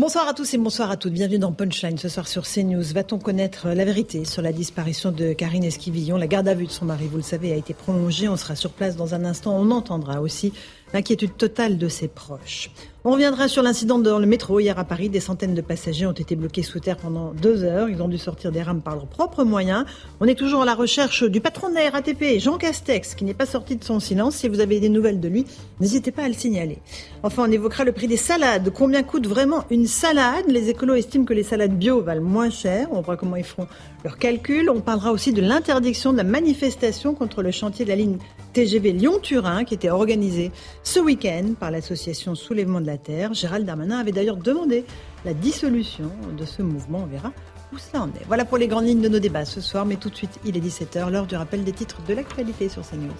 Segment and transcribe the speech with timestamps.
[0.00, 1.12] Bonsoir à tous et bonsoir à toutes.
[1.12, 2.84] Bienvenue dans Punchline ce soir sur CNews.
[2.94, 6.16] Va-t-on connaître la vérité sur la disparition de Karine Esquivillon?
[6.16, 8.28] La garde à vue de son mari, vous le savez, a été prolongée.
[8.28, 9.58] On sera sur place dans un instant.
[9.58, 10.52] On entendra aussi
[10.92, 12.70] l'inquiétude totale de ses proches.
[13.04, 15.08] On reviendra sur l'incident dans le métro hier à Paris.
[15.08, 17.88] Des centaines de passagers ont été bloqués sous terre pendant deux heures.
[17.88, 19.84] Ils ont dû sortir des rames par leurs propres moyens.
[20.18, 23.34] On est toujours à la recherche du patron de la RATP, Jean Castex, qui n'est
[23.34, 24.34] pas sorti de son silence.
[24.34, 25.46] Si vous avez des nouvelles de lui,
[25.78, 26.78] n'hésitez pas à le signaler.
[27.22, 28.72] Enfin, on évoquera le prix des salades.
[28.74, 30.46] Combien coûte vraiment une salade?
[30.48, 32.88] Les écolos estiment que les salades bio valent moins cher.
[32.90, 33.68] On voit comment ils feront
[34.02, 34.68] leurs calculs.
[34.70, 38.18] On parlera aussi de l'interdiction de la manifestation contre le chantier de la ligne
[38.54, 40.50] TGV Lyon-Turin qui était organisée
[40.82, 42.87] ce week-end par l'association Soulèvement de
[43.32, 44.84] Gérald Darmanin avait d'ailleurs demandé
[45.24, 47.00] la dissolution de ce mouvement.
[47.04, 47.32] On verra
[47.72, 48.24] où cela en est.
[48.26, 50.56] Voilà pour les grandes lignes de nos débats ce soir, mais tout de suite, il
[50.56, 53.12] est 17h, l'heure du rappel des titres de l'actualité sur CNews.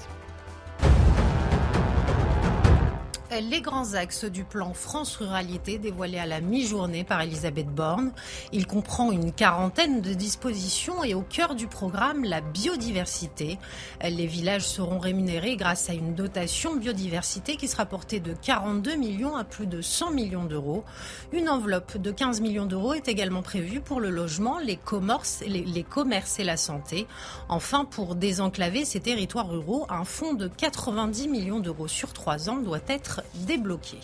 [3.31, 8.13] Les grands axes du plan France Ruralité dévoilé à la mi-journée par Elisabeth Borne.
[8.53, 13.59] Il comprend une quarantaine de dispositions et au cœur du programme, la biodiversité.
[14.03, 19.37] Les villages seront rémunérés grâce à une dotation biodiversité qui sera portée de 42 millions
[19.37, 20.85] à plus de 100 millions d'euros.
[21.33, 25.83] Une enveloppe de 15 millions d'euros est également prévue pour le logement, les commerces, les,
[25.83, 27.07] commerces et la santé.
[27.49, 32.57] Enfin, pour désenclaver ces territoires ruraux, un fonds de 90 millions d'euros sur trois ans
[32.57, 33.99] doit être débloqué.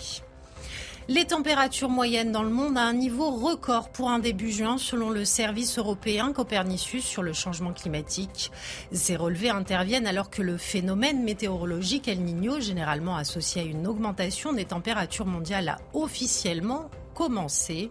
[1.06, 5.10] Les températures moyennes dans le monde à un niveau record pour un début juin selon
[5.10, 8.50] le service européen Copernicus sur le changement climatique.
[8.90, 14.54] Ces relevés interviennent alors que le phénomène météorologique El Niño, généralement associé à une augmentation
[14.54, 17.90] des températures mondiales, a officiellement commencé.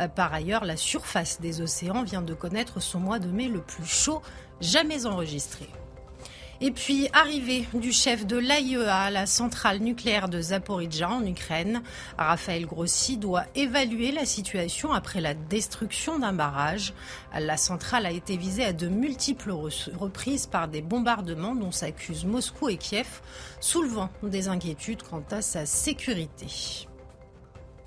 [0.00, 3.60] Euh, par ailleurs, la surface des océans vient de connaître son mois de mai le
[3.60, 4.20] plus chaud
[4.60, 5.68] jamais enregistré.
[6.60, 11.82] Et puis, arrivée du chef de l'AIEA, la centrale nucléaire de Zaporizhzhia en Ukraine,
[12.18, 16.94] Raphaël Grossi doit évaluer la situation après la destruction d'un barrage.
[17.32, 22.70] La centrale a été visée à de multiples reprises par des bombardements dont s'accusent Moscou
[22.70, 23.20] et Kiev,
[23.60, 26.88] soulevant des inquiétudes quant à sa sécurité.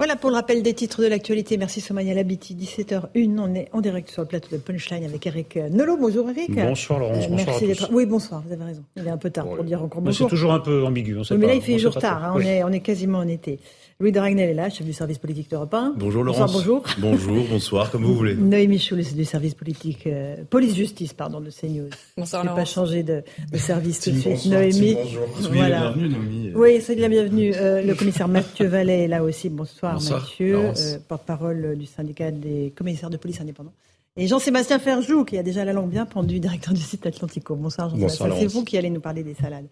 [0.01, 1.57] Voilà pour le rappel des titres de l'actualité.
[1.57, 2.56] Merci Somaya Labiti.
[2.56, 5.95] 17h01, on est en direct sur le plateau de Punchline avec Eric Nolot.
[5.95, 6.56] Bonjour Eric.
[6.56, 8.84] Bonsoir Laurence, euh, bonsoir merci Oui, bonsoir, vous avez raison.
[8.95, 10.28] Il est un peu tard pour dire encore bonjour.
[10.28, 11.19] C'est toujours un peu ambigu.
[11.19, 12.23] On sait mais là, il fait jour tard.
[12.23, 13.59] Hein, on, est, on est quasiment en été.
[14.01, 15.94] Louis de Ragnel est là, chef du service politique d'Europe 1.
[15.95, 16.51] Bonjour Laurence.
[16.51, 16.95] Bonsoir, bonjour.
[16.97, 18.34] Bonjour, bonsoir, comme vous voulez.
[18.35, 21.88] Noémie Choul, du service politique, euh, police-justice, pardon, de CNews.
[22.17, 24.31] Bonsoir Je n'ai pas changé de, de service tout de suite.
[24.31, 24.95] Bonsoir, Noémie.
[24.95, 25.28] Bonjour.
[25.51, 25.79] Voilà.
[25.91, 26.51] bienvenue, Noémie.
[26.56, 27.53] Oui, c'est de la bienvenue.
[27.56, 29.50] Euh, le commissaire Mathieu Vallet est là aussi.
[29.50, 33.73] Bonsoir, bonsoir Mathieu, euh, porte-parole du syndicat des commissaires de police indépendants.
[34.17, 37.55] Et Jean-Sébastien Ferjou, qui a déjà la langue bien pendue, directeur du site Atlantico.
[37.55, 38.35] Bonsoir Jean-Sébastien.
[38.39, 39.67] C'est vous qui allez nous parler des salades.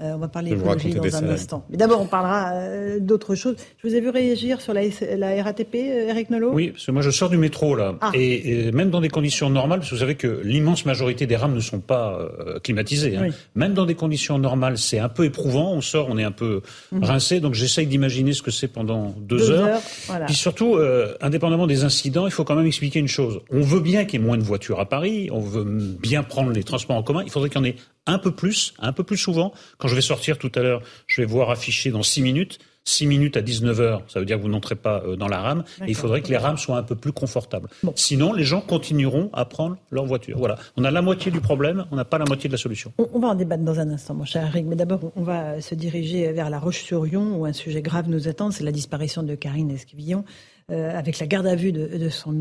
[0.00, 1.66] Euh, on va parler écologie dans un instant.
[1.70, 3.56] Mais d'abord, on parlera euh, d'autres choses.
[3.82, 4.82] Je vous ai vu réagir sur la,
[5.16, 6.52] la RATP, euh, Eric Nolot?
[6.52, 7.96] Oui, parce que moi je sors du métro là.
[8.00, 8.10] Ah.
[8.14, 11.54] Et, même dans des conditions normales, parce que vous savez que l'immense majorité des rames
[11.54, 12.18] ne sont pas
[12.62, 13.16] climatisées.
[13.16, 13.28] Hein.
[13.56, 15.72] Même dans des conditions normales, c'est un peu éprouvant.
[15.72, 16.62] On sort, on est un peu
[16.92, 17.04] mhm.
[17.04, 17.40] rincé.
[17.40, 19.80] Donc j'essaye d'imaginer ce que c'est pendant deux, heures.
[20.26, 20.78] Puis surtout,
[21.20, 23.40] indépendamment des incidents, il faut quand même expliquer une chose.
[23.50, 26.50] On veut bien qu'il y ait moins de voitures à Paris, on veut bien prendre
[26.52, 27.76] les transports en commun, il faudrait qu'il y en ait
[28.06, 29.52] un peu plus, un peu plus souvent.
[29.78, 32.58] Quand je vais sortir tout à l'heure, je vais voir affiché dans 6 minutes.
[32.84, 35.64] 6 minutes à 19h, ça veut dire que vous n'entrez pas euh, dans la rame.
[35.82, 37.68] Et il faudrait que les rames soient un peu plus confortables.
[37.94, 40.38] Sinon, les gens continueront à prendre leur voiture.
[40.38, 40.56] Voilà.
[40.78, 42.92] On a la moitié du problème, on n'a pas la moitié de la solution.
[42.98, 44.64] On, va en débattre dans un instant, mon cher Eric.
[44.66, 48.50] Mais d'abord, on va se diriger vers la Roche-sur-Yon, où un sujet grave nous attend.
[48.50, 50.24] C'est la disparition de Karine Esquivillon.
[50.70, 52.38] Euh, avec la garde à vue de, son,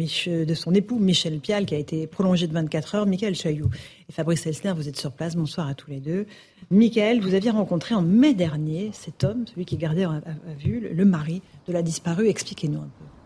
[0.75, 3.05] époux Michel Pial, qui a été prolongée de 24 heures.
[3.07, 3.71] Michael Chailloux
[4.07, 5.35] et Fabrice Elsner, vous êtes sur place.
[5.35, 6.27] Bonsoir à tous les deux.
[6.69, 10.21] Michael, vous aviez rencontré en mai dernier cet homme, celui qui gardait à,
[10.59, 12.27] vue le, mari de la disparue.
[12.27, 13.18] Expliquez-nous un peu.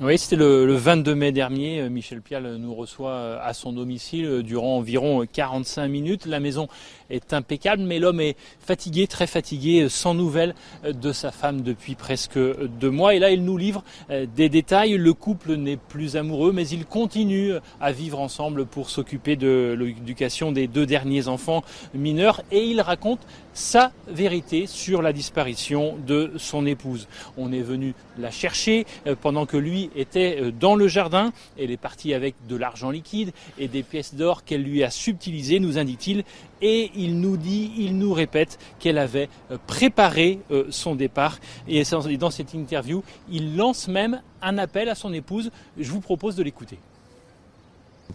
[0.00, 1.82] Oui, c'était le, 22 mai dernier.
[1.82, 6.26] Euh, Michel Pial nous reçoit euh, à son domicile euh, durant environ 45 minutes.
[6.26, 6.66] La maison
[7.10, 12.36] est impeccable, mais l'homme est fatigué, très fatigué, sans nouvelles de sa femme depuis presque
[12.36, 13.14] deux mois.
[13.14, 14.96] Et là, il nous livre des détails.
[14.96, 20.50] Le couple n'est plus amoureux, mais il continue à vivre ensemble pour s'occuper de l'éducation
[20.50, 21.62] des deux derniers enfants
[21.94, 22.42] mineurs.
[22.50, 23.20] Et il raconte
[23.54, 27.08] sa vérité sur la disparition de son épouse.
[27.36, 28.86] On est venu la chercher
[29.20, 31.32] pendant que lui était euh, dans le jardin.
[31.58, 35.60] Elle est partie avec de l'argent liquide et des pièces d'or qu'elle lui a subtilisées,
[35.60, 36.24] nous indique-t-il.
[36.62, 41.38] Et il nous dit, il nous répète qu'elle avait euh, préparé euh, son départ.
[41.68, 41.82] Et
[42.18, 45.50] dans cette interview, il lance même un appel à son épouse.
[45.78, 46.78] Je vous propose de l'écouter.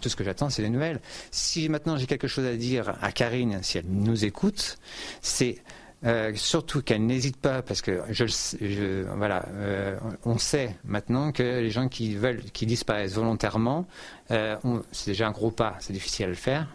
[0.02, 1.00] Tout ce que j'attends, c'est les nouvelles.
[1.32, 4.78] Si maintenant j'ai quelque chose à dire à Karine, si elle nous écoute,
[5.22, 5.58] c'est
[6.06, 11.72] euh, surtout qu'elle n'hésite pas, parce que je, voilà, euh, on sait maintenant que les
[11.72, 13.86] gens qui veulent, qui disparaissent volontairement,
[14.32, 14.56] euh,
[14.94, 16.68] c'est déjà un gros pas, c'est difficile à le faire.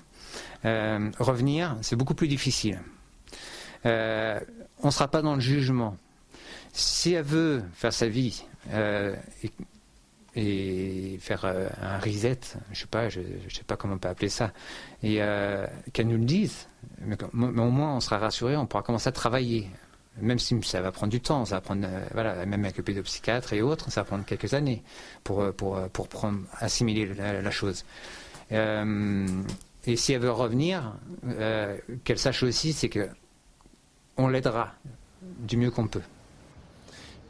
[1.19, 2.81] revenir, c'est beaucoup plus difficile.
[3.85, 4.41] on
[4.85, 5.97] ne sera pas dans le jugement.
[6.73, 8.45] Si elle veut faire sa vie
[10.37, 12.41] et, faire un reset,
[12.73, 14.53] je sais pas, je, sais pas comment on peut appeler ça,
[15.03, 15.21] et
[15.93, 16.69] qu'elle nous le dise
[17.01, 19.71] mais, au moins on sera rassuré, on pourra commencer à travailler.
[20.21, 22.85] Même si ça va prendre du temps, ça va prendre, euh, voilà, même avec le
[22.85, 24.83] pédopsychiatre et autres, ça va prendre quelques années
[25.25, 27.85] pour, euh, pour, euh, pour prendre, assimiler la, chose.
[28.51, 30.95] et si elle veut revenir,
[32.05, 33.09] qu'elle sache aussi, c'est que
[34.17, 34.73] on l'aidera
[35.23, 36.03] du mieux qu'on peut.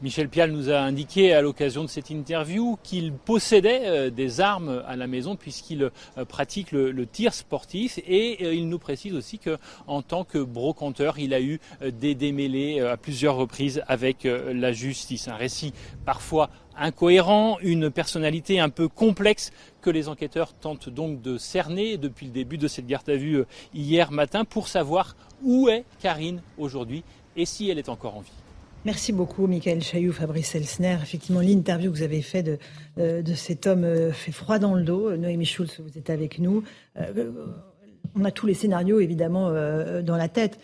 [0.05, 4.83] Michel Pial nous a indiqué à l'occasion de cette interview qu'il possédait euh, des armes
[4.87, 9.39] à la maison puisqu'il euh, pratique le, tir sportif et euh, il nous précise aussi
[9.39, 15.27] qu'en tant que brocanteur, il a eu des démêlés à plusieurs reprises avec la justice.
[15.27, 15.73] Un récit
[16.05, 19.51] parfois incohérent, une personnalité un peu complexe
[19.81, 23.43] que les enquêteurs tentent donc de cerner depuis le début de cette garde à vue
[23.73, 27.03] hier matin pour savoir où est Karine aujourd'hui
[27.35, 28.44] et si elle est encore en vie.
[28.85, 30.97] Merci beaucoup, Michael Chailloux, Fabrice Elsner.
[31.01, 32.57] Effectivement, l'interview que vous avez faite de,
[32.99, 35.17] euh, de cet homme euh, fait froid dans le dos.
[35.17, 36.63] Noémie Schulz, vous êtes avec nous.
[36.99, 37.31] Euh,
[38.13, 39.49] on a tous les scénarios, évidemment,
[40.01, 40.57] dans la tête.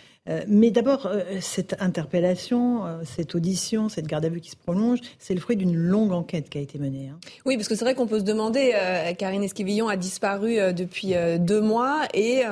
[0.47, 5.41] Mais d'abord, cette interpellation, cette audition, cette garde à vue qui se prolonge, c'est le
[5.41, 7.09] fruit d'une longue enquête qui a été menée.
[7.09, 7.19] Hein.
[7.45, 8.71] Oui, parce que c'est vrai qu'on peut se demander,
[9.17, 12.43] Karine Esquivillon a disparu depuis deux mois et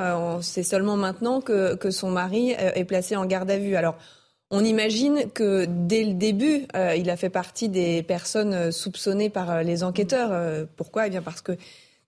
[0.42, 3.78] c'est seulement maintenant que, que son mari est placé en garde à vue.
[3.78, 3.96] Alors,
[4.52, 9.30] on imagine que dès le début, euh, il a fait partie des personnes euh, soupçonnées
[9.30, 10.32] par euh, les enquêteurs.
[10.76, 11.08] pourquoi?
[11.08, 11.52] Eh bien parce que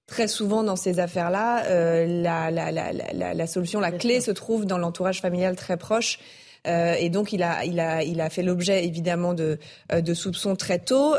[0.08, 1.64] très souvent dans ces affaires-là,
[2.06, 6.20] la, solution, la clé se trouve dans l'entourage familial très proche.
[6.66, 9.58] et donc il a, il a, il a fait l'objet évidemment de,
[9.94, 11.16] de soupçons très tôt,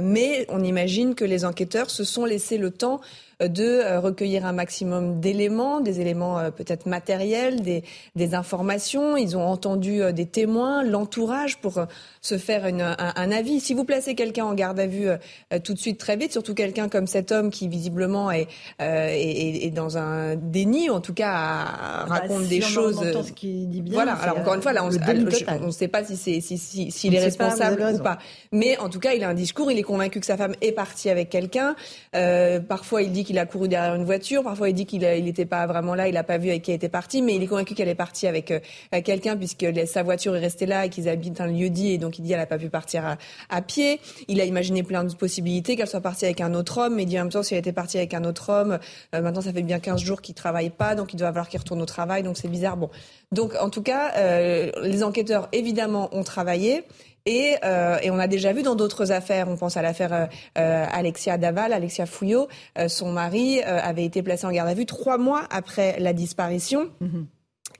[0.00, 3.00] mais on imagine que les enquêteurs se sont laissé le temps
[3.40, 7.84] de euh, recueillir un maximum d'éléments, des éléments euh, peut-être matériels, des,
[8.14, 9.18] des, informations.
[9.18, 11.84] Ils ont entendu euh, des témoins, l'entourage pour
[12.22, 13.60] se faire une, un, un, avis.
[13.60, 15.08] Si vous placez quelqu'un en garde à vue
[15.62, 18.48] tout de suite très vite, surtout quelqu'un comme cet homme qui visiblement est,
[18.78, 22.98] est, est, dans un déni, en tout cas à, bah, raconte des choses.
[22.98, 24.14] Ce dit bien, voilà.
[24.14, 24.88] Alors encore une fois, là, on
[25.66, 28.18] ne sait pas si c'est si, si, s'il est responsable ou pas.
[28.52, 29.70] Mais en tout cas, il a un discours.
[29.70, 31.76] Il est convaincu que sa femme est partie avec quelqu'un.
[32.14, 34.42] Euh, parfois, il dit qu'il a couru derrière une voiture.
[34.42, 36.76] Parfois, il dit qu'il n'était pas vraiment là, il n'a pas vu avec qui elle
[36.76, 38.60] était partie, mais il est convaincu qu'elle est partie avec euh,
[39.04, 42.18] quelqu'un puisque sa voiture est restée là et qu'ils habitent un lieu dit et donc
[42.18, 43.16] il dit qu'elle n'a pas pu partir
[43.50, 44.00] à, pied.
[44.28, 47.06] Il a imaginé plein de possibilités, qu'elle soit partie avec un autre homme, mais il
[47.06, 48.78] dit en même temps si elle était partie avec un autre homme,
[49.14, 51.58] euh, maintenant ça fait bien 15 jours qu'il travaille pas, donc il doit falloir qu'il
[51.58, 52.76] retourne au travail, donc c'est bizarre.
[52.76, 52.90] Bon,
[53.32, 56.84] donc en tout cas, euh, les enquêteurs évidemment ont travaillé.
[57.26, 60.26] Et, euh, et, on a déjà vu dans d'autres affaires, on pense à l'affaire euh,
[60.58, 62.46] euh Alexia Daval, Alexia Fouillot,
[62.78, 66.88] euh, son mari avait été placé en garde à vue trois mois après la disparition.
[67.00, 67.26] Mhm.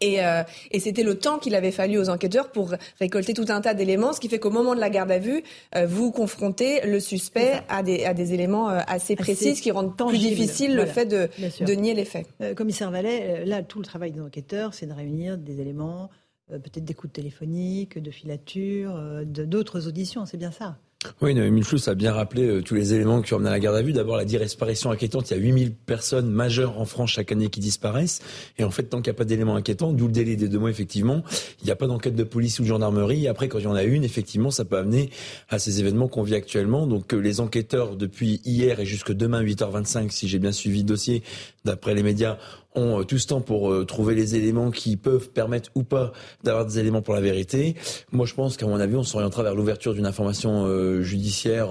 [0.02, 3.62] Et, euh, et c'était le temps qu'il avait fallu aux enquêteurs pour récolter tout un
[3.62, 5.42] tas d'éléments, ce qui fait qu'au moment de la garde à vue,
[5.86, 10.18] vous confrontez le suspect à des, à des éléments assez précis, ce qui rend plus
[10.18, 12.26] difficile le fait de, de nier les faits.
[12.56, 16.10] commissaire Vallet, là, tout le travail des enquêteurs, c'est de réunir des éléments
[16.48, 20.78] peut-être d'écoute téléphonique, de filature, euh, d'autres auditions, c'est bien ça
[21.20, 23.60] oui, Noémie Schulz a bien rappelé euh, tous les éléments qui ont mené à la
[23.60, 23.92] garde à vue.
[23.92, 25.30] D'abord, la disparition inquiétante.
[25.30, 28.20] Il y a 8000 personnes majeures en France chaque année qui disparaissent.
[28.58, 30.58] Et en fait, tant qu'il n'y a pas d'éléments inquiétants, d'où le délai des deux
[30.58, 31.22] mois, effectivement,
[31.60, 33.24] il n'y a pas d'enquête de police ou de gendarmerie.
[33.24, 35.10] Et après, quand il y en a une, effectivement, ça peut amener
[35.48, 36.86] à ces événements qu'on vit actuellement.
[36.86, 41.22] Donc, les enquêteurs, depuis hier et jusque demain, 8h25, si j'ai bien suivi le dossier,
[41.64, 42.38] d'après les médias,
[42.76, 46.12] ont tout ce temps pour trouver les éléments qui peuvent permettre ou pas
[46.44, 47.74] d'avoir des éléments pour la vérité.
[48.12, 51.70] Moi, je pense qu'à mon avis, on s'orientera vers l'ouverture d'une information judiciaire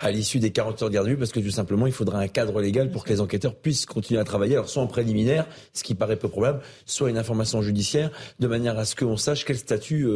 [0.00, 2.18] à l'issue des 40 heures de garde à vue, parce que tout simplement, il faudra
[2.18, 4.60] un cadre légal pour que les enquêteurs puissent continuer à travailler.
[4.66, 8.10] Soit en préliminaire, ce qui paraît peu probable, soit une information judiciaire,
[8.40, 10.06] de manière à ce qu'on sache quel statut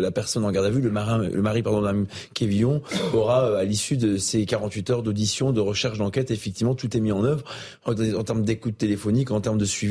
[0.00, 3.64] la personne en garde à vue, le, marin, le mari pardon, d'un Kévillon, aura à
[3.64, 6.30] l'issue de ces 48 heures d'audition, de recherche, d'enquête.
[6.30, 7.44] Effectivement, tout est mis en œuvre
[7.84, 9.87] en, termes d'écoute téléphonique, en termes de suivi,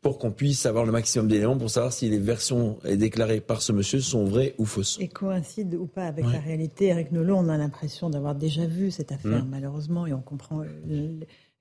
[0.00, 3.72] pour qu'on puisse avoir le maximum d'éléments pour savoir si les versions déclarées par ce
[3.72, 4.98] monsieur sont vraies ou fausses.
[5.00, 6.86] Et coïncide ou pas avec la réalité.
[6.86, 9.48] Eric Nolot, on a l'impression d'avoir déjà vu cette affaire, mmh.
[9.50, 10.62] malheureusement, et on comprend.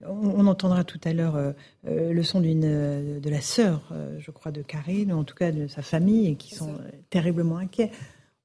[0.06, 1.54] On, entendra tout à l'heure euh,
[1.88, 5.36] euh, le son d'une euh, de la sœur, je crois, de Karine, ou en tout
[5.36, 6.76] cas de sa famille, et qui sont
[7.10, 7.92] terriblement inquiets.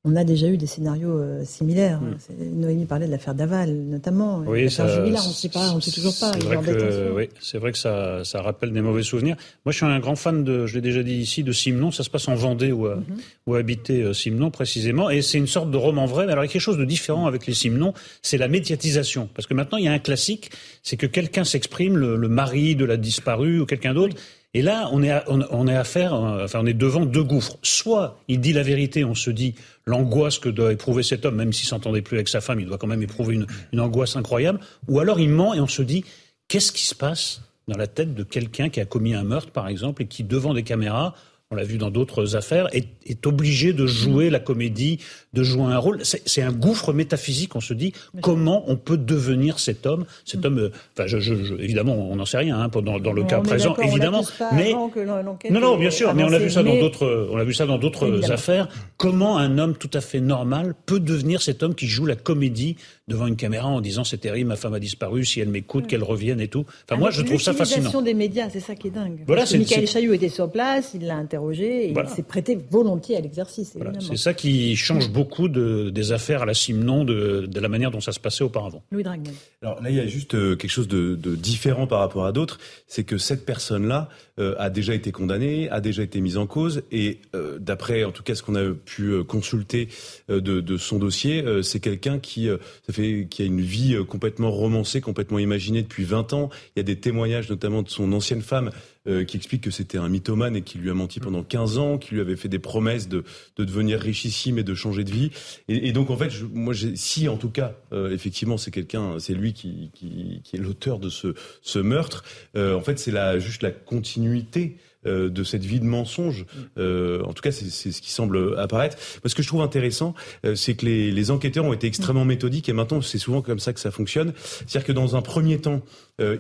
[0.05, 2.01] On a déjà eu des scénarios euh, similaires.
[2.01, 2.61] Mm.
[2.61, 4.43] Noémie parlait de l'affaire Daval, notamment.
[4.47, 6.33] Oui, ça, Jubilard, on ne sait pas, on sait toujours pas.
[6.33, 9.37] C'est vrai, que, oui, c'est vrai que ça, ça rappelle des mauvais souvenirs.
[9.65, 11.93] Moi, je suis un grand fan de, je l'ai déjà dit ici, de Simon.
[11.93, 13.03] Ça se passe en Vendée où, mm
[13.47, 16.27] où habitait euh, Simon précisément, et c'est une sorte de roman vrai.
[16.27, 17.93] Mais alors, il y a quelque chose de différent avec les Simons,
[18.23, 19.29] c'est la médiatisation.
[19.35, 20.51] Parce que maintenant, il y a un classique,
[20.83, 24.17] c'est que quelqu'un s'exprime, le, mari de la disparue ou quelqu'un d'autre.
[24.55, 27.57] Et là, on est, on, est euh, enfin, on est devant deux gouffres.
[27.63, 29.55] Soit il dit la vérité, on se dit
[29.87, 32.77] l'angoisse que doit éprouver cet homme, même s'il s'entendait plus avec sa femme, il doit
[32.77, 33.39] quand même éprouver
[33.73, 34.61] une angoisse incroyable.
[34.89, 36.05] Ou alors il ment et on se dit
[36.49, 39.69] qu'est-ce qui se passe dans la tête de quelqu'un qui a commis un meurtre, par
[39.69, 41.15] exemple, et qui, devant des caméras,
[41.53, 45.01] on l'a vu dans d'autres affaires, est, est, obligé de jouer la comédie,
[45.35, 45.99] de jouer un rôle.
[46.03, 47.55] C'est un gouffre métaphysique.
[47.55, 47.93] On se dit
[48.23, 50.59] comment on peut devenir cet homme, cet homme.
[50.59, 53.77] Euh, enfin, je, je, évidemment, on n'en sait rien hein, dans, dans le cas présent,
[53.77, 54.25] évidemment.
[54.55, 57.29] Mais non, non, bien sûr, mais on a vu ça dans d'autres.
[57.31, 58.69] On a vu ça dans d'autres affaires.
[58.97, 62.77] Comment un homme tout à fait normal peut devenir cet homme qui joue la comédie
[63.09, 66.05] devant une caméra en disant c'est terrible, ma femme a disparu, si elle m'écoute, qu'elle
[66.05, 66.65] revienne et tout.
[66.85, 68.03] Enfin, moi, je trouve ça fascinant.
[68.03, 69.23] Des médias, c'est ça qui est dingue.
[69.27, 73.21] Voilà, Michael Chailloux était sur place, il l'a interrogé, et il s'est prêté volontiers à
[73.21, 73.75] l'exercice.
[74.01, 77.91] c'est ça qui change beaucoup de, des affaires à la Simon, de, de la manière
[77.91, 78.83] dont ça se passait auparavant.
[78.91, 79.33] Louis Dragman.
[79.63, 82.33] Alors là, il y a juste euh, quelque chose de, de différent par rapport à
[82.33, 86.47] d'autres, c'est que cette personne-là euh, a déjà été condamnée, a déjà été mise en
[86.47, 89.89] cause, et euh, d'après, en tout cas, ce qu'on a pu consulter
[90.29, 92.49] de, de, son dossier, c'est quelqu'un qui,
[92.93, 96.51] ça fait, qui a une vie complètement romancée, complètement imaginée depuis 20 ans.
[96.77, 98.71] Il y a des témoignages, notamment de son ancienne femme,
[99.09, 101.99] euh, qui explique que c'était un mythomane et qui lui a menti pendant 15 ans,
[101.99, 103.25] qui lui avait fait des promesses de,
[103.57, 105.31] de devenir richissime et de changer de vie.
[105.69, 109.19] Et, et donc en fait, je, moi, si en tout cas, euh, effectivement, c'est quelqu'un,
[109.19, 112.23] c'est lui qui, qui, qui est l'auteur de ce, ce meurtre.
[112.57, 116.47] Euh, en fait, c'est la, juste la continuité euh, de cette vie de mensonge.
[116.79, 118.97] Euh, en tout cas, c'est ce qui semble apparaître.
[119.21, 120.15] Parce que je trouve intéressant,
[120.47, 123.59] euh, c'est que les, les, enquêteurs ont été extrêmement méthodiques et maintenant c'est souvent comme
[123.59, 124.33] ça que ça fonctionne.
[124.37, 125.83] C'est-à-dire que dans un premier temps,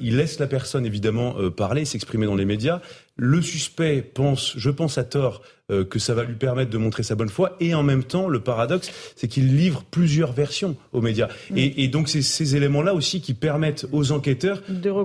[0.01, 2.81] ils laissent la personne évidemment parler, s'exprimer dans les médias.
[3.17, 7.03] Le suspect pense, je pense à tort, euh, que ça va lui permettre de montrer
[7.03, 7.57] sa bonne foi.
[7.61, 11.29] Et en même temps, le paradoxe, c'est qu'il livre plusieurs versions aux médias.
[11.51, 11.59] Mm.
[11.59, 14.63] Et, et, donc, c'est ces éléments-là aussi qui permettent aux enquêteurs,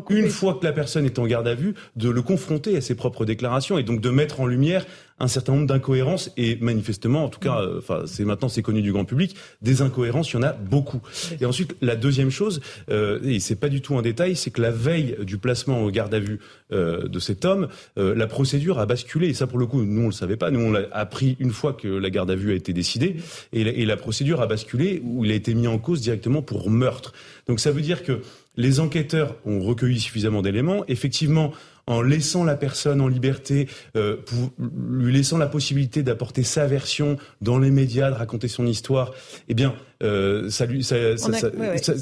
[0.09, 2.95] une fois que la personne est en garde à vue, de le confronter à ses
[2.95, 4.85] propres déclarations et donc de mettre en lumière
[5.19, 8.81] un certain nombre d'incohérences et manifestement, en tout cas, euh, enfin c'est maintenant c'est connu
[8.81, 11.01] du grand public, des incohérences, il y en a beaucoup.
[11.41, 14.61] Et ensuite, la deuxième chose, euh, et c'est pas du tout un détail, c'est que
[14.61, 16.39] la veille du placement au garde à vue
[16.71, 19.29] euh, de cet homme, la procédure a basculé.
[19.29, 20.51] Et ça, pour le coup, nous on le savait pas.
[20.51, 23.17] Nous on l'a appris une fois que la garde à vue a été décidée,
[23.53, 26.41] et la, et la procédure a basculé où il a été mis en cause directement
[26.41, 27.13] pour meurtre.
[27.47, 28.21] Donc ça veut dire que
[28.55, 30.83] les enquêteurs ont recueilli suffisamment d'éléments.
[30.87, 31.53] Effectivement,
[31.87, 34.51] en laissant la personne en liberté, euh, pour,
[34.89, 39.13] lui laissant la possibilité d'apporter sa version dans les médias, de raconter son histoire,
[39.47, 41.49] eh bien, euh, ça lui, ça, ça, ça,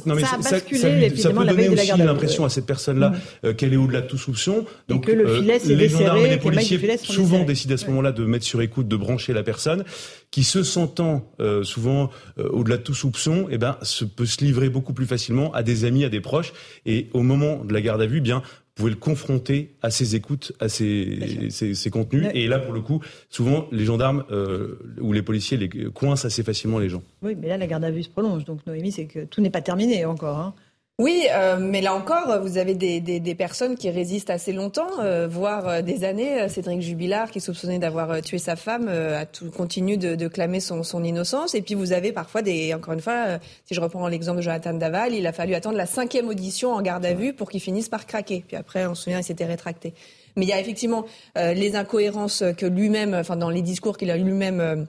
[0.05, 3.15] non mais ça, ça, lui, ça peut donner aussi l'impression à cette personne-là mmh.
[3.45, 4.65] euh, qu'elle est au-delà de tout soupçon.
[4.89, 8.11] Donc, que le euh, filet les gendarmes et les policiers souvent décident à ce moment-là
[8.11, 9.85] de mettre sur écoute, de brancher la personne,
[10.29, 14.69] qui se sentant euh, souvent au-delà de tout soupçon, eh ben, se, peut se livrer
[14.69, 16.51] beaucoup plus facilement à des amis, à des proches,
[16.85, 18.41] et au moment de la garde à vue, eh bien
[18.75, 22.27] pouvez le confronter à ses écoutes, à ses, ses, contenus.
[22.33, 26.43] Et là, pour le coup, souvent, les gendarmes euh, ou les policiers les coincent assez
[26.43, 27.01] facilement les gens.
[27.21, 28.43] Oui, mais là, la garde à vue se prolonge.
[28.43, 30.39] Donc, Noémie, c'est que tout n'est pas terminé encore.
[30.39, 30.53] Hein.
[30.97, 35.01] Oui, euh, mais là encore, vous avez des, des, des, personnes qui résistent assez longtemps,
[35.01, 36.47] euh, voire euh, des années.
[36.47, 40.61] Cédric Jubilard, qui est soupçonné d'avoir tué sa femme, a tout, continue de, de clamer
[40.61, 41.53] son, son, innocence.
[41.53, 44.73] Et puis vous avez parfois des, encore une fois, si je reprends l'exemple de Jonathan
[44.73, 47.89] Daval, il a fallu attendre la cinquième audition en garde à vue pour qu'il finisse
[47.89, 48.45] par craquer.
[48.47, 49.93] Puis après, on se souvient, il s'était rétracté.
[50.37, 54.17] Mais il y a effectivement les incohérences que lui-même, enfin dans les discours qu'il a
[54.17, 54.87] lui-même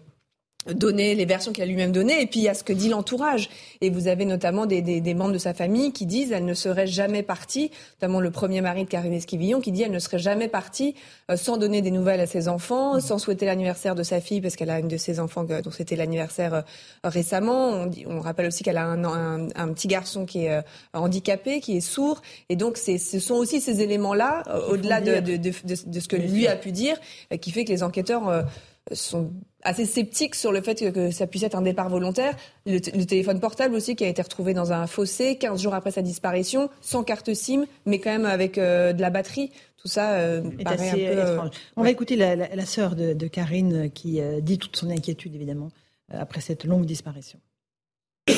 [0.74, 2.88] donné, les versions qu'il a lui-même données, et puis il y a ce que dit
[2.88, 3.48] l'entourage.
[3.80, 6.54] Et vous avez notamment des, des, des, membres de sa famille qui disent elle ne
[6.54, 7.70] serait jamais partie,
[8.00, 10.94] notamment le premier mari de Karine Esquivillon, qui dit elle ne serait jamais partie
[11.30, 14.56] euh, sans donner des nouvelles à ses enfants, sans souhaiter l'anniversaire de sa fille, parce
[14.56, 16.62] qu'elle a une de ses enfants dont c'était l'anniversaire euh,
[17.04, 17.68] récemment.
[17.70, 20.62] On, dit, on, rappelle aussi qu'elle a un, un, un, petit garçon qui est euh,
[20.92, 22.22] handicapé, qui est sourd.
[22.48, 26.46] Et donc ce sont aussi ces éléments-là, au-delà de, de, de, de, ce que lui
[26.46, 26.96] a pu dire,
[27.40, 28.46] qui fait que les enquêteurs
[28.92, 29.30] sont
[29.66, 32.34] assez sceptiques sur le fait que, ça puisse être un départ volontaire.
[32.64, 36.02] Le, téléphone portable aussi qui a été retrouvé dans un fossé 15 jours après sa
[36.02, 39.52] disparition, sans carte SIM, mais quand même avec euh, de la batterie.
[39.76, 41.50] Tout ça euh, paraît un peu euh, étrange.
[41.76, 45.70] On va écouter la, la, sœur de, de, Karine qui dit toute son inquiétude évidemment
[46.12, 47.38] après cette longue disparition.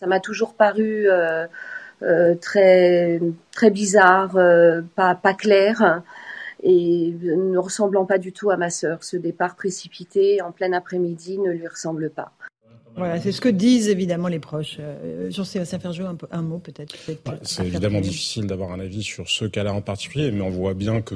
[0.00, 1.08] Ça m'a toujours paru
[2.40, 3.20] très
[3.52, 4.32] très bizarre,
[4.96, 6.02] pas pas clair
[6.62, 9.02] et ne ressemblant pas du tout à ma sœur.
[9.02, 12.32] Ce départ précipité en plein après-midi ne lui ressemble pas.
[12.96, 14.76] Voilà, c'est ce que disent évidemment les proches.
[14.78, 16.94] Euh, Jean-Sébastien Ferjou, un, un mot peut-être.
[17.42, 21.00] c'est évidemment difficile d'avoir un avis sur ce cas-là en particulier, mais on voit bien
[21.00, 21.14] que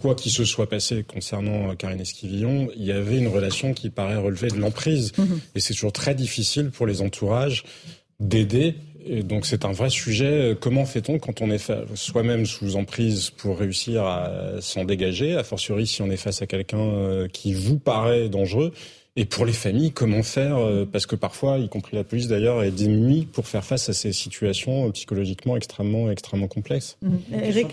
[0.00, 3.90] quoi qu'il se soit passé concernant euh, Karine Esquivillon, il y avait une relation qui
[3.90, 5.12] paraît relever de l'emprise.
[5.16, 5.40] Mhm.
[5.54, 7.64] Et c'est toujours très difficile pour les entourages
[8.18, 8.74] d'aider
[9.04, 10.56] et donc c'est un vrai sujet.
[10.60, 15.86] Comment fait-on quand on est soi-même sous emprise pour réussir à s'en dégager, a fortiori
[15.86, 18.72] si on est face à quelqu'un euh, qui vous paraît dangereux
[19.16, 20.56] et pour les familles, comment faire?
[20.56, 23.92] Euh, Parce que parfois, y compris la police d'ailleurs, est démunie pour faire face à
[23.92, 26.96] ces situations euh, psychologiquement extrêmement, extrêmement complexes.
[27.02, 27.16] Mmh.
[27.42, 27.66] Eric,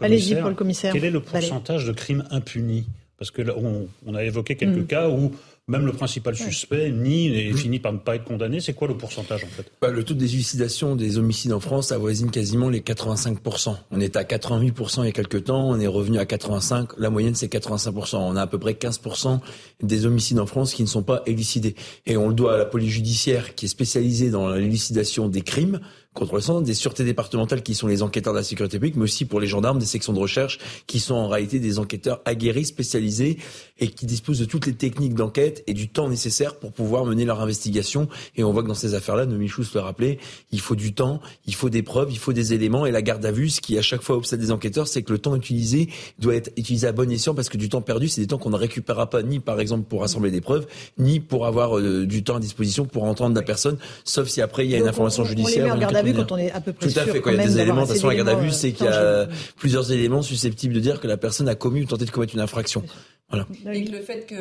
[0.00, 0.92] allez-y pour le commissaire.
[0.92, 2.86] Quel est le pourcentage de crimes impunis?
[3.18, 4.86] Parce que là, on, a évoqué quelques mmh.
[4.86, 5.32] cas où
[5.66, 7.56] même le principal suspect nie et mmh.
[7.56, 8.60] finit par ne pas être condamné.
[8.60, 9.70] C'est quoi le pourcentage en fait?
[9.80, 13.74] Bah, Le taux de désuicidation des homicides en France avoisine quasiment les 85%.
[13.90, 17.08] On est à 88% il y a quelques temps, on est revenu à 85%, la
[17.08, 18.16] moyenne c'est 85%.
[18.16, 19.40] On a à peu près 15%
[19.82, 21.76] des homicides en France qui ne sont pas élucidés.
[22.04, 25.80] Et on le doit à la police judiciaire qui est spécialisée dans l'élucidation des crimes,
[26.14, 29.02] contre le sang, des sûretés départementales qui sont les enquêteurs de la sécurité publique, mais
[29.02, 32.66] aussi pour les gendarmes, des sections de recherche qui sont en réalité des enquêteurs aguerris,
[32.66, 33.38] spécialisés
[33.80, 37.24] et qui disposent de toutes les techniques d'enquête et du temps nécessaire pour pouvoir mener
[37.24, 38.08] leur investigation.
[38.36, 40.18] Et on voit que dans ces affaires-là, Nomichous le rappelait,
[40.52, 42.86] il faut du temps, il faut des preuves, il faut des éléments.
[42.86, 45.12] Et la garde à vue, ce qui à chaque fois obsède des enquêteurs, c'est que
[45.12, 45.88] le temps utilisé
[46.20, 48.50] doit être utilisé à bon escient parce que du temps perdu, c'est des temps qu'on
[48.50, 50.66] ne récupérera pas ni par exemple pour rassembler des preuves,
[50.96, 54.64] ni pour avoir euh, du temps à disposition pour entendre la personne, sauf si après
[54.64, 55.76] il y a une information judiciaire
[56.12, 57.20] quand on est à peu près Tout à fait.
[57.20, 58.86] Quand il y a des éléments, de toute façon, la garde à vue, c'est qu'il
[58.86, 62.10] y a plusieurs éléments susceptibles de dire que la personne a commis ou tenté de
[62.10, 62.82] commettre une infraction.
[63.30, 63.46] Voilà.
[63.72, 64.34] Et le fait que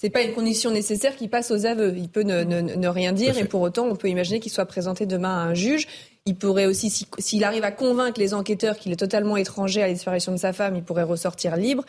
[0.00, 1.92] c'est pas une condition nécessaire qui passe aux aveux.
[1.96, 4.66] Il peut ne, ne, ne rien dire et pour autant, on peut imaginer qu'il soit
[4.66, 5.88] présenté demain à un juge.
[6.24, 9.92] Il pourrait aussi, s'il arrive à convaincre les enquêteurs qu'il est totalement étranger à la
[9.92, 11.84] disparition de sa femme, il pourrait ressortir libre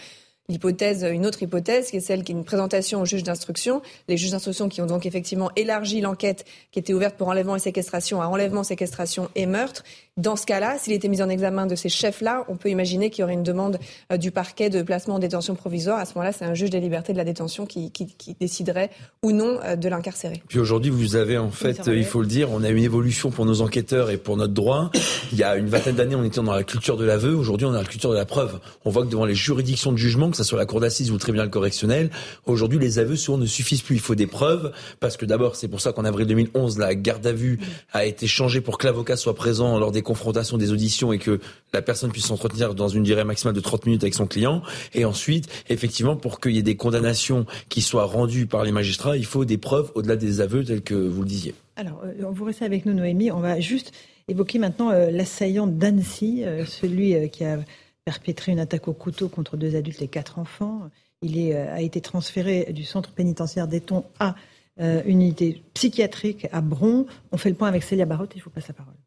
[0.50, 3.82] une autre hypothèse, qui est celle qui est une présentation au juge d'instruction.
[4.08, 7.60] Les juges d'instruction qui ont donc effectivement élargi l'enquête qui était ouverte pour enlèvement et
[7.60, 9.84] séquestration à enlèvement, séquestration et meurtre.
[10.20, 13.22] Dans ce cas-là, s'il était mis en examen de ces chefs-là, on peut imaginer qu'il
[13.22, 13.80] y aurait une demande
[14.12, 15.98] euh, du parquet de placement en détention provisoire.
[15.98, 18.90] À ce moment-là, c'est un juge des libertés de la détention qui, qui, qui déciderait
[19.24, 20.44] ou non euh, de l'incarcérer.
[20.50, 23.46] Puis aujourd'hui, vous avez en fait, il faut le dire, on a une évolution pour
[23.46, 24.92] nos enquêteurs et pour notre droit.
[25.32, 27.34] Il y a une vingtaine d'années, on était dans la culture de l'aveu.
[27.34, 28.60] Aujourd'hui, on a la culture de la preuve.
[28.84, 31.14] On voit que devant les juridictions de jugement, que ce soit la cour d'assises ou
[31.14, 32.10] le tribunal correctionnel,
[32.46, 33.96] aujourd'hui, les aveux souvent ne suffisent plus.
[33.96, 37.26] Il faut des preuves parce que d'abord, c'est pour ça qu'en avril 2011, la garde
[37.26, 37.58] à vue
[37.94, 41.40] a été changée pour que l'avocat soit présent lors des confrontation des auditions et que
[41.72, 44.64] la personne puisse s'entretenir dans une durée maximale de 30 minutes avec son client.
[44.96, 49.18] Et ensuite, effectivement, pour qu'il y ait des condamnations qui soient rendues par les magistrats,
[49.18, 51.54] il faut des preuves au-delà des aveux tels que vous le disiez.
[51.76, 53.32] Alors, euh, vous restez avec nous, Noémie.
[53.32, 53.92] On va juste
[54.28, 57.60] évoquer maintenant euh, l'assaillant d'Annecy, euh, celui qui a
[58.04, 60.90] perpétré une attaque au couteau contre deux adultes et quatre enfants.
[61.22, 64.36] Il a été transféré du centre pénitentiaire d'Eton à
[64.80, 67.06] une unité psychiatrique à Bron.
[67.34, 68.99] On fait le point avec Célia Barotte et je vous passe la parole.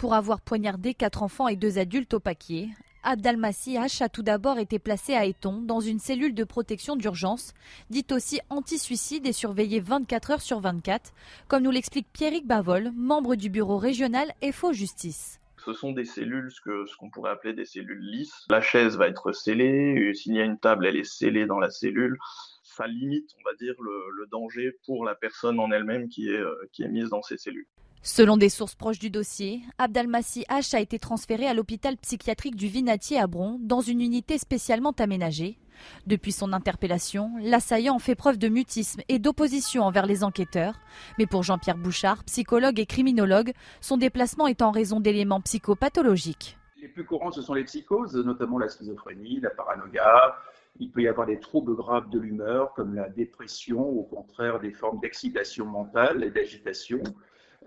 [0.00, 2.70] Pour avoir poignardé quatre enfants et deux adultes au paquier,
[3.02, 7.52] Abdalmassi H a tout d'abord été placé à Eton dans une cellule de protection d'urgence,
[7.90, 11.12] dite aussi anti-suicide et surveillée 24 heures sur 24,
[11.48, 15.38] comme nous l'explique Pierrick Bavol, membre du bureau régional FO Justice.
[15.66, 18.46] Ce sont des cellules, ce qu'on ce pourrait appeler des cellules lisses.
[18.48, 21.68] La chaise va être scellée, s'il y a une table, elle est scellée dans la
[21.68, 22.16] cellule.
[22.62, 26.54] Ça limite, on va dire, le, danger pour la personne en elle-même qui est, euh,
[26.72, 27.66] qui est mise dans ces cellules.
[28.02, 32.66] Selon des sources proches du dossier, Abdelmassi H a été transféré à l'hôpital psychiatrique du
[32.66, 35.58] Vinatier à Bron dans une unité spécialement aménagée.
[36.06, 40.80] Depuis son interpellation, l'assaillant fait preuve de mutisme et d'opposition envers les enquêteurs.
[41.18, 46.56] Mais pour Jean-Pierre Bouchard, psychologue et criminologue, son déplacement est en raison d'éléments psychopathologiques.
[46.80, 50.36] Les plus courants, ce sont les psychoses, notamment la schizophrénie, la paranoïa,
[50.78, 54.72] Il peut y avoir des troubles graves de l'humeur, comme la dépression, au contraire des
[54.72, 57.02] formes d'excitation mentale et d'agitation.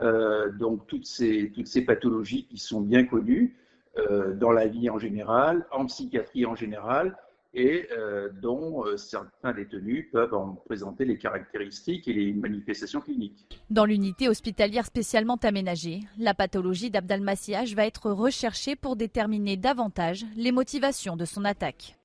[0.02, 3.56] Euh, donc toutes ces, toutes ces pathologies qui sont bien connues
[3.98, 7.16] euh, dans la vie en général, en psychiatrie en général,
[7.54, 13.48] et euh, dont euh, certains détenus peuvent en présenter les caractéristiques et les manifestations cliniques.
[13.70, 20.52] Dans l'unité hospitalière spécialement aménagée, la pathologie d'Abdalmassiage va être recherchée pour déterminer davantage les
[20.52, 21.96] motivations de son attaque.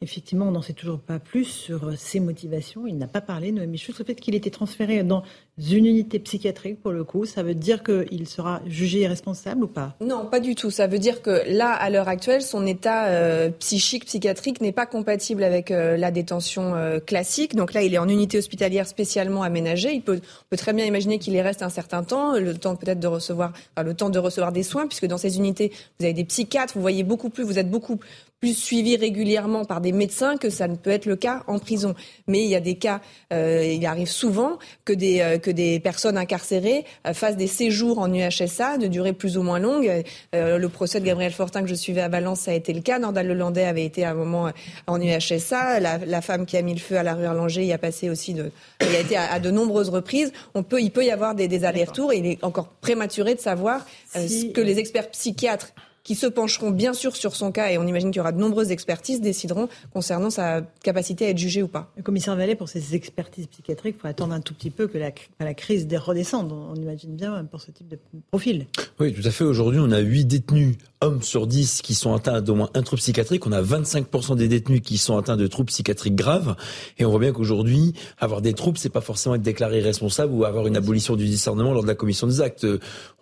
[0.00, 2.86] Effectivement, on n'en sait toujours pas plus sur ses motivations.
[2.86, 5.22] Il n'a pas parlé, Noémie Schultz, le fait qu'il ait été transféré dans
[5.58, 9.94] une unité psychiatrique, pour le coup, ça veut dire qu'il sera jugé irresponsable ou pas?
[10.00, 10.70] Non, pas du tout.
[10.70, 14.86] Ça veut dire que là, à l'heure actuelle, son état euh, psychique, psychiatrique n'est pas
[14.86, 16.74] compatible avec euh, la détention
[17.06, 17.54] classique.
[17.54, 20.02] Donc là, il est en unité hospitalière spécialement aménagée.
[20.06, 20.18] On
[20.50, 23.52] peut très bien imaginer qu'il y reste un certain temps, le temps peut-être de recevoir,
[23.82, 26.80] le temps de recevoir des soins, puisque dans ces unités, vous avez des psychiatres, vous
[26.80, 27.98] voyez beaucoup plus, vous êtes beaucoup
[28.44, 31.94] plus suivi régulièrement par des médecins que ça ne peut être le cas en prison.
[32.26, 33.00] Mais il y a des cas,
[33.32, 37.98] euh, il arrive souvent que des, euh, que des personnes incarcérées euh, fassent des séjours
[37.98, 40.04] en UHSA de durée plus ou moins longue.
[40.32, 42.98] le procès de Gabriel Fortin que je suivais à Valence, ça a été le cas.
[42.98, 44.50] Nordal Lelandais avait été à un moment
[44.86, 45.80] en UHSA.
[45.80, 48.08] La, la, femme qui a mis le feu à la rue Erlanger y a passé
[48.08, 50.32] aussi de, il a été à, de nombreuses reprises.
[50.54, 53.40] On peut, il peut y avoir des, des allers-retours et il est encore prématuré de
[53.40, 55.72] savoir ce que les experts psychiatres
[56.04, 58.38] qui se pencheront bien sûr sur son cas, et on imagine qu'il y aura de
[58.38, 61.90] nombreuses expertises, décideront concernant sa capacité à être jugé ou pas.
[61.96, 64.98] Le commissaire Vallée, pour ces expertises psychiatriques, il faut attendre un tout petit peu que
[64.98, 66.52] la, la crise redescende.
[66.52, 67.98] On imagine bien pour ce type de
[68.30, 68.66] profil.
[69.00, 69.44] Oui, tout à fait.
[69.44, 73.00] Aujourd'hui, on a 8 détenus hommes sur 10 qui sont atteints d'au moins un trouble
[73.00, 73.46] psychiatrique.
[73.46, 76.56] On a 25% des détenus qui sont atteints de troubles psychiatriques graves.
[76.98, 80.44] Et on voit bien qu'aujourd'hui, avoir des troubles, c'est pas forcément être déclaré responsable ou
[80.44, 82.66] avoir une abolition du discernement lors de la commission des actes.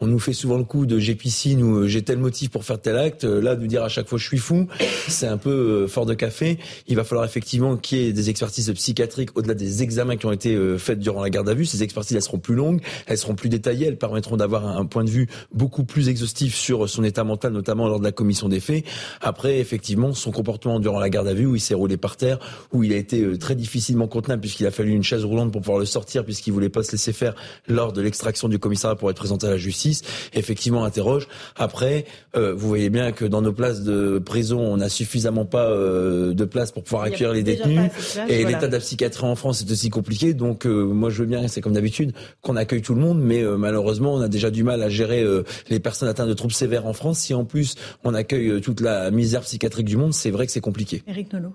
[0.00, 2.71] On nous fait souvent le coup de j'ai piscine ou j'ai tel motif pour faire
[2.80, 3.24] tel acte.
[3.24, 4.66] Là, de dire à chaque fois je suis fou,
[5.08, 6.58] c'est un peu euh, fort de café.
[6.86, 10.32] Il va falloir effectivement qu'il y ait des expertises psychiatriques au-delà des examens qui ont
[10.32, 11.64] été euh, faits durant la garde à vue.
[11.64, 15.04] Ces expertises, elles seront plus longues, elles seront plus détaillées, elles permettront d'avoir un point
[15.04, 18.60] de vue beaucoup plus exhaustif sur son état mental, notamment lors de la commission des
[18.60, 18.84] faits.
[19.20, 22.38] Après, effectivement, son comportement durant la garde à vue, où il s'est roulé par terre,
[22.72, 25.60] où il a été euh, très difficilement contenable puisqu'il a fallu une chaise roulante pour
[25.60, 27.34] pouvoir le sortir puisqu'il voulait pas se laisser faire
[27.68, 30.02] lors de l'extraction du commissariat pour être présenté à la justice.
[30.34, 31.28] Effectivement, interroge.
[31.56, 32.04] Après,
[32.36, 36.32] euh, vous voyez bien que dans nos places de prison, on n'a suffisamment pas euh,
[36.32, 37.90] de place pour pouvoir accueillir les détenus.
[38.28, 40.32] et l'état de la psychiatrie en France est aussi compliqué.
[40.32, 43.42] Donc, euh, moi, je veux bien, c'est comme d'habitude, qu'on accueille tout le monde, mais
[43.42, 45.24] malheureusement, on a déjà du mal à gérer
[45.68, 47.18] les personnes atteintes de troubles sévères en France.
[47.18, 50.60] Si en plus on accueille toute la misère psychiatrique du monde, c'est vrai que c'est
[50.60, 51.02] compliqué.
[51.08, 51.54] Eric Nolot.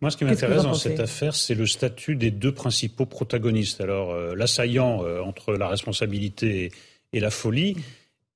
[0.00, 3.80] Moi, ce qui m'intéresse dans cette affaire, c'est le statut des deux principaux protagonistes.
[3.80, 6.70] Alors, l'assaillant entre la responsabilité
[7.14, 7.76] et la folie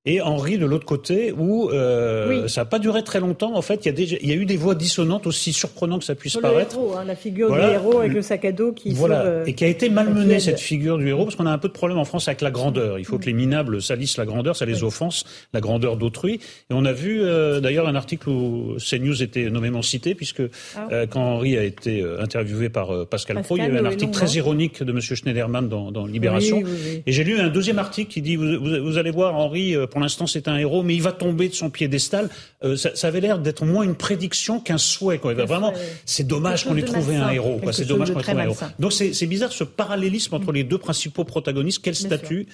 [0.04, 3.54] et Henri de l'autre côté, où euh, ça n'a pas duré très longtemps.
[3.54, 6.36] En fait, il y, a y eu des voix dissonantes, aussi surprenantes que ça puisse
[6.36, 6.76] paraître.
[6.76, 9.22] Le héros, hein, la figure du héros avec le sac à dos qui voilà.
[9.22, 11.68] Euh, et qui a été malmenée, cette figure du héros, parce qu'on a un peu
[11.68, 12.98] de problème en France avec la grandeur.
[12.98, 16.40] Il faut que les minables salissent la grandeur, ça les offense, la grandeur d'autrui.
[16.70, 20.42] Et on a vu euh, d'ailleurs un article où CNews était nommément cité, puisque
[20.76, 21.06] ah.
[21.10, 24.82] quand Henri a été interviewé par Pascal, Pro, il y avait un article très ironique
[24.82, 25.00] de M.
[25.00, 26.62] Schneiderman dans, dans Libération.
[27.06, 30.28] et j'ai lu un deuxième article qui dit, vous, vous, allez voir, Henri pour l'instant,
[30.28, 32.30] c'est un héros, mais il va tomber de son piédestal.
[32.62, 35.18] Euh, ça, ça, avait l'air d'être moins une prédiction qu'un souhait.
[35.18, 35.34] Quoi.
[35.34, 35.72] Vraiment,
[36.04, 37.60] c'est dommage qu'on ait trouvé un héros.
[37.72, 38.56] C'est dommage qu'on ait trouvé un héros.
[38.78, 41.80] Donc c'est bizarre ce parallélisme entre les deux principaux protagonistes.
[41.82, 42.46] Quel statut?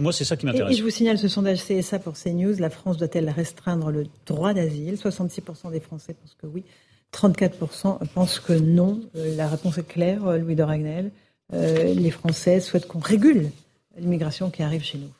[0.00, 0.72] Moi, c'est ça qui m'intéresse.
[0.72, 2.54] Et, je vous signale ce sondage CSA pour CNews.
[2.58, 4.94] La France doit-elle restreindre le droit d'asile?
[4.94, 6.64] 66% des Français pensent que oui.
[7.12, 9.02] 34% pensent que non.
[9.16, 11.10] Euh, la réponse est claire, euh, Louis de Ragnel.
[11.52, 13.50] les Français souhaitent qu'on régule
[13.98, 15.10] l'immigration qui arrive chez nous.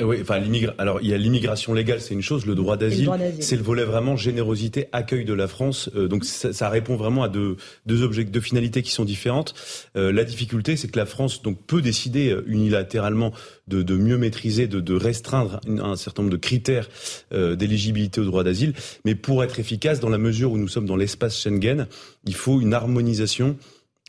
[0.00, 0.42] Euh, oui, enfin,
[0.78, 3.10] alors il y a l'immigration légale, c'est une chose, le droit d'asile,
[3.40, 5.90] c'est le volet vraiment générosité, accueil de la France.
[5.94, 9.54] Euh, donc ça, ça, répond vraiment à deux, deux objectifs, deux finalités qui sont différentes.
[9.96, 13.32] Euh, la difficulté, c'est que la France donc peut décider unilatéralement
[13.68, 16.88] de, de mieux maîtriser, de, de, restreindre un certain nombre de critères
[17.32, 20.96] d'éligibilité au droit d'asile, mais pour être efficace, dans la mesure où nous sommes dans
[20.96, 21.86] l'espace Schengen,
[22.24, 23.56] il faut une harmonisation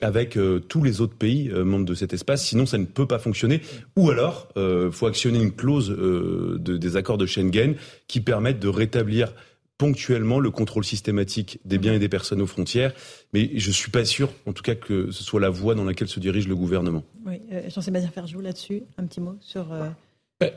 [0.01, 3.07] avec euh, tous les autres pays euh, membres de cet espace, sinon ça ne peut
[3.07, 3.61] pas fonctionner.
[3.95, 7.75] Ou alors, il euh, faut actionner une clause de, des accords de Schengen
[8.07, 9.33] qui permettent de rétablir
[9.77, 12.93] ponctuellement le contrôle systématique des biens et des personnes aux frontières.
[13.33, 15.85] Mais je ne suis pas sûr, en tout cas, que ce soit la voie dans
[15.85, 17.03] laquelle se dirige le gouvernement.
[17.25, 19.65] Oui, Jean-Sébastien Ferjou, là-dessus, un petit mot sur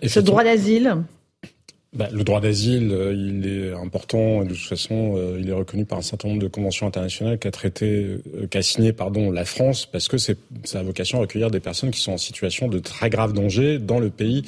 [0.03, 1.05] ce droit d'asile
[1.95, 4.43] bah, le droit d'asile, euh, il est important.
[4.43, 7.53] De toute façon, euh, il est reconnu par un certain nombre de conventions internationales qu'a
[7.53, 11.53] traité, euh, qu'a signé, pardon, la France, parce que c'est, ça a vocation à recueillir
[11.53, 14.43] des personnes qui sont en situation de très grave danger dans le pays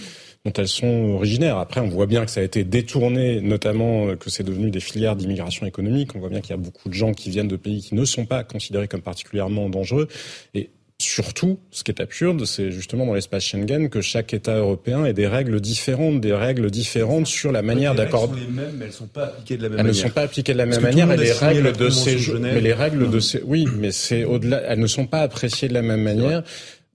[0.45, 1.59] dont elles sont originaires.
[1.59, 5.17] Après, on voit bien que ça a été détourné, notamment que c'est devenu des filières
[5.17, 6.15] d'immigration économique.
[6.15, 8.05] On voit bien qu'il y a beaucoup de gens qui viennent de pays qui ne
[8.05, 10.07] sont pas considérés comme particulièrement dangereux.
[10.55, 15.05] Et Surtout, ce qui est absurde, c'est justement dans l'espace Schengen que chaque État européen
[15.05, 18.41] ait des règles différentes, des règles différentes sur la manière d'accorder.
[18.41, 19.93] Les mêmes, mais elles sont pas appliquées de la même elles manière.
[19.93, 21.13] Elles ne sont pas appliquées de la même manière.
[21.13, 24.63] Et les règles de séjour, mais les règles de ces, oui, mais c'est au-delà.
[24.67, 26.43] Elles ne sont pas appréciées de la même manière.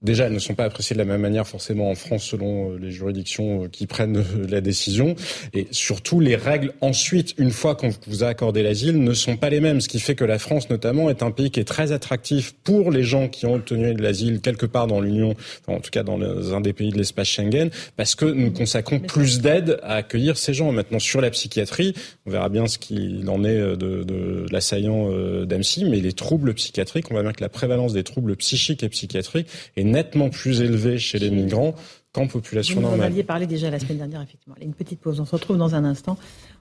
[0.02, 2.78] Déjà, elles ne sont pas appréciées de la même manière forcément en France selon euh,
[2.80, 5.14] les juridictions euh, qui prennent euh, la décision.
[5.54, 9.48] Et surtout, les règles ensuite, une fois qu'on vous a accordé l'asile, ne sont pas
[9.48, 9.80] les mêmes.
[9.80, 12.90] Ce qui fait que la France, notamment, est un pays qui est très attractif pour
[12.90, 15.36] les gens qui ont obtenu de l'asile quelque part dans l'Union,
[15.68, 16.20] en tout cas dans
[16.52, 20.52] un des pays de l'espace Schengen, parce que nous consacrons plus d'aide à accueillir ces
[20.52, 20.72] gens.
[20.72, 21.94] Maintenant, sur la psychiatrie,
[22.26, 25.10] on verra bien ce qu'il en est de, de l'assaillant
[25.44, 28.88] d'Amsi, mais les troubles psychiatriques, on voit bien que la prévalence des troubles psychiques et
[28.88, 31.74] psychiatriques est nettement plus élevé chez les migrants
[32.12, 32.98] qu'en population Vous normale.
[32.98, 34.54] Vous en aviez parlé déjà la semaine dernière, effectivement.
[34.60, 36.18] Une petite pause, on se retrouve dans un instant.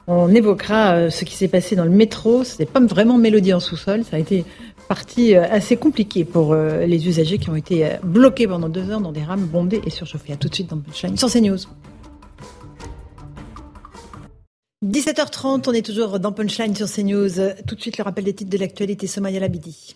[0.07, 2.43] On évoquera euh, ce qui s'est passé dans le métro.
[2.43, 4.03] Ce n'est pas vraiment mélodie en sous-sol.
[4.03, 4.45] Ça a été
[4.87, 9.01] partie euh, assez compliquée pour euh, les usagers qui ont été bloqués pendant deux heures
[9.01, 10.33] dans des rames bondées et surchauffées.
[10.33, 11.57] À tout de suite dans Punchline sur CNews.
[14.83, 17.29] 17h30, on est toujours dans Punchline sur CNews.
[17.67, 19.05] Tout de suite, le rappel des titres de l'actualité.
[19.05, 19.95] Somaya Labidi.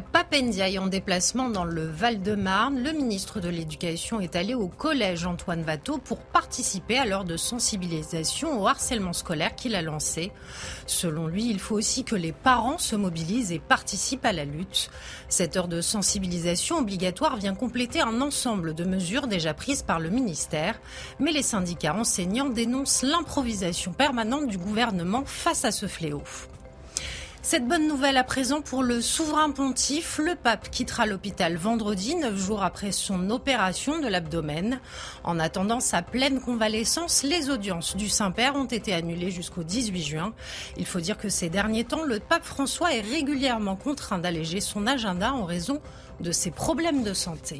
[0.00, 5.64] Papendiaï en déplacement dans le Val-de-Marne, le ministre de l'Éducation est allé au collège Antoine
[5.66, 10.32] Watteau pour participer à l'heure de sensibilisation au harcèlement scolaire qu'il a lancé.
[10.86, 14.90] Selon lui, il faut aussi que les parents se mobilisent et participent à la lutte.
[15.28, 20.08] Cette heure de sensibilisation obligatoire vient compléter un ensemble de mesures déjà prises par le
[20.08, 20.80] ministère,
[21.18, 26.22] mais les syndicats enseignants dénoncent l'improvisation permanente du gouvernement face à ce fléau.
[27.44, 32.36] Cette bonne nouvelle à présent pour le souverain pontife, le pape quittera l'hôpital vendredi, neuf
[32.36, 34.80] jours après son opération de l'abdomen.
[35.24, 40.32] En attendant sa pleine convalescence, les audiences du Saint-Père ont été annulées jusqu'au 18 juin.
[40.76, 44.86] Il faut dire que ces derniers temps, le pape François est régulièrement contraint d'alléger son
[44.86, 45.82] agenda en raison
[46.20, 47.58] de ses problèmes de santé.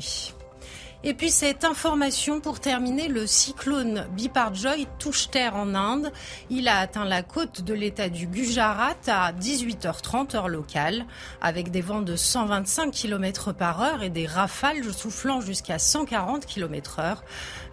[1.05, 6.13] Et puis cette information pour terminer, le cyclone Biparjoy touche terre en Inde.
[6.49, 11.05] Il a atteint la côte de l'état du Gujarat à 18h30 heure locale,
[11.41, 17.01] avec des vents de 125 km par heure et des rafales soufflant jusqu'à 140 km
[17.01, 17.25] heure.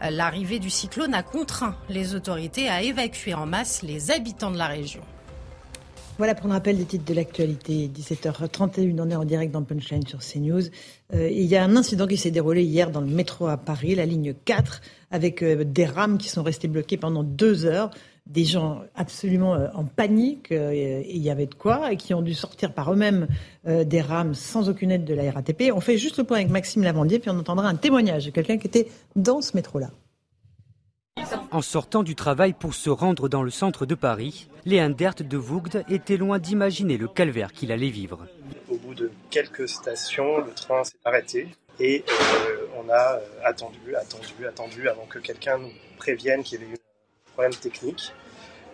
[0.01, 4.67] L'arrivée du cyclone a contraint les autorités à évacuer en masse les habitants de la
[4.67, 5.01] région.
[6.19, 7.89] Voilà pour un rappel des titres de l'actualité.
[7.95, 10.63] 17h31, on est en direct dans Punchline sur CNews.
[11.13, 13.95] Euh, il y a un incident qui s'est déroulé hier dans le métro à Paris,
[13.95, 17.89] la ligne 4, avec euh, des rames qui sont restées bloquées pendant deux heures.
[18.27, 22.33] Des gens absolument euh, en panique, il y avait de quoi, et qui ont dû
[22.33, 23.27] sortir par eux-mêmes
[23.65, 25.71] des rames sans aucune aide de la RATP.
[25.73, 28.57] On fait juste le point avec Maxime Lavandier, puis on entendra un témoignage de quelqu'un
[28.57, 29.89] qui était dans ce métro-là.
[31.51, 35.37] En sortant du travail pour se rendre dans le centre de Paris, Léon Dert de
[35.37, 38.27] Vougd était loin d'imaginer le calvaire qu'il allait vivre.
[38.69, 41.47] Au bout de quelques stations, le train s'est arrêté
[41.79, 46.63] et euh, on a euh, attendu, attendu, attendu avant que quelqu'un nous prévienne qu'il y
[46.63, 48.13] avait eu un problème technique.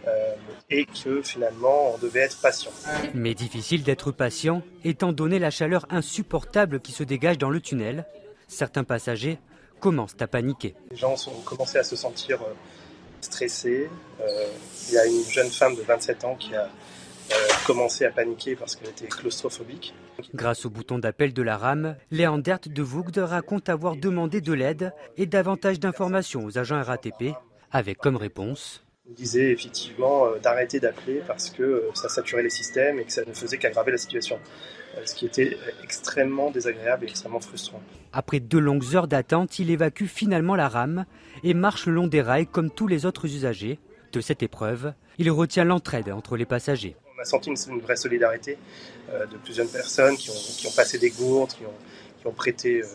[0.07, 0.35] Euh,
[0.69, 2.69] et que finalement on devait être patient.
[3.15, 8.05] Mais difficile d'être patient étant donné la chaleur insupportable qui se dégage dans le tunnel.
[8.47, 9.39] Certains passagers
[9.85, 10.73] commencent à paniquer.
[10.89, 12.53] Les gens ont commencé à se sentir euh,
[13.21, 13.87] stressés.
[14.19, 14.47] Euh,
[14.87, 17.35] il y a une jeune femme de 27 ans qui a euh,
[17.67, 19.93] commencé à paniquer parce qu'elle était claustrophobique.
[20.33, 24.53] Grâce au bouton d'appel de la rame, Léon Dert de Vougd raconte avoir demandé de
[24.53, 27.35] l'aide et davantage d'informations aux agents RATP,
[27.71, 33.03] avec comme réponse Il disait effectivement d'arrêter d'appeler parce que ça saturait les systèmes et
[33.03, 34.39] que ça ne faisait qu'aggraver la situation
[35.03, 37.81] ce qui était extrêmement désagréable et extrêmement frustrant.
[38.13, 41.05] Après deux longues heures d'attente, il évacue finalement la rame
[41.43, 43.79] et marche le long des rails comme tous les autres usagers.
[44.11, 46.95] De cette épreuve, il retient l'entraide entre les passagers.
[47.17, 48.57] On a senti une, une vraie solidarité
[49.09, 52.31] euh, de plusieurs personnes qui ont, qui ont, passé des gourdes, qui ont, qui ont
[52.31, 52.85] prêté, euh,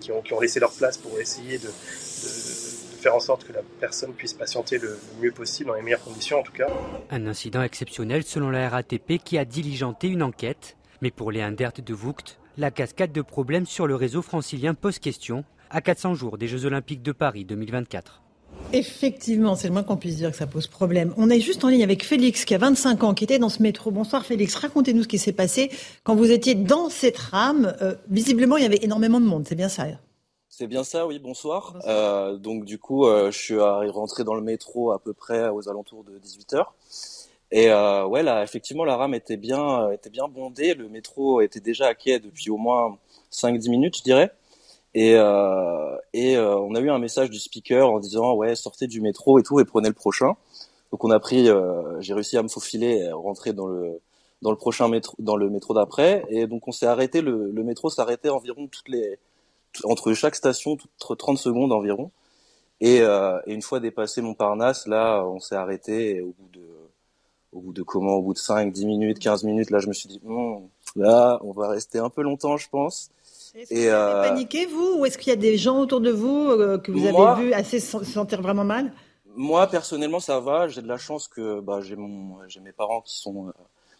[0.00, 3.46] qui, ont, qui, ont, laissé leur place pour essayer de, de, de, faire en sorte
[3.46, 6.52] que la personne puisse patienter le, le mieux possible, dans les meilleures conditions en tout
[6.52, 6.68] cas.
[7.10, 10.77] Un incident exceptionnel selon la RATP qui a diligenté une enquête.
[11.00, 14.98] Mais pour les Indert de Vougd, la cascade de problèmes sur le réseau francilien pose
[14.98, 18.22] question à 400 jours des Jeux Olympiques de Paris 2024.
[18.72, 21.14] Effectivement, c'est le moins qu'on puisse dire que ça pose problème.
[21.16, 23.62] On est juste en ligne avec Félix qui a 25 ans, qui était dans ce
[23.62, 23.90] métro.
[23.90, 25.70] Bonsoir Félix, racontez-nous ce qui s'est passé
[26.02, 27.76] quand vous étiez dans cette rame.
[27.80, 29.86] Euh, visiblement, il y avait énormément de monde, c'est bien ça
[30.50, 31.74] c'est bien ça, oui, bonsoir.
[31.74, 31.88] bonsoir.
[31.88, 35.68] Euh, donc du coup, euh, je suis rentré dans le métro à peu près aux
[35.68, 36.64] alentours de 18h.
[37.50, 40.74] Et euh, ouais, là, effectivement, la rame était bien, était bien bondée.
[40.74, 42.98] Le métro était déjà à quai depuis au moins
[43.32, 44.32] 5-10 minutes, je dirais.
[44.94, 48.86] Et, euh, et euh, on a eu un message du speaker en disant ouais sortez
[48.86, 50.34] du métro et tout et prenez le prochain.
[50.92, 54.00] Donc on a pris, euh, j'ai réussi à me faufiler, et rentrer dans le
[54.42, 56.24] dans le prochain métro, dans le métro d'après.
[56.30, 59.18] Et donc on s'est arrêté, le, le métro s'arrêtait environ toutes les
[59.84, 62.10] entre chaque station, toutes 30 secondes environ.
[62.80, 66.20] Et, euh, et, une fois dépassé Montparnasse, là, on s'est arrêté.
[66.22, 66.60] Au bout de,
[67.52, 69.92] au bout de comment, au bout de 5, 10 minutes, 15 minutes, là, je me
[69.92, 73.10] suis dit, bon, là, on va rester un peu longtemps, je pense.
[73.54, 76.00] Est-ce que vous avez euh, paniqué, vous, ou est-ce qu'il y a des gens autour
[76.00, 78.92] de vous euh, que vous avez vu assez se sentir vraiment mal?
[79.34, 80.68] Moi, personnellement, ça va.
[80.68, 83.52] J'ai de la chance que bah, j'ai mon, j'ai mes parents qui sont, euh,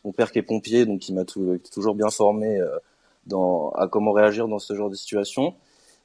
[0.05, 2.61] mon père qui est pompier, donc qui m'a toujours bien formé
[3.27, 5.55] dans, à comment réagir dans ce genre de situation.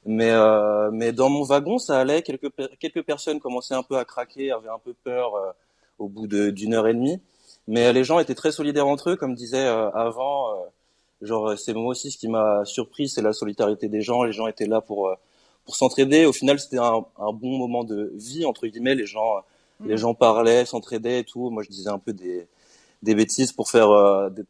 [0.06, 2.22] Mais, euh, mais dans mon wagon, ça allait.
[2.22, 5.50] Quelques, quelques personnes commençaient un peu à craquer, avaient un peu peur euh,
[5.98, 7.20] au bout d'une heure et demie.
[7.66, 10.50] Mais les gens étaient très solidaires entre eux, comme disait euh, avant.
[10.50, 10.64] Euh,
[11.22, 14.22] genre, c'est moi aussi ce qui m'a surpris, c'est la solidarité des gens.
[14.22, 15.10] Les gens étaient là pour
[15.64, 16.26] pour s'entraider.
[16.26, 18.94] Au final, c'était un, un, bon moment de vie entre guillemets.
[18.94, 19.36] Les gens,
[19.84, 19.98] les mmh.
[19.98, 21.48] gens parlaient, s'entraidaient et tout.
[21.50, 22.46] Moi, je disais un peu des
[23.02, 23.88] des bêtises pour faire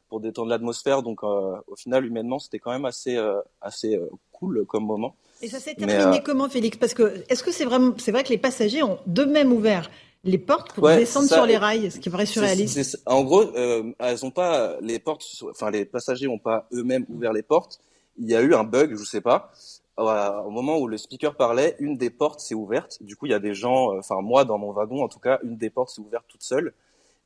[0.09, 1.03] pour détendre l'atmosphère.
[1.03, 3.16] Donc, au final, humainement, c'était quand même assez
[3.61, 4.00] assez
[4.33, 5.14] cool comme moment.
[5.42, 6.77] Et ça s'est terminé comment, Félix?
[6.77, 9.90] Parce que est-ce que c'est vraiment, c'est vrai que les passagers ont d'eux-mêmes ouvert
[10.24, 13.00] les portes pour descendre sur les rails, ce qui paraît surréaliste.
[13.06, 17.32] en gros, euh, elles ont pas les portes, enfin les passagers n'ont pas eux-mêmes ouvert
[17.32, 17.80] les portes.
[18.18, 19.52] Il y a eu un bug, je sais pas.
[19.96, 23.02] au moment où le speaker parlait, une des portes s'est ouverte.
[23.02, 25.20] Du coup, il y a des gens, euh, enfin moi dans mon wagon en tout
[25.20, 26.72] cas, une des portes s'est ouverte toute seule.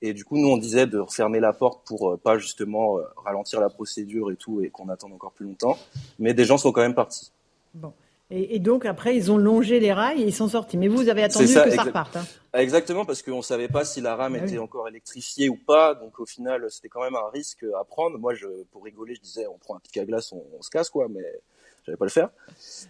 [0.00, 3.60] Et du coup, nous on disait de refermer la porte pour euh, pas justement ralentir
[3.60, 5.78] la procédure et tout, et qu'on attende encore plus longtemps.
[6.18, 7.30] Mais des gens sont quand même partis.
[7.74, 7.92] Bon.
[8.30, 10.76] Et, donc après, ils ont longé les rails et ils sont sortis.
[10.76, 12.16] Mais vous avez attendu que ça reparte.
[12.16, 12.26] Hein.
[12.52, 15.94] Exactement, parce qu'on ne savait pas si la rame ah était encore électrifiée ou pas.
[15.94, 18.18] Donc au final, c'était quand même un risque à prendre.
[18.18, 20.68] Moi, je, pour rigoler, je disais, on prend un pic à glace, on, on se
[20.68, 21.08] casse, quoi.
[21.08, 21.24] Mais
[21.88, 22.28] j'allais pas le faire.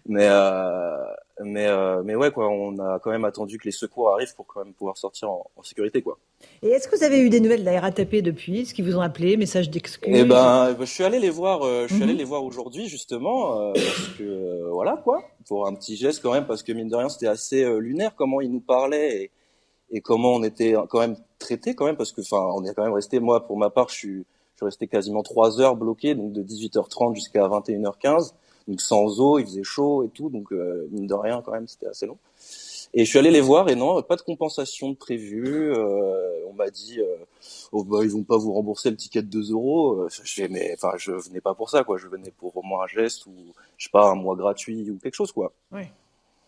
[0.06, 0.96] Mais euh,
[1.44, 4.46] mais euh, mais ouais quoi, on a quand même attendu que les secours arrivent pour
[4.46, 6.18] quand même pouvoir sortir en, sécurité quoi.
[6.62, 8.62] Et est-ce que vous avez eu des nouvelles de la RATP depuis?
[8.62, 10.14] Est-ce qu'ils vous ont appelé Message d'excuse?
[10.16, 11.62] Eh ben, je suis allé les voir.
[11.62, 12.18] Euh, je suis allé mhm.
[12.18, 16.32] les voir aujourd'hui justement euh, parce que euh, voilà quoi, pour un petit geste quand
[16.32, 19.30] même parce que mine de rien c'était assez lunaire comment ils nous parlaient et,
[19.90, 22.84] et comment on était quand même traités quand même parce que enfin on est quand
[22.84, 26.14] même resté moi pour ma part je suis je suis resté quasiment trois heures bloqué
[26.14, 28.32] donc de 18h30 jusqu'à 21h15
[28.68, 31.66] donc sans eau, il faisait chaud et tout, donc euh, mine de rien quand même,
[31.66, 32.18] c'était assez long.
[32.94, 35.72] Et je suis allé les voir et non, pas de compensation de prévue.
[35.72, 37.16] Euh, on m'a dit, euh,
[37.72, 40.02] oh, bah, ils vont pas vous rembourser le ticket de 2 euros.
[40.02, 41.98] Euh, je mais enfin, je venais pas pour ça, quoi.
[41.98, 43.32] Je venais pour au moins un geste ou
[43.76, 45.52] je sais pas un mois gratuit ou quelque chose, quoi.
[45.70, 45.82] Oui.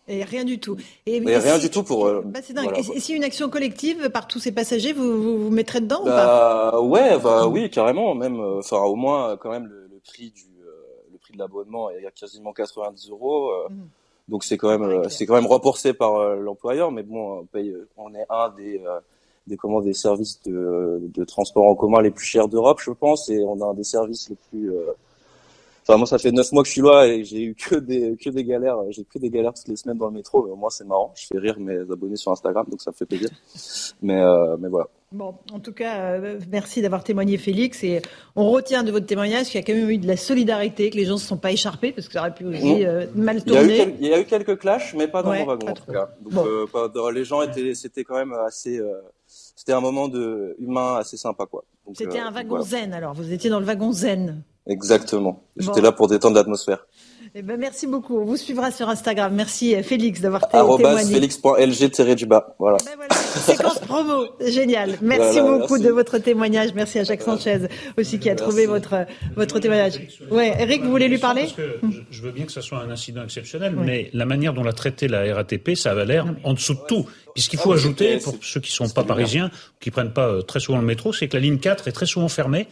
[0.07, 0.77] Et rien du tout.
[1.05, 2.11] Et, rien du tout pour.
[2.23, 2.75] bah, c'est dingue.
[2.75, 6.71] et, si une action collective par tous ces passagers, vous vous, vous mettrez dedans bah,
[6.79, 6.81] ou pas?
[6.81, 8.15] Ouais, bah oui, carrément.
[8.15, 10.50] Même, enfin, au moins quand même le, le prix du
[11.31, 13.51] de l'abonnement est à quasiment 90 euros.
[13.51, 13.87] Euh, mhm.
[14.27, 17.45] Donc c'est quand même euh, c'est quand même remboursé par euh, l'employeur, mais bon, on
[17.45, 18.81] paye, on est un des
[19.47, 23.29] des comment des services de, de transport en commun les plus chers d'Europe, je pense,
[23.29, 24.71] et on a un des services les plus
[25.83, 28.15] Enfin, moi, ça fait neuf mois que je suis là et j'ai eu que des,
[28.17, 28.77] que des galères.
[28.89, 31.13] J'ai que des galères toutes les semaines dans le métro, mais au moins, c'est marrant.
[31.15, 33.29] Je fais rire mes abonnés sur Instagram, donc ça me fait plaisir.
[34.01, 34.21] Mais,
[34.59, 34.87] mais voilà.
[35.13, 37.83] Bon, en tout cas, euh, merci d'avoir témoigné, Félix.
[37.83, 38.01] Et
[38.37, 40.95] on retient de votre témoignage qu'il y a quand même eu de la solidarité, que
[40.95, 42.85] les gens ne se sont pas écharpés, parce que ça aurait pu aussi mmh.
[42.85, 43.93] euh, mal tourner.
[43.99, 46.11] Il y, a eu quelques clashs, mais pas dans mon wagon, en tout cas.
[46.21, 48.79] Donc, euh, les gens étaient, c'était quand même assez.
[49.27, 51.65] c'était un moment de humain assez sympa, quoi.
[51.93, 53.13] C'était un wagon zen, alors.
[53.13, 54.43] Vous étiez dans le wagon zen.
[54.67, 55.43] Exactement.
[55.57, 56.85] J'étais là pour détendre l'atmosphère.
[57.33, 58.19] Eh ben, merci beaucoup.
[58.19, 59.33] On vous suivra sur Instagram.
[59.33, 61.13] Merci euh, Félix d'avoir témoigné.
[61.13, 62.55] Félix.lg-du-bas.
[62.59, 62.77] Voilà.
[62.85, 63.15] Ben voilà.
[63.15, 64.25] Séquence promo.
[64.45, 64.97] Génial.
[65.01, 66.73] Merci beaucoup de votre témoignage.
[66.75, 69.05] Merci à Jacques Sanchez aussi qui a trouvé votre,
[69.37, 70.01] votre témoignage.
[70.29, 70.53] Ouais.
[70.59, 71.43] Eric, vous voulez lui parler?
[71.43, 74.63] Parce que je veux bien que ce soit un incident exceptionnel, mais la manière dont
[74.63, 77.05] l'a traité la RATP, ça avait l'air en dessous de tout.
[77.33, 80.59] Puisqu'il faut ah ajouter, pour ceux qui sont pas parisiens, qui prennent pas euh, très
[80.59, 82.67] souvent le métro, c'est que la ligne 4 est très souvent fermée.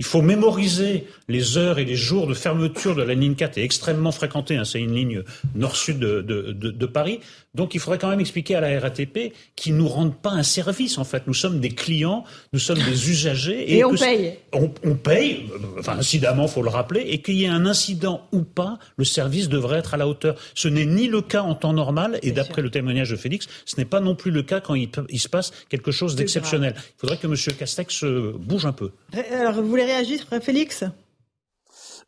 [0.00, 3.64] Il faut mémoriser les heures et les jours de fermeture de la ligne 4 est
[3.64, 4.56] extrêmement fréquentée.
[4.56, 5.22] Hein, c'est une ligne
[5.54, 7.20] nord-sud de, Paris.
[7.54, 10.98] Donc il faudrait quand même expliquer à la RATP qu'ils nous rendent pas un service.
[10.98, 14.34] En fait, nous sommes des clients, nous sommes des usagers et, on paye.
[14.52, 15.44] On, on, paye,
[15.78, 19.48] enfin incidemment, faut le rappeler, et qu'il y ait un incident ou pas, le service
[19.48, 20.36] devrait être à la hauteur.
[20.54, 23.76] Ce n'est ni le cas en temps normal, et d'après le témoignage de Félix, ce
[23.76, 26.74] n'est pas non plus le cas quand il, il se passe quelque chose d'exceptionnel.
[26.76, 27.36] Il faudrait que M.
[27.56, 28.90] Castex bouge un peu.
[29.32, 30.84] Alors vous voulez réagir, Félix?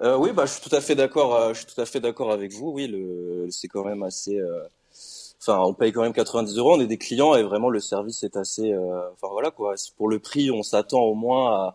[0.03, 1.35] Euh, oui, bah, je suis tout à fait d'accord.
[1.37, 2.71] Euh, je suis tout à fait d'accord avec vous.
[2.71, 4.39] Oui, le, c'est quand même assez.
[4.39, 4.61] Euh,
[5.40, 8.23] enfin, on paye quand même 90 euros, on est des clients et vraiment le service
[8.23, 9.75] est assez, euh, enfin voilà quoi.
[9.96, 11.75] Pour le prix, on s'attend au moins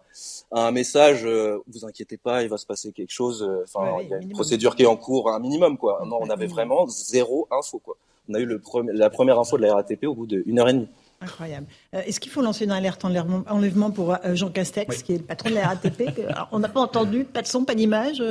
[0.52, 1.26] à, un message.
[1.26, 3.44] Euh, vous inquiétez pas, il va se passer quelque chose.
[3.44, 6.04] Euh, enfin, il y a une procédure qui est en cours, un minimum quoi.
[6.06, 7.96] Non, on avait vraiment zéro info quoi.
[8.30, 10.70] On a eu le premier, la première info de la RATP au bout d'une heure
[10.70, 10.90] et demie.
[11.20, 11.68] Incroyable.
[11.94, 15.56] Est-ce qu'il faut lancer une alerte enlèvement pour Jean Castex, qui est le patron de
[15.56, 16.04] la RATP
[16.52, 18.24] On n'a pas entendu, pas de son, pas d'image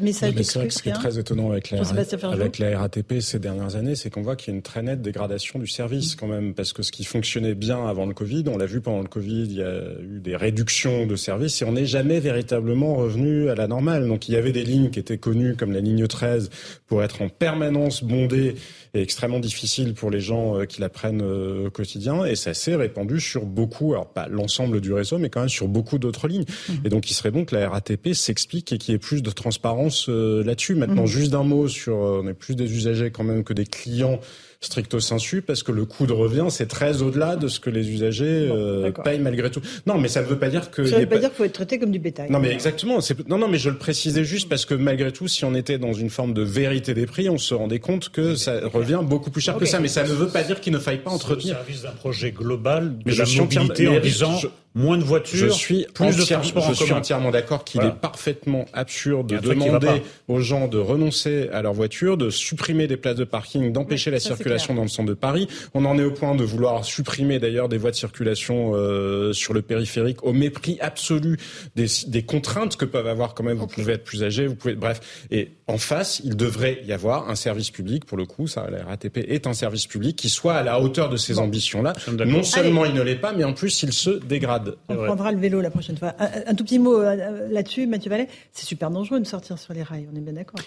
[0.00, 1.82] message C'est vrai que ce qui est très étonnant avec la,
[2.30, 5.02] avec la RATP ces dernières années, c'est qu'on voit qu'il y a une très nette
[5.02, 8.56] dégradation du service quand même, parce que ce qui fonctionnait bien avant le Covid, on
[8.56, 11.72] l'a vu pendant le Covid, il y a eu des réductions de services et on
[11.72, 14.08] n'est jamais véritablement revenu à la normale.
[14.08, 16.50] Donc il y avait des lignes qui étaient connues comme la ligne 13
[16.86, 18.54] pour être en permanence bondées
[18.94, 22.52] et extrêmement difficile pour les gens euh, qui la prennent euh, au quotidien et ça
[22.52, 26.28] s'est répandu sur beaucoup, alors pas l'ensemble du réseau, mais quand même sur beaucoup d'autres
[26.28, 26.44] lignes.
[26.68, 26.72] Mmh.
[26.84, 29.30] Et donc il serait bon que la RATP s'explique et qu'il y ait plus de
[29.30, 30.74] transparence euh, là-dessus.
[30.74, 31.06] Maintenant, mmh.
[31.06, 34.20] juste d'un mot sur, on est plus des usagers quand même que des clients
[34.62, 37.90] stricto sensu parce que le coût de revient c'est très au-delà de ce que les
[37.90, 39.60] usagers euh, payent malgré tout.
[39.86, 41.44] Non, mais ça ne veut pas dire que ça ne veut pas, dire qu'il faut
[41.44, 42.30] être traité comme du bétail.
[42.30, 42.98] Non, mais exactement.
[43.28, 45.92] Non, non, mais je le précisais juste parce que malgré tout, si on était dans
[45.92, 49.40] une forme de vérité des prix, on se rendait compte que ça revient beaucoup plus
[49.40, 49.80] cher que ça.
[49.80, 51.54] Mais ça ne veut pas dire qu'il ne faille pas entretenir.
[51.54, 54.38] Le service d'un projet global de la mobilité en disant
[54.74, 58.66] moins de voitures, je suis plus de transport Je suis entièrement d'accord qu'il est parfaitement
[58.72, 63.24] absurde de demander aux gens de renoncer à leur voiture, de supprimer des places de
[63.24, 65.48] parking, d'empêcher la circulation dans le centre de Paris.
[65.74, 69.52] On en est au point de vouloir supprimer d'ailleurs des voies de circulation euh, sur
[69.52, 71.38] le périphérique au mépris absolu
[71.76, 73.58] des, des, contraintes que peuvent avoir quand même.
[73.58, 75.00] Vous pouvez être plus âgé, vous pouvez, bref.
[75.30, 78.84] Et en face, il devrait y avoir un service public, pour le coup, ça, la
[78.84, 81.94] RATP est un service public qui soit à la hauteur de ces ambitions-là.
[82.26, 84.61] Non seulement il ne l'est pas, mais en plus il se dégrade.
[84.88, 86.14] On prendra le vélo la prochaine fois.
[86.18, 88.28] Un, tout petit mot euh, là-dessus, Mathieu Vallet.
[88.52, 90.60] C'est super dangereux de sortir sur les rails, on est bien d'accord.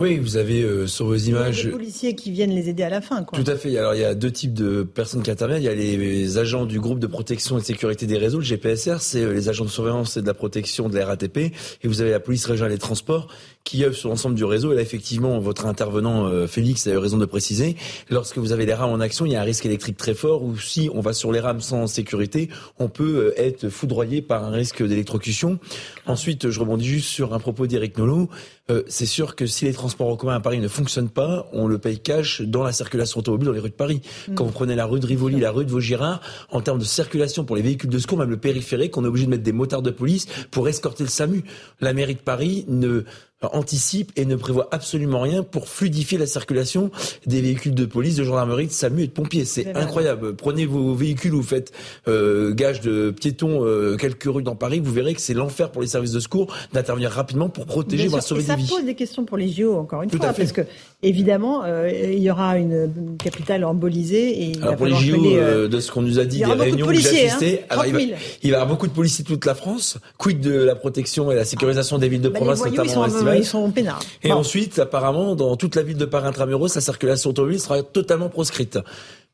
[0.00, 1.60] Oui, vous avez euh, sur vos images.
[1.60, 3.38] Il y a des policiers qui viennent les aider à la fin, quoi.
[3.38, 3.76] Tout à fait.
[3.76, 5.62] Alors il y a deux types de personnes qui interviennent.
[5.62, 8.44] Il y a les, agents du groupe de protection et de sécurité des réseaux, le
[8.44, 11.36] GPSR, c'est euh, les agents de surveillance et de la protection de la RATP.
[11.36, 11.52] Et
[11.84, 13.28] vous avez la police régionale des transports
[13.64, 14.72] qui œuvrent sur l'ensemble du réseau.
[14.72, 17.76] Et là, effectivement, votre intervenant euh, Félix a eu raison de préciser.
[18.10, 20.42] Lorsque vous avez les rames en action, il y a un risque électrique très fort.
[20.42, 22.48] Ou si on va sur les rames sans sécurité,
[22.78, 25.58] on peut être foudroyé par un risque d'électrocution.
[26.06, 28.28] Ensuite, je rebondis juste sur un propos d'Éric Nolot.
[28.70, 31.66] Euh, c'est sûr que si les transports en commun à Paris ne fonctionnent pas, on
[31.66, 34.02] le paye cash dans la circulation automobile dans les rues de Paris.
[34.28, 34.34] Mm.
[34.34, 37.44] Quand vous prenez la rue de Rivoli, la rue de Vaugirard, en termes de circulation
[37.44, 39.82] pour les véhicules de secours, même le périphérique, on est obligé de mettre des motards
[39.82, 41.44] de police pour escorter le SAMU.
[41.80, 43.04] La mairie de Paris ne
[43.52, 46.90] anticipe et ne prévoit absolument rien pour fluidifier la circulation
[47.26, 49.44] des véhicules de police, de gendarmerie, de SAMU et de pompiers.
[49.44, 50.34] C'est incroyable.
[50.34, 51.72] Prenez vos véhicules, vous faites
[52.08, 55.82] euh, gage de piétons euh, quelques rues dans Paris, vous verrez que c'est l'enfer pour
[55.82, 58.66] les services de secours d'intervenir rapidement pour protéger, voire sauver des vies.
[58.66, 60.62] Ça pose des questions pour les JO, encore une fois, parce que
[61.02, 64.50] évidemment, euh, il y aura une capitale embolisée.
[64.50, 66.94] Et Alors pour les JO, euh, de ce qu'on nous a dit, des réunions que
[66.94, 69.54] j'ai assistées, hein, il, va, il, va, y avoir beaucoup de policiers de toute la
[69.54, 69.98] France.
[70.18, 73.04] Quid de la protection et la sécurisation des villes de bah, province, notamment
[73.36, 74.02] ils sont peinards.
[74.22, 78.28] Et ensuite, apparemment, dans toute la ville de Paris intramuros, la circulation automobile sera totalement
[78.28, 78.78] proscrite.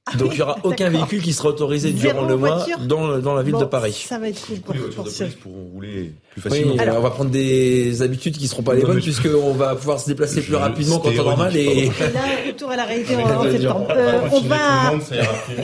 [0.07, 3.35] Ah Donc il n'y aura aucun véhicule qui sera autorisé durant le mois dans, dans
[3.35, 4.05] la ville de Paris.
[4.09, 4.61] Ça va être cool.
[4.61, 6.73] Pour, les voitures de police pourront rouler plus facilement.
[6.75, 9.75] Oui, alors, on va prendre des habitudes qui ne seront pas les bonnes puisqu'on va
[9.75, 11.57] pouvoir se déplacer plus rapidement qu'en temps normal.
[11.57, 11.87] Et...
[11.87, 13.89] là, retour à la réalité en, septembre.
[13.91, 14.95] Euh, on va,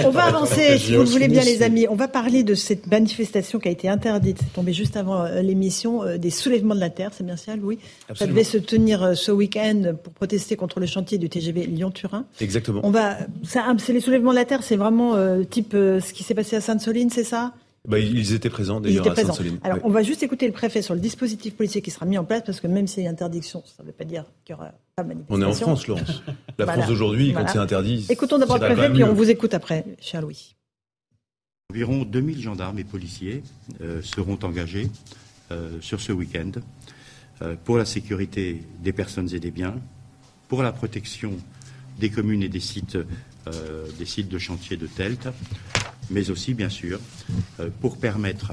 [0.05, 1.87] on va avancer, si vous le voulez bien les amis.
[1.89, 5.43] On va parler de cette manifestation qui a été interdite, c'est tombé juste avant euh,
[5.43, 7.79] l'émission, euh, des soulèvements de la Terre, c'est bien ça Louis?
[8.15, 12.25] Ça devait se tenir ce week-end pour protester contre le chantier du TGV Lyon-Turin.
[12.41, 12.81] Exactement.
[12.83, 15.17] On va, c'est les soulèvements de la Terre, c'est vraiment
[15.51, 17.53] type ce qui s'est passé à Sainte-Soline, c'est ça?
[17.87, 19.59] Bah, ils étaient présents d'ailleurs à Sainte-Soline.
[19.63, 22.25] Alors, on va juste écouter le préfet sur le dispositif policier qui sera mis en
[22.25, 24.59] place, parce que même s'il y a interdiction, ça ne veut pas dire qu'il y
[24.59, 25.45] aura pas de manifestation.
[25.45, 26.23] On est en France, Laurence.
[26.59, 28.07] La France d'aujourd'hui, quand c'est interdit.
[28.09, 30.55] Écoutons d'abord le préfet, puis on vous écoute après, cher Louis.
[31.71, 33.43] Environ 2000 gendarmes et policiers
[33.81, 34.89] euh, seront engagés
[35.51, 36.53] euh, sur ce week-end
[37.43, 39.75] euh, pour la sécurité des personnes et des biens,
[40.49, 41.33] pour la protection
[41.99, 42.99] des communes et des sites,
[43.99, 45.29] des sites de chantier de TELT,
[46.11, 47.01] mais aussi, bien sûr,
[47.61, 48.53] euh, pour permettre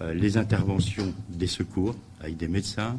[0.00, 2.98] euh, les interventions des secours avec des médecins,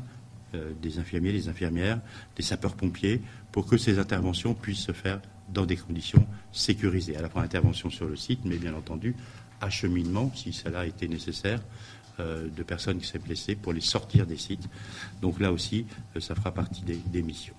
[0.55, 1.99] euh, des infirmiers, des infirmières,
[2.36, 3.21] des sapeurs-pompiers,
[3.51, 5.21] pour que ces interventions puissent se faire
[5.53, 7.15] dans des conditions sécurisées.
[7.15, 9.15] À la fois intervention sur le site, mais bien entendu
[9.59, 11.59] acheminement, si cela était nécessaire,
[12.19, 14.67] de personnes qui s'est blessées pour les sortir des sites.
[15.21, 15.86] Donc là aussi,
[16.19, 17.53] ça fera partie des missions.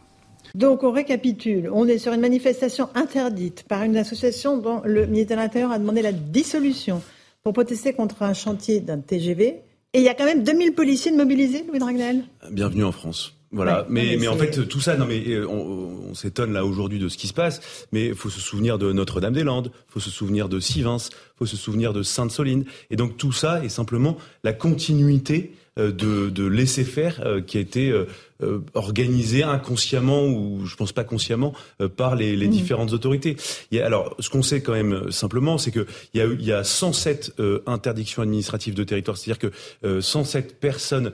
[0.55, 1.71] Donc on récapitule.
[1.73, 5.79] On est sur une manifestation interdite par une association dont le ministère de l'Intérieur a
[5.79, 7.03] demandé la dissolution
[7.43, 9.61] pour protester contre un chantier d'un TGV.
[9.95, 12.25] Et il y a quand même 2000 policiers de mobilisés, Louis Dragnel.
[12.51, 13.35] Bienvenue en France.
[13.51, 17.09] Voilà, mais, mais, en fait tout ça, non mais euh, on, s'étonne là aujourd'hui de
[17.09, 20.51] ce qui se passe, mais il faut se souvenir de Notre-Dame-des-Landes, il faut se souvenir
[20.51, 24.53] de Sivins, il faut se souvenir de Sainte-Soline, et donc tout ça est simplement la
[24.53, 27.91] continuité euh, de, de laisser faire euh, qui a été
[28.41, 32.51] euh, organisé inconsciemment ou je pense pas consciemment euh, par les, les mmh.
[32.51, 33.37] différentes autorités.
[33.73, 36.23] Il y a, alors, ce qu'on sait quand même euh, simplement, c'est que il y
[36.23, 37.33] a, il y a 107
[37.67, 39.51] interdictions administratives de territoire, c'est-à-dire
[39.83, 41.13] que 107 personnes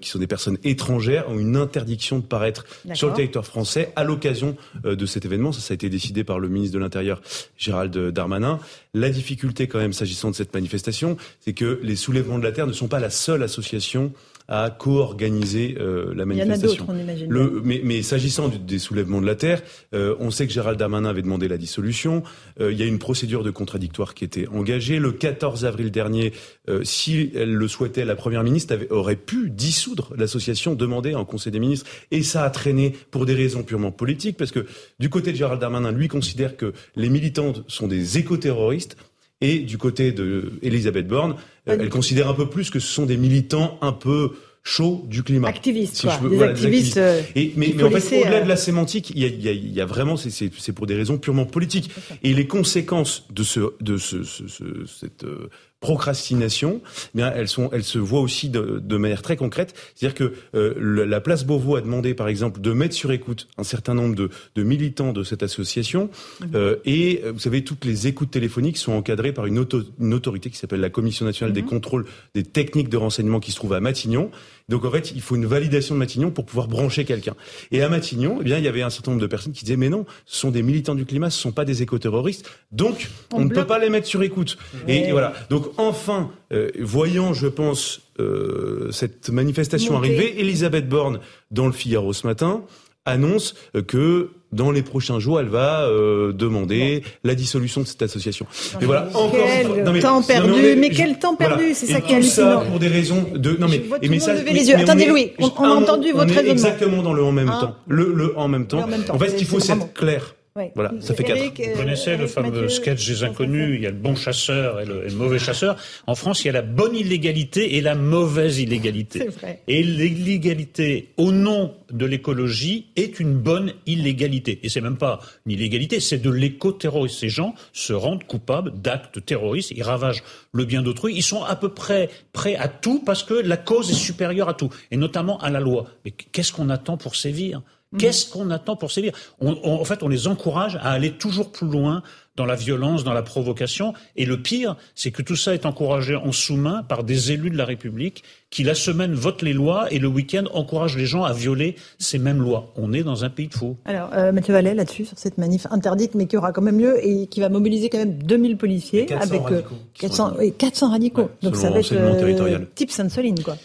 [0.00, 2.64] qui sont des personnes étrangères ont une interdiction de paraître
[2.94, 5.52] sur le territoire français à l'occasion de cet événement.
[5.52, 7.20] Ça, ça a été décidé par le ministre de l'Intérieur
[7.56, 8.58] Gérald Darmanin.
[8.94, 12.66] La difficulté quand même s'agissant de cette manifestation, c'est que les soulèvements de la terre
[12.66, 14.12] ne sont pas la seule association
[14.52, 16.84] à co-organiser euh, la manifestation.
[16.84, 17.60] Il y en a d'autres, on imagine.
[17.64, 19.62] mais, mais s'agissant des soulèvements de la terre,
[19.94, 22.22] euh, on sait que Gérald Darmanin avait demandé la dissolution.
[22.60, 24.98] Euh, il y a une procédure de contradictoire qui était engagée.
[24.98, 26.34] Le 14 avril dernier,
[26.82, 31.50] si elle le souhaitait, la première ministre avait, aurait pu dissoudre l'association demandée en Conseil
[31.50, 34.66] des ministres, et ça a traîné pour des raisons purement politiques, parce que
[35.00, 38.98] du côté de Gérald Darmanin, lui considère que les militants sont des éco-terroristes.
[39.42, 41.36] Et du côté de Elisabeth Borne,
[41.68, 44.32] euh, elle considère un peu plus que ce sont des militants un peu
[44.62, 45.48] chauds du climat.
[45.48, 46.18] Activistes, quoi.
[46.28, 46.96] des, activistes.
[46.96, 49.48] Euh, et, mais, mais en fait, au-delà de la sémantique, il y a, il y
[49.48, 51.90] a, il y a vraiment, c'est pour des raisons purement politiques.
[52.22, 55.50] Et les conséquences de ce, de ce, ce, ce cette euh,
[55.82, 59.74] procrastination, eh bien elles sont, elles se voient aussi de, de manière très concrète.
[59.94, 63.64] C'est-à-dire que euh, la place Beauvau a demandé, par exemple, de mettre sur écoute un
[63.64, 66.08] certain nombre de, de militants de cette association.
[66.40, 66.50] Mhm.
[66.54, 70.14] Euh, et euh, vous savez, toutes les écoutes téléphoniques sont encadrées par une, auto, une
[70.14, 71.68] autorité qui s'appelle la Commission nationale des mhm.
[71.68, 74.30] contrôles des techniques de renseignement qui se trouve à Matignon.
[74.68, 77.34] Donc en fait, il faut une validation de Matignon pour pouvoir brancher quelqu'un.
[77.70, 79.76] Et à Matignon, eh bien, il y avait un certain nombre de personnes qui disaient
[79.76, 82.48] mais non, ce sont des militants du climat, ce sont pas des éco-terroristes.
[82.70, 84.58] Donc on, ne peut pas les mettre sur écoute.
[84.88, 85.32] Et, voilà.
[85.50, 92.12] Donc enfin, euh, voyant, je pense, euh, cette manifestation arriver, Elisabeth Borne dans le Figaro
[92.12, 92.64] ce matin
[93.04, 93.54] annonce
[93.88, 98.46] que dans les prochains jours, elle va euh, demander la dissolution de cette association.
[98.80, 102.60] mais voilà, encore quel temps perdu, mais, quel temps perdu, c'est ça qui est hallucinant.
[102.60, 104.76] Ça pour des raisons de non mais et mais ça, les yeux.
[104.76, 106.52] Attendez Louis, on, a entendu votre raisonnement.
[106.52, 107.74] Exactement dans le en même hein temps.
[107.88, 108.86] Le le en même temps.
[109.10, 110.34] En fait, il faut être clair.
[110.74, 111.40] Voilà, ça fait quatre.
[111.40, 115.08] Vous connaissez le fameux sketch des inconnus, il y a le bon chasseur et le,
[115.14, 115.76] mauvais chasseur.
[116.06, 119.28] En France, il y a la bonne illégalité et la mauvaise illégalité.
[119.28, 119.62] Vrai.
[119.66, 124.60] Et l'illégalité au nom de l'écologie est une bonne illégalité.
[124.62, 127.16] Et c'est même pas une illégalité, c'est de l'éco-terrorisme.
[127.18, 130.22] Ces gens se rendent coupables d'actes terroristes, ils ravagent
[130.52, 133.90] le bien d'autrui, ils sont à peu près prêts à tout parce que la cause
[133.90, 135.86] est supérieure à tout, et notamment à la loi.
[136.04, 137.62] Mais qu'est-ce qu'on attend pour sévir?
[137.98, 139.12] Qu'est-ce qu'on attend pour sévir?
[139.40, 142.02] En fait, on les encourage à aller toujours plus loin
[142.36, 143.92] dans la violence, dans la provocation.
[144.16, 147.58] Et le pire, c'est que tout ça est encouragé en sous-main par des élus de
[147.58, 151.32] la République qui, la semaine, votent les lois et le week-end encouragent les gens à
[151.32, 152.72] violer ces mêmes lois.
[152.76, 153.76] On est dans un pays de faux.
[153.84, 156.98] Alors, euh, Mathieu Vallet, là-dessus, sur cette manif interdite, mais qui aura quand même lieu
[157.06, 159.12] et qui va mobiliser quand même 2000 policiers.
[159.12, 159.62] avec euh,
[159.98, 161.30] 400, 400 radicaux.
[161.42, 163.56] Donc ça va être euh, type Sainte-Soline, quoi.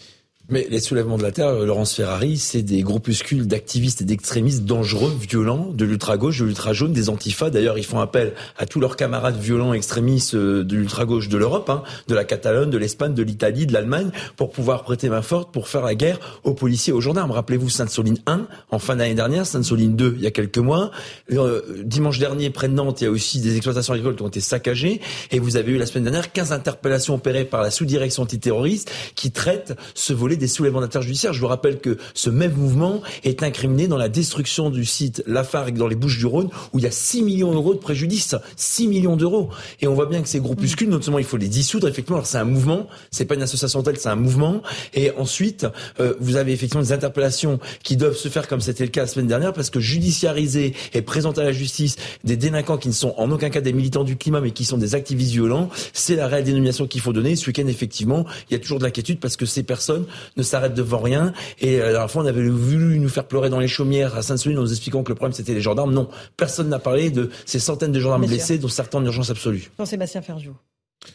[0.50, 5.14] Mais les soulèvements de la terre, Laurence Ferrari, c'est des groupuscules d'activistes et d'extrémistes dangereux,
[5.20, 7.50] violents, de l'ultra-gauche, de l'ultra-jaune, des antifas.
[7.50, 11.70] D'ailleurs, ils font appel à tous leurs camarades violents, extrémistes euh, de l'ultra-gauche de l'Europe,
[11.70, 15.52] hein, de la Catalogne, de l'Espagne, de l'Italie, de l'Allemagne, pour pouvoir prêter main forte
[15.52, 17.32] pour faire la guerre aux policiers, aux gendarmes.
[17.32, 20.92] Rappelez-vous Sainte-Soline 1, en fin d'année dernière, Sainte-Soline 2, il y a quelques mois.
[21.30, 24.30] Euh, dimanche dernier, près de Nantes, il y a aussi des exploitations agricoles qui ont
[24.30, 25.02] été saccagées.
[25.32, 29.32] Et vous avez eu la semaine dernière 15 interpellations opérées par la sous-direction antiterroriste qui
[29.32, 31.34] traite ce volet des soulèvements d'affaires judiciaires.
[31.34, 35.78] Je vous rappelle que ce même mouvement est incriminé dans la destruction du site Lafargue
[35.78, 38.36] dans les Bouches-du-Rhône où il y a 6 millions d'euros de préjudice.
[38.56, 39.50] 6 millions d'euros.
[39.82, 42.28] Et on voit bien que ces groupuscules, non seulement il faut les dissoudre, effectivement, alors
[42.28, 44.62] c'est un mouvement, c'est pas une association telle, c'est un mouvement.
[44.94, 45.66] Et ensuite,
[46.00, 49.08] euh, vous avez effectivement des interpellations qui doivent se faire comme c'était le cas la
[49.08, 53.14] semaine dernière parce que judiciariser et présenter à la justice des délinquants qui ne sont
[53.18, 56.28] en aucun cas des militants du climat mais qui sont des activistes violents, c'est la
[56.28, 57.36] réelle dénomination qu'il faut donner.
[57.36, 60.06] Ce week-end, effectivement, il y a toujours de l'inquiétude parce que ces personnes
[60.36, 61.34] ne s'arrêtent devant rien.
[61.60, 64.58] Et euh, la fois, on avait voulu nous faire pleurer dans les chaumières à Sainte-Soline
[64.58, 65.94] en nous expliquant que le problème c'était les gendarmes.
[65.94, 69.70] Non, personne n'a parlé de ces centaines de gendarmes blessés, dont certains en urgence absolue.
[69.78, 70.56] Jean-Sébastien Ferjou.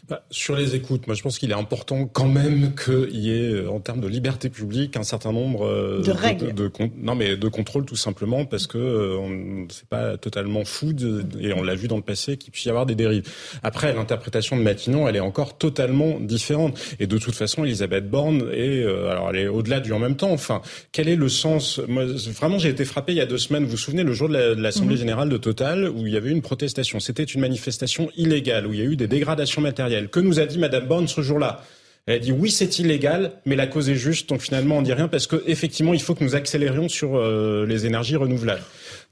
[0.08, 3.52] Bah, sur les écoutes, moi je pense qu'il est important quand même qu'il y ait,
[3.52, 7.36] euh, en termes de liberté publique, un certain nombre euh, de règles, de, non mais
[7.36, 10.92] de contrôle tout simplement parce que euh, c'est pas totalement fou
[11.40, 13.24] et on l'a vu dans le passé qu'il puisse y avoir des dérives.
[13.62, 18.48] Après, l'interprétation de Matignon, elle est encore totalement différente et de toute façon, Elisabeth Borne
[18.52, 20.32] est, alors elle est au-delà du en même temps.
[20.32, 20.62] Enfin,
[20.92, 21.80] quel est le sens?
[21.88, 23.64] Moi, vraiment, j'ai été frappé il y a deux semaines.
[23.64, 25.00] Vous vous souvenez le jour de l'Assemblée mhm.
[25.00, 27.00] générale de Total où il y avait une protestation.
[27.00, 30.58] C'était une manifestation illégale où il y a eu des dégradations que nous a dit
[30.58, 31.62] Madame Borne ce jour-là
[32.06, 34.92] Elle a dit oui, c'est illégal, mais la cause est juste, donc finalement on dit
[34.92, 38.62] rien parce que effectivement il faut que nous accélérions sur euh, les énergies renouvelables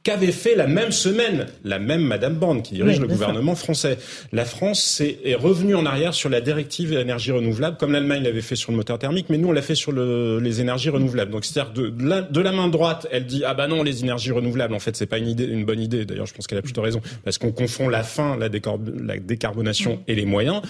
[0.03, 3.99] qu'avait fait la même semaine la même Madame Borne qui dirige le gouvernement français.
[4.33, 8.41] La France est, est, revenue en arrière sur la directive énergie renouvelable, comme l'Allemagne l'avait
[8.41, 11.31] fait sur le moteur thermique, mais nous on l'a fait sur le, les énergies renouvelables.
[11.31, 14.03] Donc c'est-à-dire de, de, la, de, la, main droite, elle dit ah bah non les
[14.03, 16.05] énergies renouvelables, en fait c'est pas une idée, une bonne idée.
[16.05, 20.03] D'ailleurs je pense qu'elle a plutôt raison parce qu'on confond la fin, la, la décarbonation
[20.09, 20.63] et les moyens.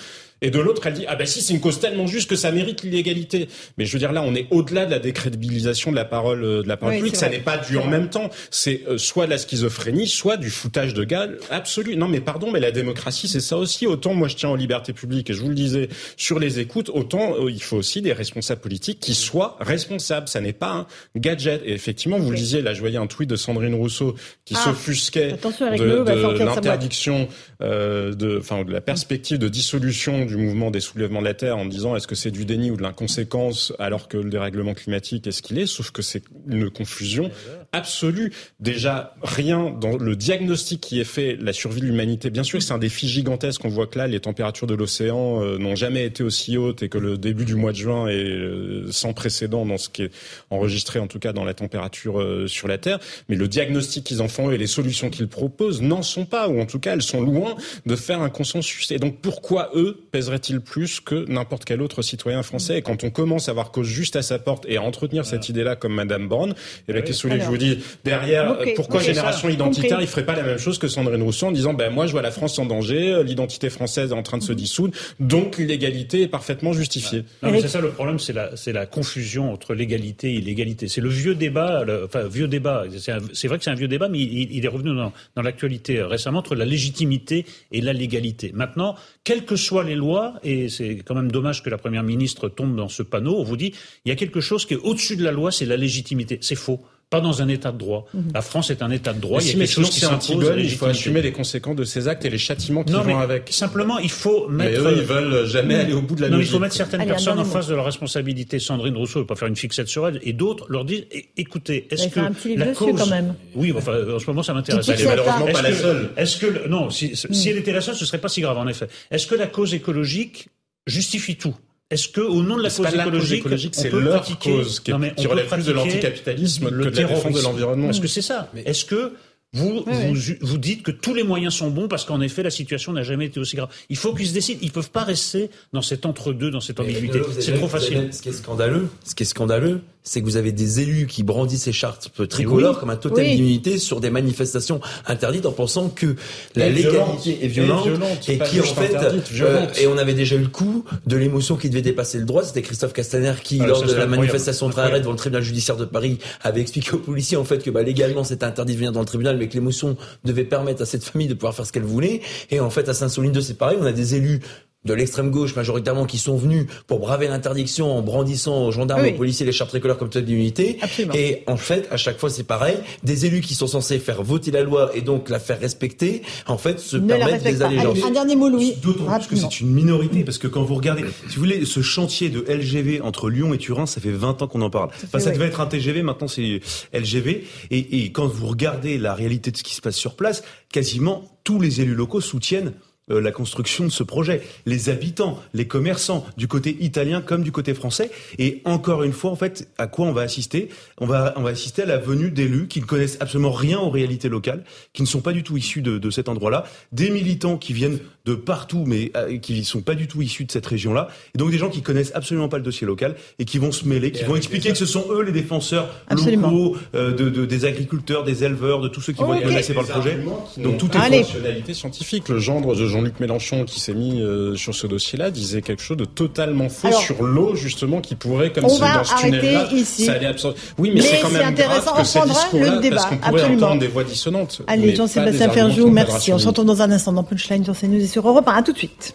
[0.43, 2.51] Et de l'autre, elle dit ah ben si c'est une cause tellement juste que ça
[2.53, 3.49] mérite l'illégalité.
[3.79, 6.63] Mais je veux dire là, on est au-delà de la décrédibilisation de la parole euh,
[6.63, 7.17] de la parole publique.
[7.17, 8.31] Ça n'est pas dû en même temps.
[8.51, 11.97] C'est euh, soit de la schizophrénie, soit du foutage de gueule absolu.
[11.97, 13.87] Non mais pardon, mais la démocratie c'est ça aussi.
[13.87, 16.91] Autant moi je tiens aux libertés publiques et je vous le disais sur les écoutes,
[16.91, 20.29] autant euh, il faut aussi des responsables politiques qui soient responsables.
[20.29, 20.87] Ça n'est pas un
[21.17, 21.63] gadget.
[21.65, 24.15] Et effectivement, vous le disiez, là je voyais un tweet de Sandrine Rousseau
[24.45, 27.29] qui ah, s'offusquait de, de l'interdiction,
[27.63, 31.59] euh, de, enfin de la perspective de dissolution du mouvement des soulèvements de la Terre
[31.59, 35.27] en disant est-ce que c'est du déni ou de l'inconséquence alors que le dérèglement climatique
[35.27, 37.31] est ce qu'il est, sauf que c'est une confusion
[37.73, 38.33] absolue.
[38.59, 42.73] Déjà, rien dans le diagnostic qui est fait, la survie de l'humanité, bien sûr c'est
[42.73, 46.23] un défi gigantesque, on voit que là les températures de l'océan euh, n'ont jamais été
[46.23, 49.79] aussi hautes et que le début du mois de juin est euh, sans précédent dans
[49.79, 50.11] ce qui est
[50.51, 54.23] enregistré en tout cas dans la température euh, sur la Terre, mais le diagnostic qu'ils
[54.23, 57.03] en font et les solutions qu'ils proposent n'en sont pas, ou en tout cas elles
[57.03, 57.57] sont loin
[57.87, 58.91] de faire un consensus.
[58.91, 63.11] Et donc pourquoi eux pèserait-il plus que n'importe quel autre citoyen français Et quand on
[63.11, 66.29] commence à avoir cause juste à sa porte et à entretenir cette idée-là comme Madame
[66.29, 66.55] Borne,
[66.89, 70.43] et la question que je vous dis derrière, pourquoi Génération Identitaire, il ferait pas la
[70.43, 73.13] même chose que Sandrine Rousseau en disant, ben moi je vois la France en danger,
[73.13, 74.59] euh, l'identité française est en train de se mhm.
[74.59, 77.25] dissoudre, donc l'égalité est parfaitement justifiée.
[77.43, 80.89] Non, mais c'est ça le problème, c'est la, c'est la confusion entre l'égalité et l'égalité.
[80.89, 82.85] C'est le vieux débat, enfin vieux débat.
[82.99, 86.03] C'est, vrai que c'est un vieux débat, mais il, il est revenu dans, dans l'actualité
[86.03, 88.53] récemment entre la légitimité et la légalité.
[88.55, 90.10] Maintenant, quelles que soient les lois,
[90.43, 93.57] et c'est quand même dommage que la Première ministre tombe dans ce panneau, on vous
[93.57, 96.39] dit, il y a quelque chose qui est au-dessus de la loi, c'est la légitimité.
[96.41, 96.81] C'est faux
[97.11, 98.07] pas dans un état de droit.
[98.15, 98.31] Mhm.
[98.33, 99.41] La France est un état de droit.
[99.43, 100.53] il y a quelque chose qui s'impose.
[100.57, 103.49] Il faut assumer les conséquences de ces actes et les châtiments qui vont avec.
[103.51, 104.83] Simplement, il faut mettre.
[104.83, 106.51] Mais eux, ils veulent jamais aller au bout de la non, logique.
[106.51, 108.59] Il faut mettre certaines personnes en face de leur responsabilité.
[108.61, 111.05] Sandrine Rousseau ne veut pas faire une fixette sur elle, et d'autres leur disent
[111.37, 113.35] écoutez, est-ce que un petit la cause quand même.
[113.55, 114.89] Oui, enfin, en ce moment, ça m'intéresse.
[114.89, 116.11] Elle est malheureusement pas la seule.
[116.17, 117.51] Est-ce que non, si, si hmm.
[117.51, 118.89] elle était la seule, ce serait pas si grave en effet.
[119.11, 120.49] Est-ce que la cause écologique
[120.87, 121.55] justifie tout?
[121.91, 125.67] Est-ce que, au nom de la cause écologique, c'est leur cause qui, qui relève plus
[125.67, 129.13] de l'anticapitalisme que de la défense de l'environnement Est-ce que c'est ça Est-ce que
[129.53, 132.93] vous, vous, vous, dites que tous les moyens sont bons parce qu'en effet, la situation
[132.93, 133.69] n'a jamais été aussi grave?
[133.89, 134.61] Il faut qu'ils se décident.
[134.63, 137.21] Ils peuvent pas rester dans cet entre-deux, dans cette ambiguïté.
[137.41, 138.11] C'est trop facile.
[138.13, 141.23] Ce qui est scandaleux, ce qui est scandaleux, c'est que vous avez des élus qui
[141.23, 146.17] brandissent ces chartes tricolores comme un totem d'immunité sur des manifestations interdites en pensant que
[146.57, 147.89] la légalité est violente,
[148.29, 151.69] et, qui en fait euh, et on avait déjà eu le coup de l'émotion qui
[151.69, 152.43] devait dépasser le droit.
[152.43, 155.85] C'était Christophe Castaner qui, ah, lors de la manifestation très devant le tribunal judiciaire de
[155.85, 159.01] Paris, avait expliqué aux policiers en fait que bah, légalement c'était interdit de venir dans
[159.01, 161.85] le tribunal mais que l'émotion devait permettre à cette famille de pouvoir faire ce qu'elle
[161.85, 162.21] voulait.
[162.51, 163.79] Et en fait, à Saint-Soline c'est pareil.
[163.81, 164.41] On a des élus
[164.87, 169.13] de l'extrême gauche majoritairement qui sont venus pour braver l'interdiction en brandissant aux gendarmes, aux
[169.13, 170.79] policiers les chartes tricolores comme tête d'unité.
[171.15, 172.77] Et en fait, à chaque fois, c'est pareil.
[173.05, 176.57] Des élus qui sont censés faire voter la loi et donc la faire respecter, en
[176.57, 177.99] fait, se permettent des allégeances.
[178.05, 178.75] Un dernier mot, Louis.
[178.83, 181.83] D'autant plus que c'est une minorité parce que quand vous regardez, si vous voulez, ce
[181.83, 184.91] chantier de LGV entre Lyon et Turin, ça fait 20 ans qu'on en parle.
[184.99, 186.61] Ça, enfin, ça devait être un TGV, maintenant c'est
[186.95, 187.45] LGV.
[187.71, 191.25] Et, et quand vous regardez la réalité de ce qui se passe sur place, quasiment
[191.45, 192.73] tous les élus locaux soutiennent
[193.11, 194.43] euh, la construction de ce projet.
[194.67, 198.11] Les habitants, les commerçants, du côté italien comme du côté français.
[198.39, 200.69] Et encore une fois, en fait, à quoi on va assister?
[200.99, 203.91] On va, on va assister à la venue d'élus qui ne connaissent absolument rien aux
[203.91, 207.57] réalités locales, qui ne sont pas du tout issus de, de cet endroit-là, des militants
[207.57, 210.67] qui viennent de partout, mais euh, qui ne sont pas du tout issus de cette
[210.67, 213.73] région-là, et donc des gens qui connaissent absolument pas le dossier local et qui vont
[213.73, 217.47] se mêler, qui vont expliquer que ce sont eux les défenseurs locaux euh, de, de,
[217.47, 220.19] des agriculteurs, des éleveurs, de tous ceux qui vont être menacés par le projet.
[220.59, 222.29] Donc tout est fonctionnalité scientifique.
[222.29, 225.97] Le gendre de Jean-Luc Mélenchon qui s'est mis euh, sur ce dossier-là disait quelque chose
[225.97, 230.35] de totalement faux sur l'eau justement qui pourrait comme c'est dans ce tunnel-là, ça allait
[230.79, 234.05] Oui, mais, c'est quand même grave que ces discours-là, parce qu'on pourrait entendre des voix
[234.05, 234.61] dissonantes.
[234.67, 236.33] Allez, Jean-Sébastien Ferjou, merci.
[236.33, 238.53] On s'entend dans un instant dans Punchline sur CNews et sur Europe 1.
[238.53, 239.15] À tout de suite.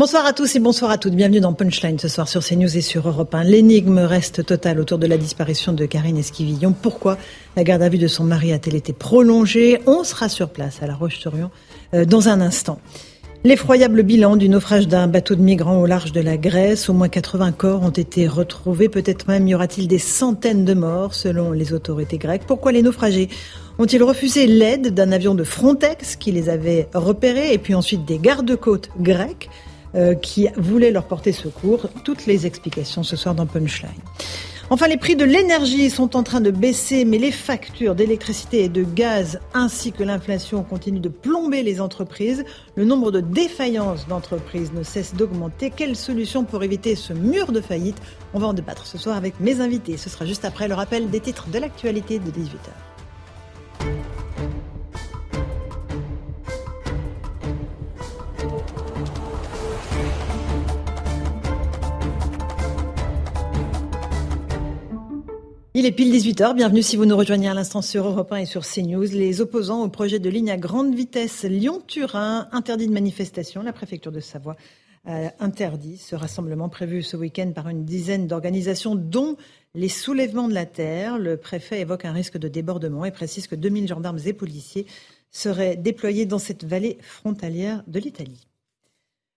[0.00, 1.12] Bonsoir à tous et bonsoir à toutes.
[1.12, 3.44] Bienvenue dans Punchline ce soir sur CNews et sur Europe 1.
[3.44, 6.72] L'énigme reste totale autour de la disparition de Karine Esquivillon.
[6.72, 7.18] Pourquoi
[7.54, 9.78] la garde à vue de son mari a-t-elle été prolongée?
[9.84, 11.50] On sera sur place à La Roche-sur-Yon
[11.92, 12.80] euh, dans un instant.
[13.44, 16.88] L'effroyable bilan du naufrage d'un bateau de migrants au large de la Grèce.
[16.88, 18.88] Au moins 80 corps ont été retrouvés.
[18.88, 22.44] Peut-être même y aura-t-il des centaines de morts selon les autorités grecques.
[22.46, 23.28] Pourquoi les naufragés
[23.78, 28.16] ont-ils refusé l'aide d'un avion de Frontex qui les avait repérés et puis ensuite des
[28.16, 29.50] gardes-côtes grecs?
[30.22, 31.88] Qui voulait leur porter secours.
[32.04, 33.90] Toutes les explications ce soir dans Punchline.
[34.72, 38.68] Enfin, les prix de l'énergie sont en train de baisser, mais les factures d'électricité et
[38.68, 42.44] de gaz ainsi que l'inflation continuent de plomber les entreprises.
[42.76, 45.72] Le nombre de défaillances d'entreprises ne cesse d'augmenter.
[45.74, 47.96] Quelle solution pour éviter ce mur de faillite?
[48.32, 49.96] On va en débattre ce soir avec mes invités.
[49.96, 52.70] Ce sera juste après le rappel des titres de l'actualité de 18h.
[65.72, 66.56] Il est pile 18h.
[66.56, 69.04] Bienvenue si vous nous rejoignez à l'instant sur Europe 1 et sur CNews.
[69.04, 73.62] Les opposants au projet de ligne à grande vitesse Lyon-Turin interdit de manifestation.
[73.62, 74.56] La préfecture de Savoie
[75.06, 79.36] a interdit ce rassemblement prévu ce week-end par une dizaine d'organisations, dont
[79.76, 81.18] les soulèvements de la terre.
[81.18, 84.86] Le préfet évoque un risque de débordement et précise que 2000 gendarmes et policiers
[85.30, 88.49] seraient déployés dans cette vallée frontalière de l'Italie.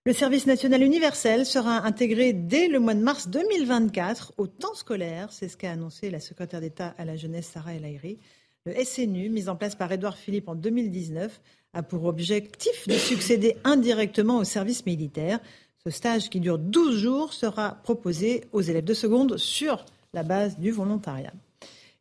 [0.06, 5.32] Le service national universel sera intégré dès le mois de mars 2024 au temps scolaire.
[5.32, 8.18] C'est ce qu'a annoncé la secrétaire d'État à la jeunesse Sarah El Haïry.
[8.66, 11.40] Le SNU, mis en place par Édouard Philippe en 2019,
[11.72, 15.40] a pour objectif de succéder indirectement au service militaire.
[15.82, 20.58] Ce stage qui dure 12 jours sera proposé aux élèves de seconde sur la base
[20.58, 21.32] du volontariat.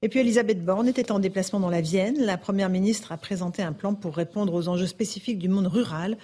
[0.02, 2.18] Et puis Elisabeth Borne était en déplacement dans la Vienne.
[2.20, 6.18] La Première ministre a présenté un plan pour répondre aux enjeux spécifiques du monde rural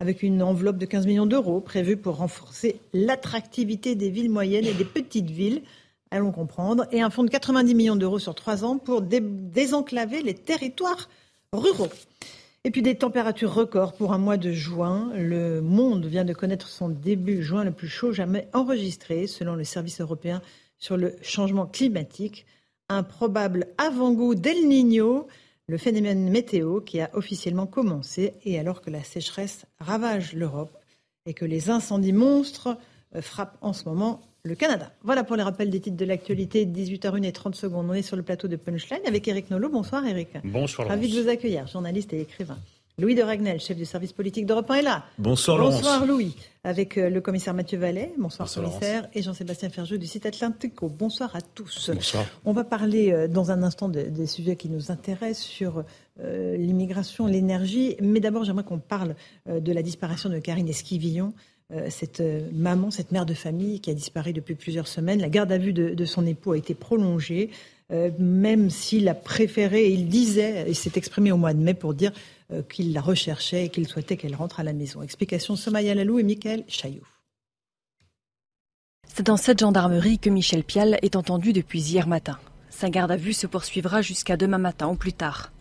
[0.00, 4.74] avec une enveloppe de 15 millions d'euros prévue pour renforcer l'attractivité des villes moyennes et
[4.74, 5.62] des petites villes.
[6.10, 6.86] Allons comprendre.
[6.92, 11.08] Et un fonds de 90 millions d'euros sur trois ans pour désenclaver les territoires
[11.52, 11.88] ruraux.
[12.64, 15.12] Et puis des températures records pour un mois de juin.
[15.14, 19.64] Le monde vient de connaître son début juin le plus chaud jamais enregistré, selon le
[19.64, 20.42] service européen
[20.78, 22.44] sur le changement climatique.
[22.88, 25.26] Un probable avant-goût d'El Niño
[25.68, 30.76] le phénomène météo qui a officiellement commencé et alors que la sécheresse ravage l'Europe
[31.26, 32.78] et que les incendies monstres
[33.14, 34.92] euh, frappent en ce moment le Canada.
[35.02, 37.86] Voilà pour les rappels des titres de l'actualité, 18h01 et 30 secondes.
[37.90, 39.70] On est sur le plateau de Punchline avec Eric Nolot.
[39.70, 40.28] Bonsoir Eric.
[40.44, 40.86] Bonsoir.
[40.86, 42.58] Ravi de vous accueillir, journaliste et écrivain.
[42.98, 45.04] Louis de Ragnel, chef du service politique d'Europe 1 est là.
[45.18, 46.34] Bonsoir Bonsoir Louis,
[46.64, 48.14] avec euh, le commissaire Mathieu Vallet.
[48.16, 49.06] Bonsoir, commissaire.
[49.12, 50.88] Et Jean-Sébastien Ferjeux du site Atlantico.
[50.88, 51.90] Bonsoir à tous.
[51.92, 52.24] Bonsoir.
[52.46, 55.84] On va parler euh, dans un instant des sujets qui nous intéressent sur
[56.20, 57.96] euh, l'immigration, l'énergie.
[58.00, 59.14] Mais d'abord, j'aimerais qu'on parle
[59.46, 61.34] de la disparition de Karine Esquivillon.
[61.88, 65.20] Cette maman, cette mère de famille qui a disparu depuis plusieurs semaines.
[65.20, 67.50] La garde à vue de, son époux a été prolongée.
[67.92, 71.94] Euh, même s'il a préféré, il disait, il s'est exprimé au mois de mai pour
[71.94, 72.12] dire
[72.52, 75.02] euh, qu'il la recherchait et qu'il souhaitait qu'elle rentre à la maison.
[75.02, 77.06] Explication Somaya Lalou et Michael Chaillou.
[79.06, 82.38] C'est dans cette gendarmerie que Michel Pial est entendu depuis hier matin.
[82.70, 85.52] Sa garde à vue se poursuivra jusqu'à demain matin ou plus tard.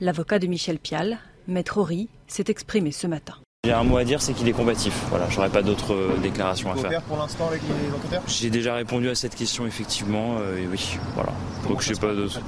[0.00, 3.41] L'avocat de Michel Pial, Maître Horry, s'est exprimé ce matin.
[3.64, 4.92] J'ai un mot à dire, c'est qu'il est combatif.
[5.08, 7.00] Voilà, j'aurais pas d'autres euh, déclarations à faire.
[7.02, 8.24] pour l'instant avec les enquêteurs?
[8.26, 11.32] J'ai déjà répondu à cette question effectivement, euh, et oui, voilà.
[11.68, 12.40] Donc je sais pas d'autres.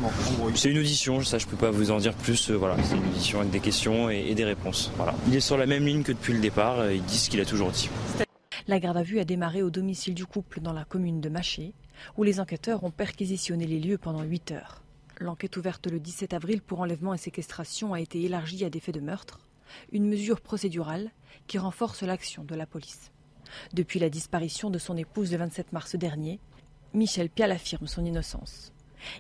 [0.56, 2.50] C'est une audition, ça je peux pas vous en dire plus.
[2.50, 4.90] Euh, voilà, c'est une audition avec des questions et, des réponses.
[4.96, 5.14] Voilà.
[5.28, 6.90] Il est sur la même ligne que depuis le départ.
[6.90, 7.88] il dit ce qu'il a toujours dit.
[8.66, 11.74] La garde à vue a démarré au domicile du couple dans la commune de Maché,
[12.16, 14.82] où les enquêteurs ont perquisitionné les lieux pendant 8 heures.
[15.20, 18.96] L'enquête ouverte le 17 avril pour enlèvement et séquestration a été élargie à des faits
[18.96, 19.38] de meurtre
[19.92, 21.10] une mesure procédurale
[21.46, 23.10] qui renforce l'action de la police.
[23.72, 26.40] Depuis la disparition de son épouse le 27 mars dernier,
[26.92, 28.72] Michel Pial affirme son innocence.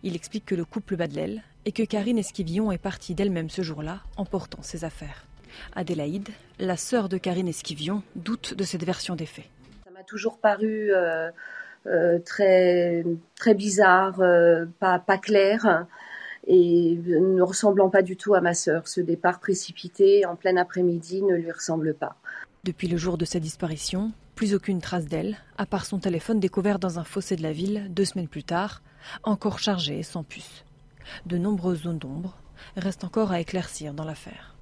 [0.02, 3.50] Il explique que le couple bat de l'aile et que Karine Esquivillon est partie d'elle-même
[3.50, 5.26] ce jour-là en portant ses affaires.
[5.76, 9.48] Adélaïde, la sœur de Karine Esquivillon, doute de cette version des faits.
[9.84, 11.30] Ça m'a toujours paru euh,
[11.86, 13.04] euh, très,
[13.54, 15.86] bizarre, euh, pas clair
[16.46, 18.88] et ne ressemblant pas du tout à ma sœur.
[18.88, 22.16] Ce départ précipité en plein après-midi ne lui ressemble pas.
[22.64, 26.78] Depuis le jour de sa disparition, plus aucune trace d'elle, à part son téléphone découvert
[26.78, 28.82] dans un fossé de la ville deux semaines plus tard,
[29.22, 30.64] encore chargé et sans puce.
[31.26, 32.36] De nombreuses zones d'ombre
[32.76, 34.56] restent encore à éclaircir dans l'affaire.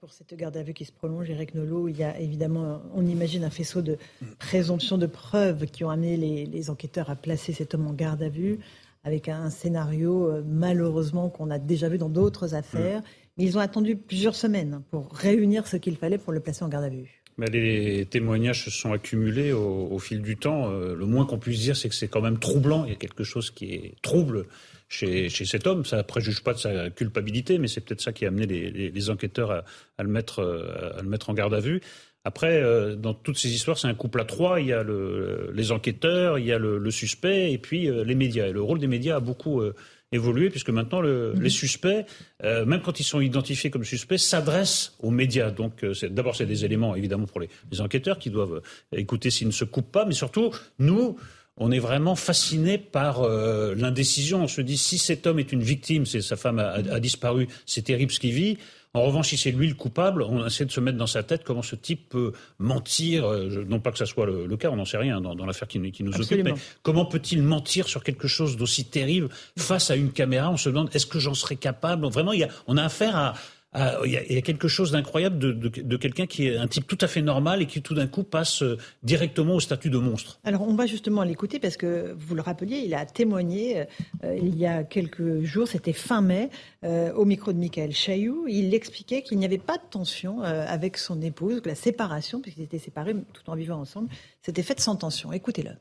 [0.00, 3.06] Pour cette garde à vue qui se prolonge, Eric Nolot, il y a évidemment, on
[3.06, 3.96] imagine un faisceau de
[4.38, 8.22] présomptions de preuves qui ont amené les, les enquêteurs à placer cet homme en garde
[8.22, 8.58] à vue
[9.04, 13.00] avec un scénario euh, malheureusement qu'on a déjà vu dans d'autres affaires.
[13.00, 13.04] Mm.
[13.36, 16.68] Mais ils ont attendu plusieurs semaines pour réunir ce qu'il fallait pour le placer en
[16.68, 17.22] garde à vue.
[17.36, 20.70] Mais les témoignages se sont accumulés au, fil du temps.
[20.70, 22.84] Euh, le moins qu'on puisse dire, c'est que c'est quand même troublant.
[22.84, 24.46] Il y a quelque chose qui est trouble
[24.88, 25.84] chez, chez cet homme.
[25.84, 28.90] Ça ne préjuge pas de sa culpabilité, mais c'est peut-être ça qui a amené les,
[28.90, 29.64] les, enquêteurs à,
[29.98, 31.80] à, le mettre, euh, à le mettre en garde à vue.
[32.24, 34.60] Après, euh, dans toutes ces histoires, c'est un couple à trois.
[34.60, 38.02] Il y a le, les enquêteurs, il y a le, le suspect et puis euh,
[38.02, 38.46] les médias.
[38.46, 39.74] Et le rôle des médias a beaucoup euh,
[40.10, 42.06] évolué puisque maintenant le, les suspects,
[42.42, 45.50] même quand ils sont identifiés comme suspects, s'adressent aux médias.
[45.50, 48.62] Donc d'abord c'est des éléments évidemment pour les, les enquêteurs qui doivent
[48.92, 51.16] écouter s'ils ne se coupent pas, mais surtout nous
[51.56, 54.42] on est vraiment fasciné par euh, l'indécision.
[54.42, 57.82] On se dit si cet homme est une victime, c'est sa femme a, disparu, c'est
[57.82, 58.58] terrible ce qu'il vit.
[58.94, 61.42] En revanche, si c'est lui le coupable, on essaie de se mettre dans sa tête
[61.44, 63.24] comment ce type peut mentir.
[63.24, 65.80] Euh, non pas que ça soit le, cas, on n'en sait rien dans, l'affaire qui,
[65.80, 70.48] nous occupe, mais comment peut-il mentir sur quelque chose d'aussi terrible face à une caméra?
[70.48, 72.06] On se demande est-ce que j'en serais capable?
[72.06, 73.34] Vraiment, il y a, on a affaire à,
[73.76, 77.08] ah, il y, a, quelque chose d'incroyable de, quelqu'un qui est un type tout à
[77.08, 80.38] fait normal et qui tout d'un coup passe euh, directement au statut de monstre.
[80.44, 83.80] Alors on va justement l'écouter parce que vous le rappeliez, il a témoigné
[84.22, 86.50] euh, il y a quelques jours, c'était fin mai,
[86.84, 88.46] euh, au micro de Michael Chailloux.
[88.46, 92.62] Il expliquait qu'il n'y avait pas de tension avec son épouse, que la séparation, puisqu'ils
[92.62, 94.08] étaient séparés tout en vivant ensemble,
[94.42, 95.32] s'était faite sans tension.
[95.32, 95.72] Écoutez-le.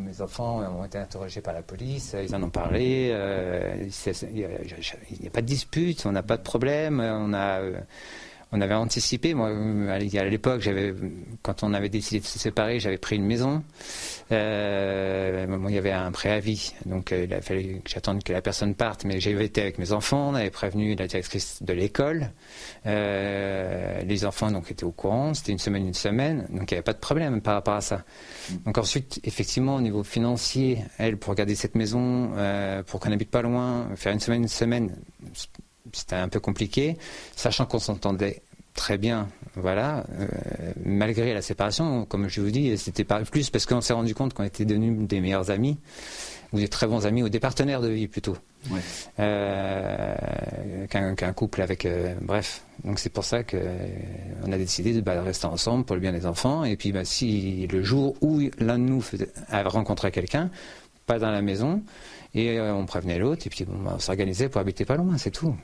[0.00, 3.10] Mes enfants ont été interrogés par la police, ils en ont parlé.
[3.12, 3.88] Euh,
[4.32, 7.00] il n'y a, pas de dispute, on n'a pas de problème.
[7.00, 7.80] On a euh,
[8.52, 9.34] on avait anticipé.
[9.34, 9.50] Moi,
[9.90, 10.68] à l'époque,
[11.42, 13.62] quand on avait décidé de se séparer, j'avais pris une maison.
[14.32, 18.40] Euh, il y avait un préavis, donc euh, il a fallu que j'attende que la
[18.40, 19.04] personne parte.
[19.04, 22.30] Mais j'avais été avec mes enfants, on avait prévenu la directrice de l'école.
[22.86, 25.34] Euh, les enfants donc étaient au courant.
[25.34, 27.82] C'était une semaine, une semaine, donc il n'y avait pas de problème par rapport à
[27.82, 28.04] ça.
[28.64, 32.30] Donc ensuite, effectivement, au niveau financier, elle pour garder cette maison,
[32.86, 34.96] pour qu'on n'habite pas loin, faire une semaine, une semaine
[35.92, 36.96] c'était un peu compliqué,
[37.36, 38.42] sachant qu'on s'entendait
[38.78, 40.28] très bien, voilà, euh,
[40.84, 44.34] malgré la séparation, comme je vous dis, c'était pas plus parce qu'on s'est rendu compte
[44.34, 45.78] qu'on était devenus des meilleurs amis,
[46.52, 48.36] ou des très bons amis, ou des partenaires de vie plutôt,
[49.18, 50.14] euh,
[50.86, 52.62] qu'un couple avec, euh, bref.
[52.84, 56.24] Donc c'est pour ça qu'on a décidé de bah, rester ensemble pour le bien des
[56.24, 59.04] enfants, et puis bah, si le jour où l'un de nous
[59.50, 60.50] a rencontré quelqu'un,
[61.06, 61.82] pas dans la maison,
[62.32, 65.56] et on prévenait l'autre, et puis bah, on s'organisait pour habiter pas loin, c'est tout.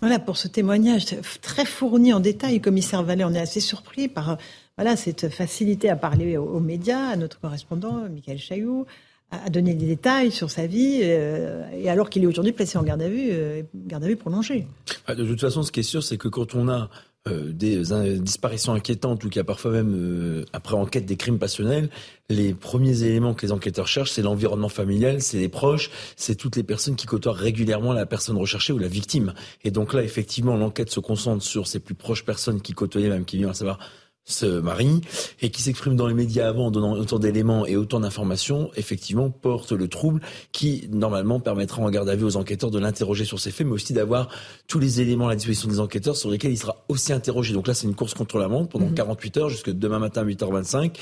[0.00, 1.04] Voilà, pour ce témoignage
[1.42, 4.38] très fourni en détail, commissaire Vallet, on est assez surpris par
[4.78, 8.86] voilà, cette facilité à parler aux, médias, à notre correspondant, Michael Chailloux,
[9.30, 12.82] à, donner des détails sur sa vie, euh, et alors qu'il est aujourd'hui placé en
[12.82, 14.66] garde à vue, euh, garde à vue prolongée.
[15.06, 16.88] Ah, de toute façon, ce qui est sûr, c'est que quand on a
[17.28, 17.82] euh, des
[18.18, 21.90] disparitions inquiétantes ou qu'il y a parfois même, euh, après enquête, des crimes passionnels,
[22.30, 26.56] les premiers éléments que les enquêteurs cherchent, c'est l'environnement familial, c'est les proches, c'est toutes
[26.56, 29.34] les personnes qui côtoient régulièrement la personne recherchée ou la victime.
[29.64, 33.26] Et donc là, effectivement, l'enquête se concentre sur ces plus proches personnes qui côtoyaient, même
[33.26, 33.78] qui viennent à savoir
[34.24, 35.00] se marie
[35.40, 39.30] et qui s'exprime dans les médias avant en donnant autant d'éléments et autant d'informations, effectivement,
[39.30, 40.20] porte le trouble
[40.52, 43.72] qui, normalement, permettra en garde à vue aux enquêteurs de l'interroger sur ces faits, mais
[43.72, 44.28] aussi d'avoir
[44.68, 47.52] tous les éléments à la disposition des enquêteurs sur lesquels il sera aussi interrogé.
[47.54, 49.42] Donc là, c'est une course contre la montre pendant 48 mhm.
[49.42, 50.96] heures jusque demain matin à 8h25,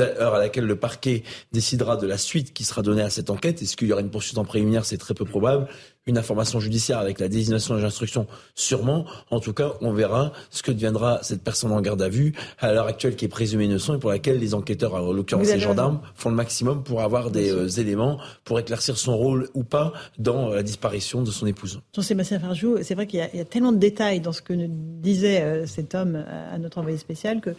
[0.00, 1.22] heure à laquelle le parquet
[1.52, 3.62] décidera de la suite qui sera donnée à cette enquête.
[3.62, 4.84] Est-ce qu'il y aura une poursuite en préliminaire?
[4.84, 5.68] C'est très peu probable
[6.06, 9.06] une information judiciaire avec la désignation des instructions, sûrement.
[9.30, 12.72] En tout cas, on verra ce que deviendra cette personne en garde à vue à
[12.72, 16.00] l'heure actuelle qui est présumée innocente et pour laquelle les enquêteurs, en l'occurrence les gendarmes,
[16.14, 20.50] font le maximum pour avoir des euh, éléments pour éclaircir son rôle ou pas dans
[20.50, 21.80] euh, la disparition de son épouse.
[21.94, 25.66] Jean-Sébastien Farjou, c'est vrai qu'il y, a tellement de détails dans ce que disait euh,
[25.66, 27.50] cet homme à notre envoyé spécial que,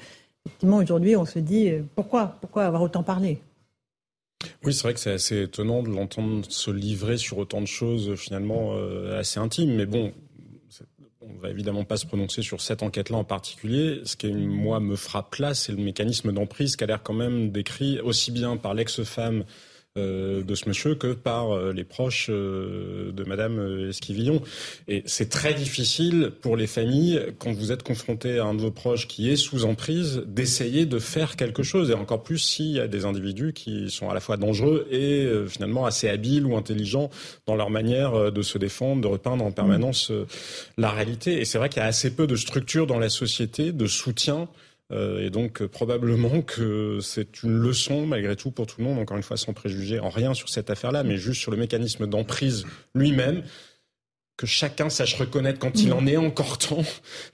[0.46, 3.42] effectivement, aujourd'hui, on se dit pourquoi, pourquoi avoir autant parlé?
[4.64, 8.16] Oui, c'est vrai que c'est assez étonnant de l'entendre se livrer sur autant de choses
[8.16, 9.76] finalement euh, assez intimes.
[9.76, 10.14] Mais bon,
[11.22, 14.02] on va évidemment pas se prononcer sur cette enquête-là en particulier.
[14.06, 17.52] Ce qui, moi, me frappe là, c'est le mécanisme d'emprise qui a l'air quand même
[17.52, 19.44] décrit aussi bien par l'ex-femme
[19.98, 24.42] euh, de ce monsieur que par euh, les proches euh, de Madame Esquivillon.
[24.90, 28.72] Et c'est très difficile pour les familles, quand vous êtes confronté à un de vos
[28.72, 31.92] proches qui est sous emprise, d'essayer de faire quelque chose.
[31.92, 35.30] Et encore plus s'il y a des individus qui sont à la fois dangereux et
[35.48, 37.10] finalement assez habiles ou intelligents
[37.46, 40.12] dans leur manière de se défendre, de repeindre en permanence
[40.78, 41.40] la réalité.
[41.40, 44.36] Et c'est vrai qu'il y a assez peu de structures dans la société, de soutien
[44.44, 49.00] euh, et donc euh, probablement que c'est une leçon malgré tout pour tout le monde,
[49.00, 52.06] encore une fois sans préjuger en rien sur cette affaire-là, mais juste sur le mécanisme
[52.08, 53.44] d'emprise lui-même,
[54.38, 56.84] que chacun sache reconnaître quand il en est encore temps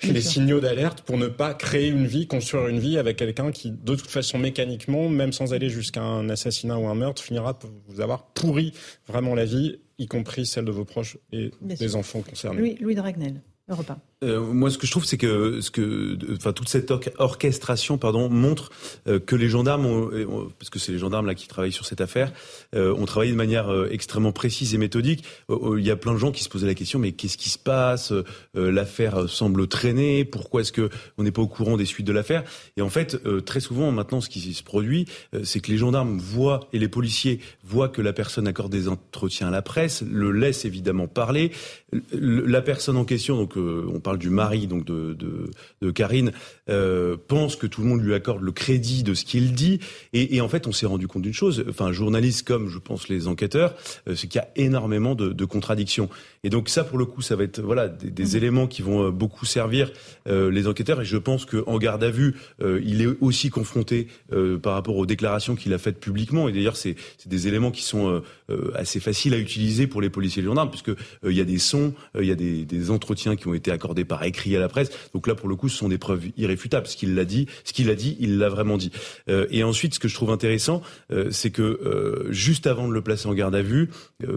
[0.03, 3.71] les signaux d'alerte pour ne pas créer une vie, construire une vie avec quelqu'un qui,
[3.71, 7.71] de toute façon, mécaniquement, même sans aller jusqu'à un assassinat ou un meurtre, finira par
[7.87, 8.73] vous avoir pourri
[9.07, 12.59] vraiment la vie, y compris celle de vos proches et des enfants concernés.
[12.59, 13.91] Louis, Louis Dragnel, Europe
[14.23, 18.29] euh, moi, ce que je trouve, c'est que, ce que, enfin, toute cette orchestration, pardon,
[18.29, 18.69] montre
[19.07, 22.01] euh, que les gendarmes, ont, parce que c'est les gendarmes là qui travaillent sur cette
[22.01, 22.31] affaire,
[22.75, 25.23] euh, ont travaillé de manière extrêmement précise et méthodique.
[25.49, 27.57] il y a plein de gens qui se posaient la question, mais qu'est-ce qui se
[27.57, 28.13] passe
[28.53, 30.25] L'affaire semble traîner.
[30.25, 32.43] Pourquoi est-ce que on n'est pas au courant des suites de l'affaire?
[32.77, 35.05] Et en fait, très souvent, maintenant, ce qui se produit,
[35.43, 39.47] c'est que les gendarmes voient et les policiers voient que la personne accorde des entretiens
[39.47, 41.51] à la presse, le laisse évidemment parler.
[42.13, 45.49] La personne en question, donc on parle du mari donc de, de,
[45.81, 46.31] de Karine,
[46.69, 49.79] euh, pense que tout le monde lui accorde le crédit de ce qu'il dit.
[50.13, 53.09] Et, et, en fait, on s'est rendu compte d'une chose, enfin, journalistes comme, je pense,
[53.09, 53.75] les enquêteurs,
[54.07, 56.09] euh, c'est qu'il y a énormément de, de, contradictions.
[56.43, 58.37] Et donc ça, pour le coup, ça va être voilà des, des mmh.
[58.37, 59.91] éléments qui vont euh, beaucoup servir
[60.27, 61.01] euh, les enquêteurs.
[61.01, 64.07] Et je pense qu'en garde à vue, il est aussi confronté
[64.61, 66.47] par rapport aux déclarations qu'il a faites publiquement.
[66.47, 66.95] Et d'ailleurs, c'est
[67.25, 68.21] des éléments qui sont
[68.75, 70.91] assez faciles à utiliser pour les policiers et les gendarmes, puisque
[71.25, 74.00] il y a des sons, il y a des, des entretiens qui ont été accordés
[74.05, 74.89] par écrit à la presse.
[75.13, 76.87] Donc là, pour le coup, ce sont des preuves irréfutables.
[76.87, 78.91] Ce qu'il l'a dit, ce qu'il a dit, il l'a vraiment dit.
[79.29, 80.81] Euh, et ensuite, ce que je trouve intéressant,
[81.11, 83.89] euh, c'est que euh, juste avant de le placer en garde à vue,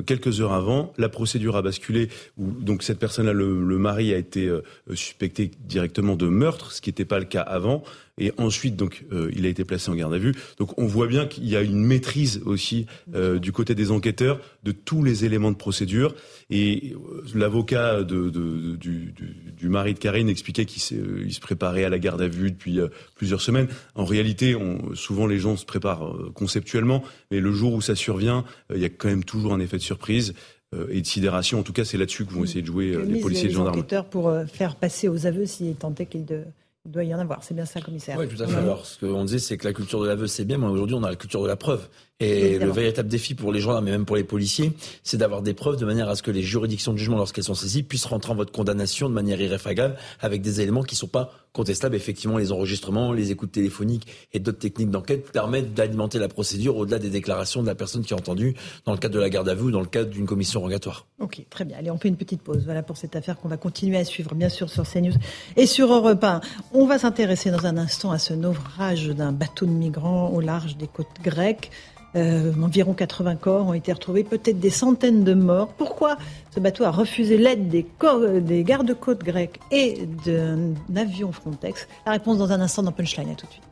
[0.07, 2.09] quelques heures avant, la procédure a basculé.
[2.39, 4.51] Où, donc cette personne-là, le, mari, a été
[4.95, 7.83] suspecté directement de meurtre, ce qui n'était pas le cas avant.
[8.19, 10.35] Et ensuite, donc, euh, il a été placé en garde à vue.
[10.59, 14.41] Donc, on voit bien qu'il y a une maîtrise aussi euh, du côté des enquêteurs
[14.63, 16.15] de tous les éléments de procédure.
[16.49, 21.85] Et euh, l'avocat de, de, du, du, du, mari de Karine expliquait qu'il se préparait
[21.85, 22.79] à la garde à vue depuis
[23.17, 23.67] plusieurs semaines.
[23.97, 27.03] En réalité, on, souvent les gens se préparent conceptuellement,
[27.33, 29.83] mais le jour où ça survient, il y a quand même toujours un effet de
[29.83, 30.35] surprise
[30.91, 31.59] et de sidération.
[31.59, 33.85] En tout cas, c'est là-dessus que vont essayer de jouer les policiers et les gendarmes.
[34.11, 36.43] pour faire passer aux aveux s'il tentait qu'ils de
[36.87, 38.19] il doit y en avoir, c'est bien ça, commissaire.
[38.19, 38.57] Oui, tout à fait.
[38.57, 41.03] Alors, ce qu'on disait, c'est que la culture de l'aveu, c'est bien, mais aujourd'hui, on
[41.03, 41.89] a la culture de la preuve.
[42.21, 45.53] Et le véritable défi pour les gendarmes, mais même pour les policiers, c'est d'avoir des
[45.53, 48.31] preuves de manière à ce que les juridictions de jugement, lorsqu'elles sont saisies, puissent rentrer
[48.31, 51.97] en votre condamnation de manière irréfragable avec des éléments qui ne sont pas contestables.
[51.97, 57.01] Effectivement, les enregistrements, les écoutes téléphoniques et d'autres techniques d'enquête permettent d'alimenter la procédure au-delà
[57.01, 58.55] des déclarations de la personne qui a entendu
[58.87, 61.07] dans le cadre de la garde à vue ou dans le cadre d'une commission rogatoire.
[61.19, 61.79] Ok, très bien.
[61.79, 62.63] Allez, on fait une petite pause.
[62.65, 65.15] Voilà pour cette affaire qu'on va continuer à suivre, bien sûr, sur CNews
[65.57, 66.41] et sur Europe 1.
[66.73, 70.77] On va s'intéresser dans un instant à ce naufrage d'un bateau de migrants au large
[70.77, 71.71] des côtes grecques.
[72.17, 75.69] Euh, environ 80 corps ont été retrouvés, peut-être des centaines de morts.
[75.77, 76.17] Pourquoi
[76.55, 77.87] ce bateau a refusé l'aide des,
[78.41, 81.89] des gardes-côtes grecs et d'un avion Frontex?
[82.07, 83.31] La réponse dans un instant dans Punchline.
[83.31, 83.65] À tout de suite.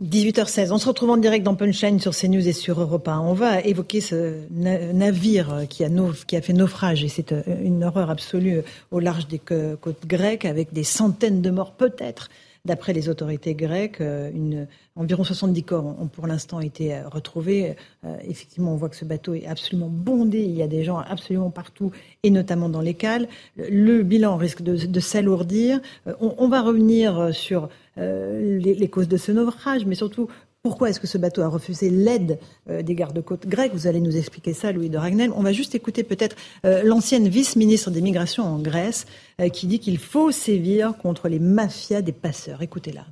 [0.00, 3.18] 18h16, on se retrouve en direct dans Punchline sur CNews et sur Europe 1.
[3.18, 8.60] On va évoquer ce navire qui a, fait naufrage et c'est euh, une horreur absolue
[8.92, 12.28] au large des côtes grecques avec des centaines de morts peut-être
[12.64, 17.76] D'après les autorités grecques, euh, une, environ 70 corps ont, pour l'instant été euh, retrouvés.
[18.04, 20.40] Euh, effectivement, on voit que ce bateau est absolument bondé.
[20.40, 21.92] Il y a des gens absolument partout,
[22.22, 23.28] et notamment dans les cales.
[23.56, 25.80] Le, bilan risque de, s'alourdir.
[26.20, 30.28] On, va revenir sur les, causes de ce naufrage, mais surtout
[30.68, 32.38] pourquoi est-ce que ce bateau a refusé l'aide
[32.68, 33.72] euh, des gardes-côtes grecs?
[33.72, 35.32] Vous allez nous expliquer ça, Louis de Ragnel.
[35.34, 36.36] On va juste écouter peut-être
[36.66, 39.06] euh, l'ancienne vice-ministre des Migrations en Grèce
[39.40, 42.60] euh, qui dit qu'il faut sévir contre les mafias des passeurs.
[42.60, 43.06] Écoutez-la.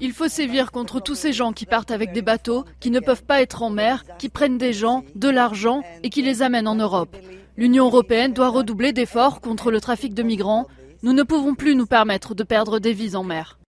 [0.00, 3.24] Il faut sévir contre tous ces gens qui partent avec des bateaux, qui ne peuvent
[3.24, 6.76] pas être en mer, qui prennent des gens, de l'argent et qui les amènent en
[6.76, 7.16] Europe.
[7.56, 10.66] L'Union européenne doit redoubler d'efforts contre le trafic de migrants.
[11.02, 13.58] Nous ne pouvons plus nous permettre de perdre des vies en mer.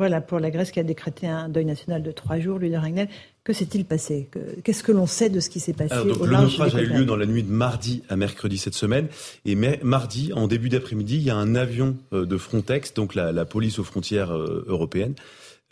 [0.00, 2.76] Voilà, pour la Grèce qui a décrété un deuil national de trois jours, Louis de
[2.78, 3.06] Ragnel.
[3.44, 4.30] Que s'est-il passé
[4.64, 7.16] Qu'est-ce que l'on sait de ce qui s'est passé Le naufrage a eu lieu dans
[7.16, 9.08] la nuit de mardi à mercredi cette semaine.
[9.44, 13.44] Et mardi, en début d'après-midi, il y a un avion euh, de Frontex, donc la,
[13.44, 15.16] police aux frontières euh, européennes,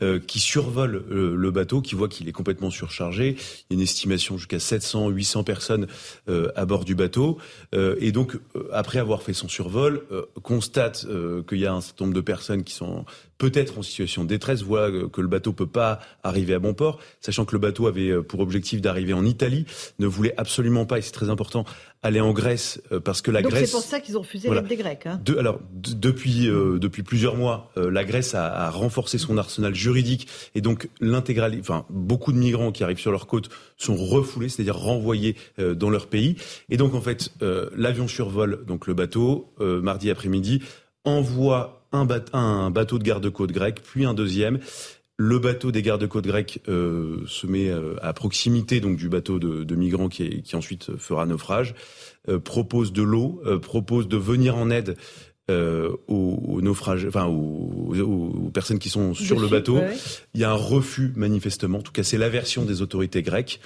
[0.03, 3.37] euh, qui survole le bateau, qui voit qu'il est complètement surchargé.
[3.39, 5.87] Il y a une estimation jusqu'à 700, 800 personnes
[6.29, 7.39] à bord du bateau.
[7.73, 8.39] et donc,
[8.73, 10.03] après avoir fait son survol,
[10.43, 11.07] constate
[11.49, 13.05] qu'il y a un certain nombre de personnes qui sont
[13.39, 16.99] peut-être en situation de détresse, voit que le bateau peut pas arriver à bon port,
[17.21, 19.65] sachant que le bateau avait euh, pour objectif d'arriver en Italie,
[20.01, 21.65] ne voulait absolument pas, et c'est très important,
[22.03, 23.67] aller en Grèce euh, parce que la Donc Grèce.
[23.67, 25.07] C'est pour ça qu'ils ont refusé l'aide des Grecs.
[25.07, 25.21] Hein.
[25.25, 30.29] De, alors depuis euh, depuis plusieurs mois, la Grèce a, a, renforcé son arsenal juridique
[30.55, 34.77] et donc l'intégralité, enfin beaucoup de migrants qui arrivent sur leur côte sont refoulés, c'est-à-dire
[34.77, 36.37] renvoyés dans leur pays.
[36.69, 37.31] Et donc en fait,
[37.77, 40.63] l'avion survole donc le bateau mardi après-midi
[41.05, 44.59] envoie un, bateau de garde-côte grec, puis un deuxième.
[45.21, 49.75] Le bateau des gardes-côtes grecs euh, se met euh, à proximité donc du bateau de,
[49.75, 51.75] migrants qui, qui, ensuite fera naufrage,
[52.29, 54.97] euh, propose de l'eau, propose de venir en aide
[55.51, 59.81] euh, aux, naufrages, enfin aux, personnes qui sont sur le bateau.
[60.35, 61.79] Il y a un refus manifestement.
[61.79, 63.61] En tout cas, c'est la version des autorités grecques.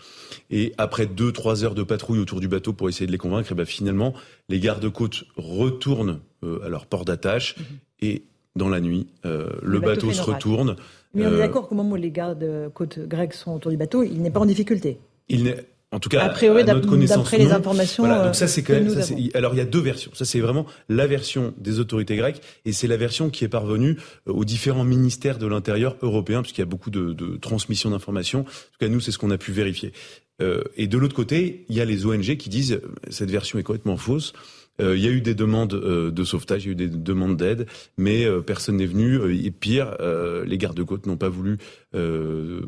[0.48, 3.50] Et après deux, trois heures de patrouille autour du bateau pour essayer de les convaincre,
[3.50, 4.14] et eh ben finalement,
[4.48, 7.64] les gardes-côtes retournent à leur port d'attache mhm.
[8.00, 8.22] et
[8.56, 10.76] dans la nuit, le, bateau, se retourne.
[11.14, 14.22] Mais on est d'accord qu'au moment où les gardes-côtes grecs sont autour du bateau, il
[14.22, 14.98] n'est pas en difficulté.
[15.28, 15.56] Il n'est
[15.92, 18.04] en tout cas, à, notre connaissance, d'après les informations.
[18.04, 18.88] Voilà, donc ça c'est quand même.
[18.88, 20.10] Ça, alors il y a deux versions.
[20.14, 23.98] Ça c'est vraiment la version des autorités grecques et c'est la version qui est parvenue
[24.26, 28.40] euh, aux différents ministères de l'intérieur européens, puisqu'il y a beaucoup de, de transmission d'informations.
[28.40, 29.92] En tout cas, nous c'est ce qu'on a pu vérifier.
[30.40, 33.58] Euh, et de l'autre côté, il y a les ONG qui disent euh, cette version
[33.58, 34.32] est complètement fausse.
[34.80, 36.88] Euh, il y a eu des demandes euh, de sauvetage, il y a eu des
[36.88, 37.66] demandes d'aide,
[37.98, 39.20] mais euh, personne n'est venu.
[39.44, 39.96] et pire,
[40.44, 41.58] les gardes-côtes n'ont pas voulu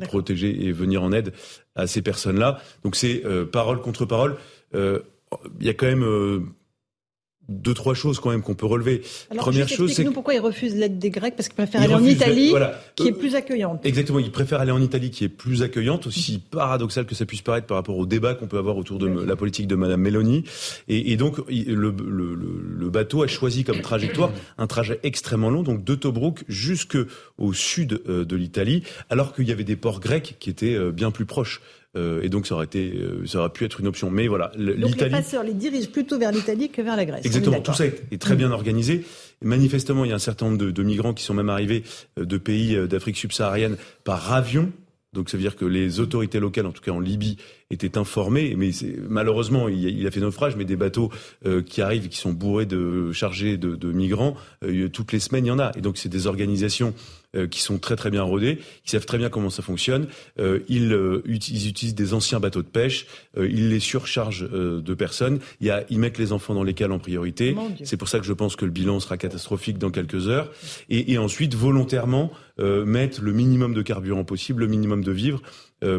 [0.02, 1.32] protéger et venir en aide
[1.74, 2.60] à ces personnes-là.
[2.82, 4.36] Donc c'est parole contre parole.
[4.74, 5.00] Il
[5.60, 6.52] y a quand même
[7.48, 9.02] deux trois choses quand même qu'on peut relever.
[9.30, 11.94] Alors, Première chose, c'est nous pourquoi ils refusent l'aide des Grecs parce qu'ils préfèrent aller
[11.94, 12.54] en Italie,
[12.96, 13.84] qui est plus accueillante.
[13.84, 17.42] Exactement, ils préfèrent aller en Italie, qui est plus accueillante, aussi paradoxal que ça puisse
[17.42, 20.44] paraître par rapport au débat qu'on peut avoir autour de la politique de Madame Meloni.
[20.88, 25.62] Et, et donc le, le, le, bateau a choisi comme trajectoire un trajet extrêmement long,
[25.62, 26.98] donc de Tobruk jusque
[27.38, 30.92] au sud euh, de l'Italie, alors qu'il y avait des ports grecs qui étaient euh,
[30.92, 31.60] bien plus proches.
[31.96, 34.10] Euh, et donc ça aurait été, euh, ça aurait pu être une option.
[34.10, 34.94] Mais voilà, l'Italie.
[34.98, 37.24] Les passeurs les dirigent plutôt vers l'Italie que vers la Grèce.
[37.24, 37.60] Exactement.
[37.60, 39.04] Tout ça est, très bien organisé.
[39.42, 41.84] manifestement, il y a un certain nombre de, de migrants qui sont même arrivés
[42.18, 44.72] euh, de pays d'Afrique subsaharienne par avion.
[45.12, 47.36] Donc ça veut dire que les autorités locales, en tout cas en Libye,
[47.70, 48.56] étaient informées.
[48.56, 48.70] Mais
[49.08, 50.56] malheureusement, il a, il a, fait naufrage.
[50.56, 51.12] Mais des bateaux
[51.66, 54.34] qui arrivent, et qui sont bourrés de chargés de, de migrants,
[54.92, 55.70] toutes les semaines, il y en a.
[55.76, 56.94] Et donc c'est des organisations
[57.36, 60.06] euh, qui sont très très bien rodés, qui savent très bien comment ça fonctionne.
[60.38, 63.06] Euh, ils, euh, ils, utilisent des anciens bateaux de pêche,
[63.36, 65.40] ils les surchargent de personnes.
[65.60, 67.56] Il y a, ils mettent les enfants dans les cales en priorité.
[67.82, 70.50] C'est pour ça que je pense que le bilan sera catastrophique dans quelques heures.
[70.88, 75.42] Et, et ensuite, volontairement, mettre le minimum de carburant possible, le minimum de vivres,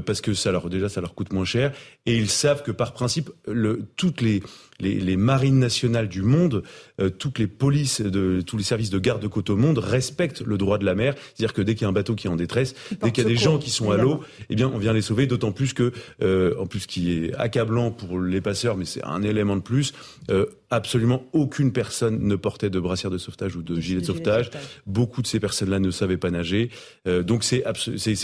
[0.05, 1.71] parce que ça leur déjà ça leur coûte moins cher.
[2.05, 4.41] Et ils savent que par principe, le, toutes les
[4.79, 6.63] les, les, marines nationales du monde,
[6.99, 10.77] euh, toutes les polices, de, tous les services de garde-côte au monde respectent le droit
[10.77, 11.15] de la mer.
[11.17, 13.27] C'est-à-dire que dès qu'il y a un bateau qui est en détresse, dès qu'il y
[13.27, 15.27] a des gens qui sont à l'eau, eh bien, on vient les sauver.
[15.27, 19.23] D'autant plus que, euh, en plus, qui est accablant pour les passeurs, mais c'est un
[19.23, 19.93] élément de plus.
[20.29, 24.49] Euh, absolument aucune personne ne portait de brassière de sauvetage ou de gilet de sauvetage.
[24.85, 26.69] Beaucoup de ces personnes-là ne savaient pas nager.
[27.07, 27.63] Euh, donc c'est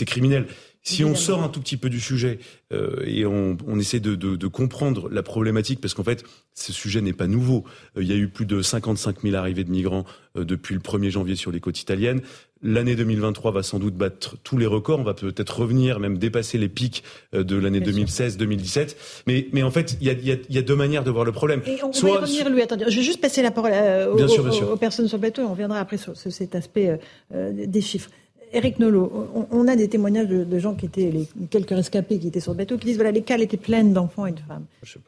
[0.04, 0.46] criminel.
[0.82, 2.40] Si on sort un tout petit peu du sujet
[2.72, 6.24] euh, et on, on essaie de, de, de, comprendre la problématique, parce qu'en fait,
[6.54, 7.64] ce sujet n'est pas nouveau.
[7.96, 10.04] Euh, il y a eu plus de 55 000 arrivées de migrants
[10.36, 12.20] euh, depuis le 1er janvier sur les côtes italiennes.
[12.64, 14.98] L'année 2023 va sans doute battre tous les records.
[14.98, 17.04] On va peut-être revenir, même dépasser les pics
[17.34, 18.96] euh, de l'année 2016-2017.
[19.28, 21.24] Mais, mais en fait, il y a, y, a, y a, deux manières de voir
[21.24, 21.62] le problème.
[21.66, 22.62] Et on Soit, va y revenir, lui.
[22.62, 23.72] Attendez, je vais juste passer la parole
[24.12, 26.98] aux, aux, personnes sur le bateau et on reviendra après sur, sur cet aspect
[27.30, 28.10] des chiffres.
[28.52, 29.10] Eric Nolot,
[29.50, 32.58] on, a des témoignages de, gens qui étaient, les, quelques rescapés qui étaient sur le
[32.58, 34.66] bateau, qui disent voilà, les cales étaient pleines d'enfants et de femmes.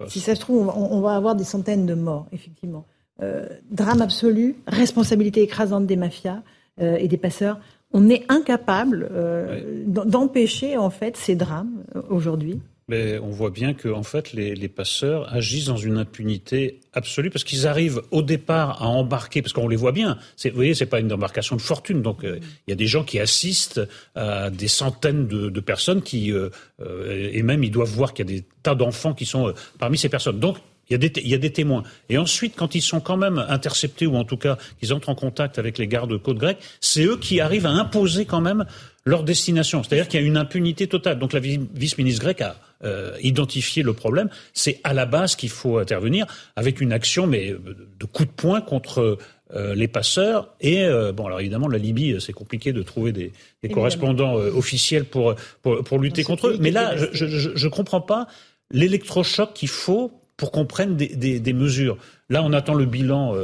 [0.09, 2.85] si ça se trouve, on, va avoir des centaines de morts, effectivement.
[3.23, 6.43] Euh, drame absolu, responsabilité écrasante des mafias
[6.81, 7.61] euh, et des passeurs.
[7.93, 12.61] On est incapable euh, d'empêcher en fait ces drames aujourd'hui.
[12.89, 17.45] Mais on voit bien que en fait les, passeurs agissent dans une impunité absolue parce
[17.45, 20.19] qu'ils arrivent au départ à embarquer parce qu'on les voit bien.
[20.45, 22.03] Vous voyez, c'est pas une embarcation de fortune.
[22.03, 23.81] Donc euh, il y a des gens qui assistent
[24.15, 28.35] à des centaines de, personnes qui euh, euh, et même ils doivent voir qu'il y
[28.35, 30.39] a des tas d'enfants qui sont parmi ces personnes.
[30.39, 30.59] Donc
[30.91, 31.83] il y, a des, y, a des, témoins.
[32.11, 35.15] Et ensuite, quand ils sont quand même interceptés, ou en tout cas qu'ils entrent en
[35.15, 38.67] contact avec les gardes-côtes grecs, c'est eux qui arrivent à imposer quand même
[39.07, 39.83] leur destination.
[39.83, 41.19] C'est-à-dire qu'il y a une impunité totale.
[41.19, 44.29] Donc la vice-ministre grecque a euh, identifié le problème.
[44.53, 48.31] C'est à la base qu'il faut intervenir avec une action, mais euh, de coup de
[48.31, 49.19] poing contre
[49.55, 50.55] euh, les passeurs.
[50.61, 55.35] Et bon, alors évidemment, la Libye, c'est compliqué de trouver des, des correspondants officiels pour,
[55.63, 56.57] pour, pour lutter contre eux.
[56.61, 58.27] Mais là, je ne comprends pas
[58.71, 61.97] l'électrochoc qu'il faut pour qu'on prenne des, des, des, mesures.
[62.29, 63.35] Là, on attend le bilan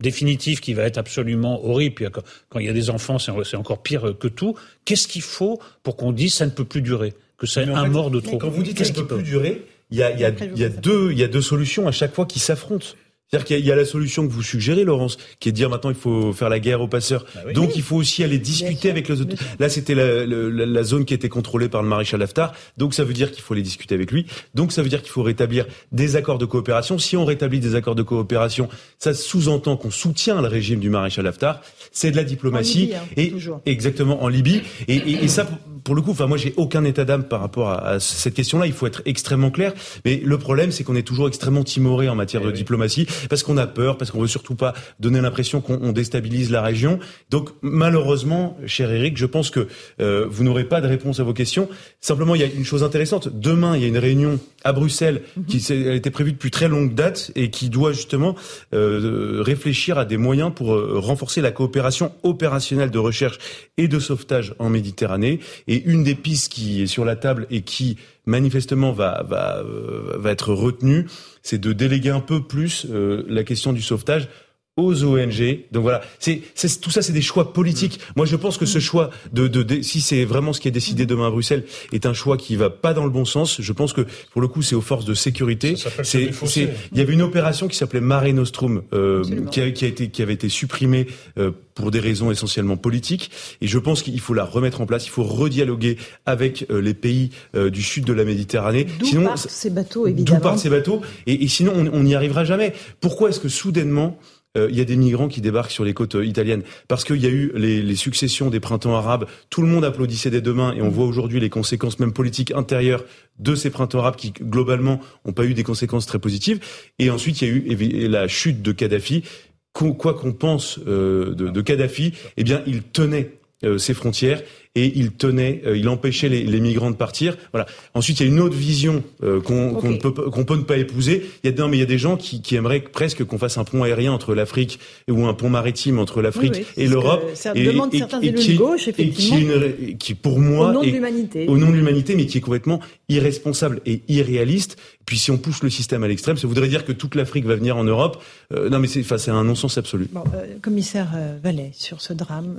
[0.00, 1.94] définitif qui va être absolument horrible.
[1.94, 2.06] Puis
[2.48, 4.54] quand il y a des enfants, c'est encore pire que tout.
[4.84, 7.14] Qu'est-ce qu'il faut pour qu'on dise ça ne peut plus durer,
[7.44, 9.98] que c'est un mort de trop Quand vous dites ça ne peut plus durer, il
[9.98, 12.26] y a, y, a, y, a deux, il y a deux solutions à chaque fois
[12.26, 12.86] qui s'affrontent.
[13.34, 15.90] C'est-à-dire qu'il y, a la solution que vous suggérez, Laurence, qui est de dire maintenant
[15.90, 17.24] il faut faire la guerre aux passeurs.
[17.34, 19.34] Bah donc il faut aussi aller discuter avec les autres.
[19.58, 22.52] Là, c'était la, la, la, zone qui était contrôlée par le maréchal Haftar.
[22.76, 24.26] Donc ça veut dire qu'il faut aller discuter avec lui.
[24.54, 26.96] Donc ça veut dire qu'il faut rétablir des accords de coopération.
[26.98, 28.68] Si on rétablit des accords de coopération,
[28.98, 31.60] ça sous-entend qu'on soutient le régime du maréchal Haftar.
[31.90, 32.82] C'est de la diplomatie.
[32.82, 33.60] En Libye, hein, et toujours.
[33.66, 34.62] exactement en Libye.
[34.86, 35.48] Et, et, et ça,
[35.84, 38.66] pour le coup, enfin moi j'ai aucun état d'âme par rapport à, cette question-là.
[38.66, 39.72] Il faut être extrêmement clair.
[40.04, 43.42] Mais le problème, c'est qu'on est toujours extrêmement timoré en matière eh de diplomatie parce
[43.42, 46.98] qu'on a peur, parce qu'on veut surtout pas donner l'impression qu'on déstabilise la région.
[47.30, 49.68] Donc malheureusement, cher Eric, je pense que
[50.00, 51.68] euh, vous n'aurez pas de réponse à vos questions.
[52.00, 53.28] Simplement, il y a une chose intéressante.
[53.28, 55.44] Demain, il y a une réunion à Bruxelles mhm.
[55.44, 58.34] qui a été prévue depuis très longue date et qui doit justement
[58.72, 63.38] euh, réfléchir à des moyens pour euh, renforcer la coopération opérationnelle de recherche
[63.76, 65.40] et de sauvetage en Méditerranée.
[65.68, 67.96] Et une des pistes qui est sur la table et qui
[68.26, 69.24] manifestement va
[69.64, 71.06] euh, être retenue,
[71.42, 74.28] c'est de déléguer un peu plus euh, la question du sauvetage
[74.76, 75.60] aux ONG.
[75.70, 76.42] Donc voilà, c'est,
[76.80, 78.00] tout ça, c'est des choix politiques.
[78.16, 81.06] Moi, je pense que ce choix de, de, si c'est vraiment ce qui est décidé
[81.06, 83.60] demain à Bruxelles, est un choix qui va pas dans le bon sens.
[83.60, 85.76] Je pense que pour le coup, c'est aux forces de sécurité.
[86.02, 89.84] C'est, c'est, il y avait une opération qui s'appelait Mare Nostrum, euh, qui, a, qui,
[89.84, 91.06] a, été, qui avait été supprimée
[91.38, 93.30] euh, pour des raisons essentiellement politiques.
[93.60, 95.06] Et je pense qu'il faut la remettre en place.
[95.06, 98.86] Il faut redialoguer avec euh, les pays euh, du sud de la Méditerranée.
[98.98, 100.38] D'où sinon, partent ces bateaux, évidemment.
[100.38, 101.00] D'où partent ces bateaux.
[101.28, 102.72] Et, et sinon, on n'y arrivera jamais.
[103.00, 104.18] Pourquoi est-ce que soudainement
[104.56, 107.26] il y a des migrants qui débarquent sur les côtes euh, italiennes parce qu'il y
[107.26, 109.26] a eu les, les, successions des printemps arabes.
[109.50, 112.52] Tout le monde applaudissait des deux mains et on voit aujourd'hui les conséquences même politiques
[112.52, 113.04] intérieures
[113.38, 116.60] de ces printemps arabes qui globalement n'ont pas eu des conséquences très positives.
[116.98, 119.24] Et ensuite, il y a eu la chute de Kadhafi.
[119.72, 123.32] Quoi qu'on pense euh, de, de Kadhafi, eh bien, il tenait
[123.78, 124.42] ses frontières
[124.76, 127.36] et il tenait, euh, il empêchait les, les, migrants de partir.
[127.52, 127.66] Voilà.
[127.94, 131.26] Ensuite, il y a une autre vision euh, qu'on peut, qu'on peut ne pas épouser.
[131.42, 133.38] Il y a non, mais il y a des gens qui, qui aimeraient presque qu'on
[133.38, 137.22] fasse un pont aérien entre l'Afrique ou un pont maritime entre l'Afrique et l'Europe.
[137.34, 139.38] Ça et, demande certains élus de gauche, effectivement.
[139.38, 142.38] Et qui, qui, pour moi, au nom de l'humanité, au nom de l'humanité, mais qui
[142.38, 144.76] est complètement irresponsable et irréaliste.
[145.06, 147.54] Puis si on pousse le système à l'extrême, ça voudrait dire que toute l'Afrique va
[147.54, 148.22] venir en Europe.
[148.52, 150.08] Euh, non, mais c'est, c'est un non-sens absolu.
[150.10, 150.24] Bon,
[150.62, 151.10] commissaire
[151.42, 152.56] Vallet, sur ce drame,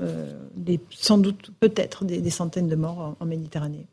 [0.56, 3.88] des, sans doute, peut-être des, centaines de morts en, Méditerranée.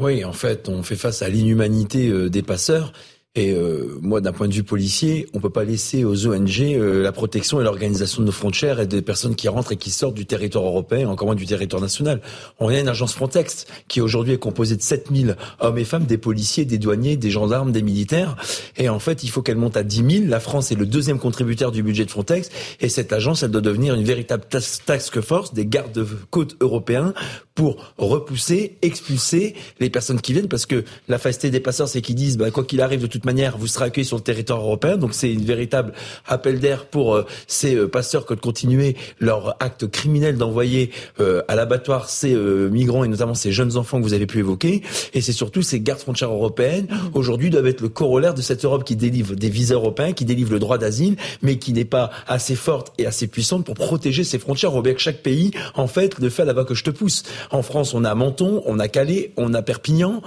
[0.00, 2.92] Oui, en fait, on fait face à l'inhumanité euh, des passeurs
[3.34, 7.02] et euh, moi, d'un point de vue policier, on peut pas laisser aux ONG euh,
[7.02, 10.14] la protection et l'organisation de nos frontières et des personnes qui rentrent et qui sortent
[10.14, 12.20] du territoire européen, encore moins du territoire national.
[12.60, 16.18] On a une agence Frontex qui aujourd'hui est composée de 7000 hommes et femmes, des
[16.18, 18.36] policiers, des douaniers, des gendarmes, des militaires.
[18.76, 20.24] Et en fait, il faut qu'elle monte à 10 000.
[20.28, 22.50] La France est le deuxième contributeur du budget de Frontex.
[22.80, 27.14] Et cette agence, elle doit devenir une véritable task force des gardes-côtes européens
[27.54, 30.48] pour repousser, expulser les personnes qui viennent.
[30.48, 33.24] Parce que la facilité des passeurs, c'est qu'ils disent, bah, quoi qu'il arrive de toute
[33.24, 34.96] manière, vous serez accueillis sur le territoire européen.
[34.96, 35.92] Donc c'est une véritable
[36.26, 41.42] appel d'air pour euh, ces euh, passeurs que de continuer leur acte criminel d'envoyer euh,
[41.48, 44.82] à l'abattoir ces migrants et notamment ces jeunes enfants que vous avez pu évoquer.
[45.14, 46.96] Et c'est surtout ces gardes frontières européennes mmh.
[47.14, 50.52] aujourd'hui doivent être le corollaire de cette Europe qui délivre des visas européens, qui délivre
[50.52, 54.38] le droit d'asile, mais qui n'est pas assez forte et assez puissante pour protéger ses
[54.38, 54.74] frontières.
[54.74, 57.22] On que chaque pays, en fait, le fait là-bas que je te pousse.
[57.50, 60.22] En France, on a Menton, on a Calais, on a Perpignan.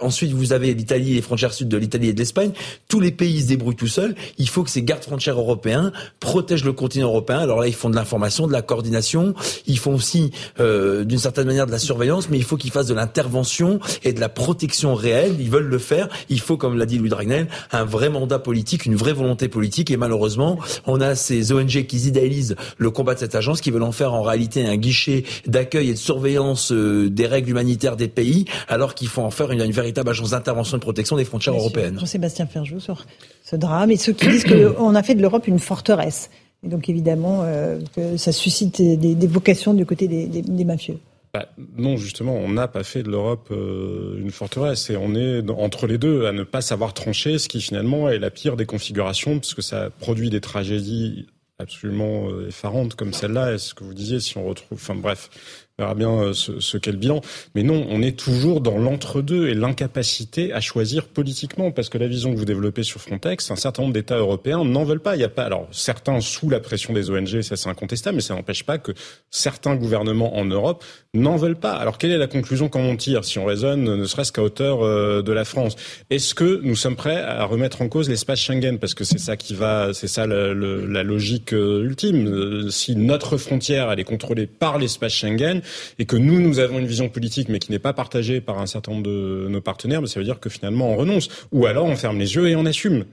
[0.00, 2.52] ensuite, vous avez l'Italie, les frontières sud de l'Italie et de l'Espagne.
[2.88, 4.14] Tous les pays se débrouillent tout seuls.
[4.38, 7.38] Il faut que ces gardes frontières européens protègent le continent européen.
[7.38, 9.34] Alors là, ils font de l'information, de la coordination.
[9.66, 10.30] Ils font aussi,
[10.60, 14.12] euh, d'une certaine manière, de la surveillance, mais il faut qu'ils fassent de l'intervention et
[14.12, 15.36] de la protection réelle.
[15.38, 16.08] Ils veulent le faire.
[16.28, 19.90] Il faut, comme l'a dit Louis Dragnel, un vrai mandat politique, une vraie volonté politique.
[19.90, 23.82] Et malheureusement, on a ces ONG qui idéalisent le combat de cette agence, qui veulent
[23.82, 28.08] en faire en réalité un guichet d'accueil et de surveillance euh, des règles humanitaires des
[28.08, 31.24] pays, alors qu'il faut en faire une, une véritable agence d'intervention et de protection des
[31.24, 31.98] frontières européennes.
[31.98, 33.04] Jean-Sébastien Ferjou sur
[33.44, 36.30] ce drame et ceux qui disent qu'on a fait de l'Europe une forteresse.
[36.64, 40.98] Et donc évidemment, euh, que ça suscite des, vocations du côté des, mafieux.
[41.34, 45.48] Bah, non, justement, on n'a pas fait de l'Europe euh, une forteresse et on est
[45.50, 48.66] entre les deux à ne pas savoir trancher, ce qui finalement est la pire des
[48.66, 51.26] configurations, parce que ça produit des tragédies
[51.58, 53.52] absolument effarantes comme celle-là.
[53.52, 55.30] Est-ce que vous disiez si on retrouve, enfin bref,
[55.78, 57.20] on verra bien euh, ce, ce qu'est le bilan.
[57.54, 62.06] Mais non, on est toujours dans l'entre-deux et l'incapacité à choisir politiquement, parce que la
[62.06, 65.16] vision que vous développez sur Frontex, un certain nombre d'États européens n'en veulent pas.
[65.16, 68.22] Il y a pas, alors certains sous la pression des ONG, ça c'est incontestable, mais
[68.22, 68.92] ça n'empêche pas que
[69.30, 70.82] certains gouvernements en Europe
[71.12, 71.72] n'en veulent pas.
[71.72, 74.82] Alors quelle est la conclusion quand on tire, si on raisonne, ne serait-ce qu'à hauteur
[74.82, 75.76] euh, de la France?
[76.08, 79.36] Est-ce que nous sommes prêts à remettre en cause l'espace Schengen, parce que c'est ça
[79.36, 82.70] qui va, c'est ça la, la logique euh, ultime.
[82.70, 85.60] Si notre frontière elle est contrôlée par l'espace Schengen
[85.98, 88.66] et que nous, nous avons une vision politique, mais qui n'est pas partagée par un
[88.66, 91.28] certain nombre de nos partenaires, mais ça veut dire que finalement on renonce.
[91.52, 93.04] Ou alors on ferme les yeux et on assume.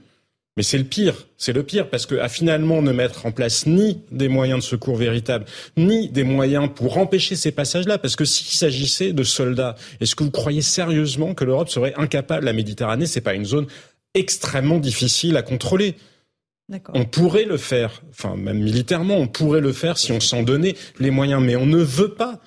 [0.56, 3.66] Mais c'est le pire, c'est le pire, parce que à finalement ne mettre en place
[3.66, 8.24] ni des moyens de secours véritables, ni des moyens pour empêcher ces passages-là, parce que
[8.24, 12.44] s'il s'agissait de soldats, est-ce que vous croyez sérieusement que l'Europe serait incapable?
[12.44, 13.66] La Méditerranée, c'est pas une zone
[14.14, 15.96] extrêmement difficile à contrôler.
[16.94, 20.74] On pourrait le faire, enfin même militairement, on pourrait le faire si on s'en donnait
[20.98, 22.40] les moyens, mais on ne veut pas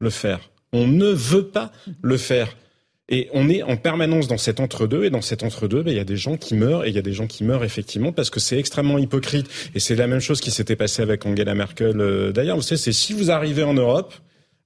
[0.00, 0.50] le faire.
[0.72, 1.70] On ne veut pas
[2.02, 2.56] le faire.
[3.10, 6.00] Et on est en permanence dans cet entre-deux, et dans cet entre-deux, ben, il y
[6.00, 8.28] a des gens qui meurent, et il y a des gens qui meurent effectivement parce
[8.28, 9.48] que c'est extrêmement hypocrite.
[9.74, 12.56] Et c'est la même chose qui s'était passé avec Angela Merkel euh, d'ailleurs.
[12.56, 14.14] Vous savez, c'est si vous arrivez en Europe,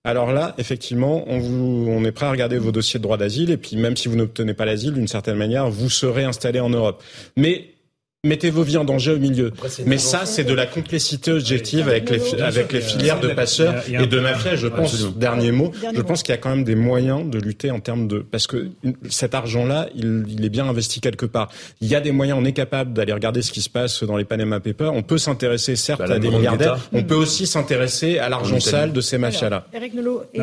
[0.02, 3.56] alors là, effectivement, on, on est prêt à regarder vos dossiers de droit d'asile, et
[3.56, 7.00] puis même si vous n'obtenez pas l'asile, d'une certaine manière, vous serez installé en Europe.
[7.36, 7.71] Mais
[8.24, 9.50] mettez vos vies en danger au milieu.
[9.84, 14.06] Mais ça, c'est de la complicité objective avec les, avec les filières de passeurs et
[14.06, 14.54] de mafias.
[14.54, 17.72] Je pense, dernier mot, je pense qu'il y a quand même des moyens de lutter
[17.72, 18.20] en termes de...
[18.20, 18.68] Parce que
[19.08, 21.50] cet argent-là, il, il, est bien investi quelque part.
[21.80, 24.16] Il y a des moyens, on est capable d'aller regarder ce qui se passe dans
[24.16, 24.92] les Panama Papers.
[24.94, 26.78] On peut s'intéresser, certes, bah, à des milliardaires.
[26.92, 29.66] On peut aussi s'intéresser à l'argent sale de ces mafias-là.
[29.74, 30.38] Eric Nolot et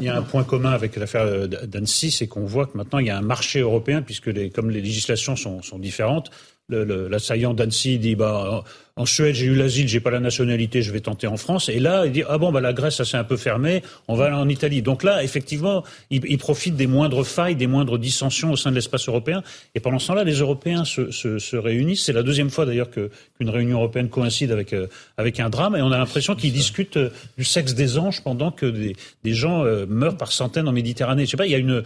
[0.00, 3.06] Il y a un point commun avec l'affaire d'Annecy, c'est qu'on voit que maintenant, il
[3.06, 6.30] y a un marché européen, puisque les, comme les législations sont, sont différentes,
[6.70, 8.64] l'assaillant d'Annecy dit bah
[8.96, 11.68] en Suède j'ai eu l'asile, j'ai pas la nationalité, je vais tenter en France.
[11.68, 14.14] Et là il dit ah bon bah la Grèce ça s'est un peu fermé, on
[14.14, 14.82] va aller en Italie.
[14.82, 18.74] Donc là effectivement il, il, profite des moindres failles, des moindres dissensions au sein de
[18.76, 19.42] l'espace européen.
[19.74, 22.04] Et pendant ce temps-là les Européens se, se, se réunissent.
[22.04, 24.86] C'est la deuxième fois d'ailleurs qu'une réunion européenne coïncide avec euh,
[25.16, 25.76] avec un drame.
[25.76, 29.34] Et on a l'impression qu'ils discutent euh, du sexe des anges pendant que des, des
[29.34, 31.24] gens euh, meurent par centaines en Méditerranée.
[31.26, 31.82] Je sais pas, il y a une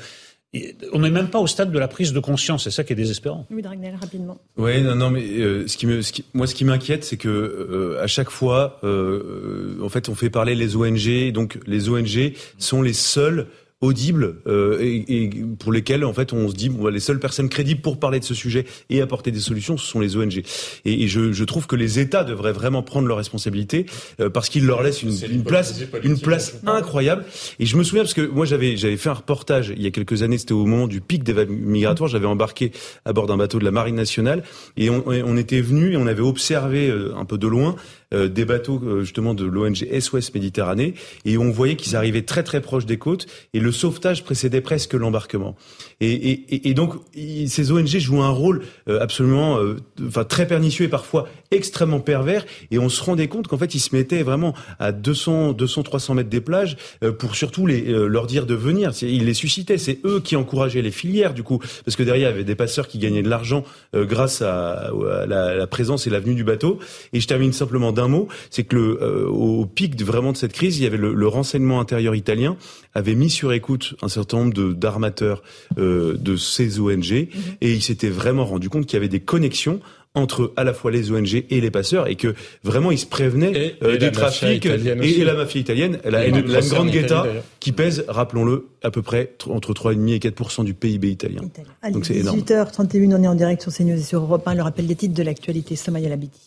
[0.92, 2.96] on n'est même pas au stade de la prise de conscience, c'est ça qui est
[2.96, 3.46] désespérant.
[3.50, 4.38] Oui, Dragnel, rapidement.
[4.56, 6.00] Oui, non, non, mais euh, ce qui me,
[6.32, 10.30] moi, ce qui m'inquiète, c'est que euh, à chaque fois, euh, en fait, on fait
[10.30, 13.48] parler les ONG, donc les ONG sont les seuls
[13.80, 17.48] audibles euh, et, et, pour lesquels en fait on se dit bon, les seules personnes
[17.48, 20.42] crédibles pour parler de ce sujet et apporter des solutions ce sont les ONG
[20.84, 23.86] et, et je, je, trouve que les États devraient vraiment prendre leurs responsabilités
[24.20, 27.24] euh, parce qu'ils leur laissent une, une place une place incroyable.
[27.58, 29.90] Et je me souviens parce que moi j'avais j'avais fait un reportage il y a
[29.90, 32.72] quelques années c'était au moment du pic des vagues migratoires j'avais embarqué
[33.04, 34.44] à bord d'un bateau de la marine nationale
[34.76, 37.76] et on, on était venu et on avait observé euh, un peu de loin
[38.14, 42.42] euh, des bateaux euh, justement de l'ONG SOS Méditerranée et on voyait qu'ils arrivaient très
[42.42, 45.56] très proches des côtes et le sauvetage précédait presque l'embarquement.
[46.00, 46.94] Et, et, donc
[47.46, 49.58] ces ONG jouent un rôle euh, absolument,
[50.06, 52.44] enfin très pernicieux et parfois extrêmement pervers.
[52.70, 56.14] Et on se rendait compte qu'en fait ils se mettaient vraiment à 200, 200, 300
[56.14, 56.76] mètres des plages
[57.18, 58.92] pour surtout les, leur dire de venir.
[59.02, 59.78] Ils les suscitaient.
[59.78, 62.54] C'est eux qui encourageaient les filières du coup, parce que derrière il y avait des
[62.54, 63.64] passeurs qui gagnaient de l'argent
[63.94, 64.90] grâce à,
[65.26, 66.78] la, la, présence et l'avenue du bateau.
[67.12, 70.52] Et je termine simplement mot, c'est que le, euh, au pic de, vraiment de cette
[70.52, 72.56] crise, il y avait le, le, renseignement intérieur italien
[72.94, 75.42] avait mis sur écoute un certain nombre d'armateurs
[75.78, 77.28] euh, de ces ONG mhm.
[77.60, 79.80] et il s'était vraiment rendu compte qu'il y avait des connexions
[80.14, 83.76] entre à la fois les ONG et les passeurs et que vraiment ils se prévenaient
[83.82, 87.26] euh, des trafics et, la mafia italienne, la, une, la grande guetta
[87.58, 91.40] qui pèse, rappelons-le, à peu près entre 3,5 et 4% du PIB italien.
[91.90, 92.38] Donc c'est énorme.
[92.38, 94.54] 18h31, on est en direct sur CNews et sur Europe 1.
[94.54, 96.38] Le rappel des titres de l'actualité, Samaya Labidi.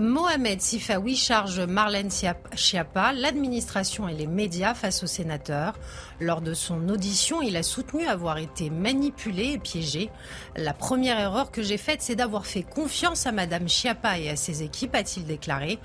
[0.00, 5.74] Mohamed Sifawi charge Marlène Schiappa, l'administration et les médias face au sénateur.
[6.20, 10.10] Lors de son audition, il a soutenu avoir été manipulé et piégé.
[10.56, 14.36] La première erreur que j'ai faite, c'est d'avoir fait confiance à Madame Schiappa et à
[14.36, 15.78] ses équipes, a-t-il déclaré.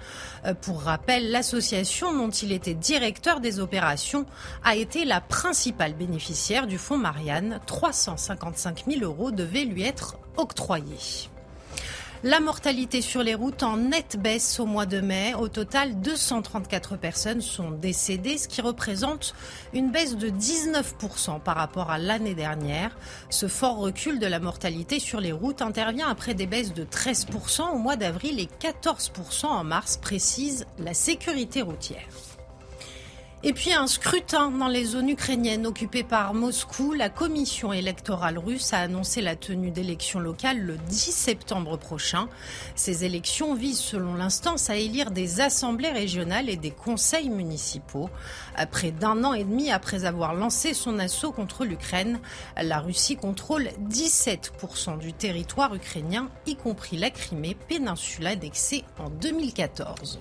[0.46, 4.26] Euh, pour rappel, l'association dont il était directeur des opérations
[4.64, 7.60] a été la principale bénéficiaire du fonds Marianne.
[7.66, 11.30] 355 000 euros devaient lui être octroyés.
[12.24, 15.34] La mortalité sur les routes en nette baisse au mois de mai.
[15.34, 19.34] Au total, 234 personnes sont décédées, ce qui représente
[19.74, 22.96] une baisse de 19% par rapport à l'année dernière.
[23.32, 27.74] Ce fort recul de la mortalité sur les routes intervient après des baisses de 13%
[27.74, 32.06] au mois d'avril et 14% en mars, précise la sécurité routière.
[33.44, 36.94] Et puis un scrutin dans les zones ukrainiennes occupées par Moscou.
[36.94, 42.30] La commission électorale russe a annoncé la tenue d'élections locales le 10 septembre prochain.
[42.76, 48.12] Ces élections visent, selon l'instance, à élire des assemblées régionales et des conseils municipaux.
[48.70, 52.20] Près d'un an et demi après avoir lancé son assaut contre l'Ukraine,
[52.62, 60.20] la Russie contrôle 17% du territoire ukrainien, y compris la Crimée, péninsule annexée en 2014.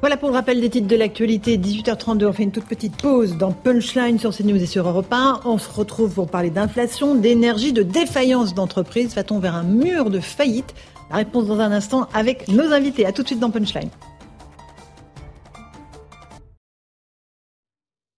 [0.00, 1.56] Voilà pour le rappel des titres de l'actualité.
[1.56, 5.40] 18h32, on fait une toute petite pause dans Punchline sur CNews et sur Europe 1.
[5.46, 9.14] On se retrouve pour parler d'inflation, d'énergie, de défaillance d'entreprise.
[9.14, 10.74] Va-t-on vers un mur de faillite?
[11.10, 13.06] La réponse dans un instant avec nos invités.
[13.06, 13.88] À tout de suite dans Punchline.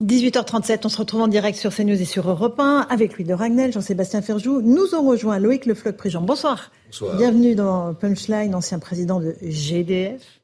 [0.04, 3.34] 18h37, on se retrouve en direct sur CNews et sur Europe 1 avec Louis de
[3.34, 4.62] Ragnel, Jean-Sébastien Ferjou.
[4.62, 6.22] Nous ont rejoint Loïc Le Floch-Prigent.
[6.22, 6.72] Bonsoir.
[6.86, 7.16] Bonsoir.
[7.16, 10.37] Bienvenue dans Punchline, ancien président de GDF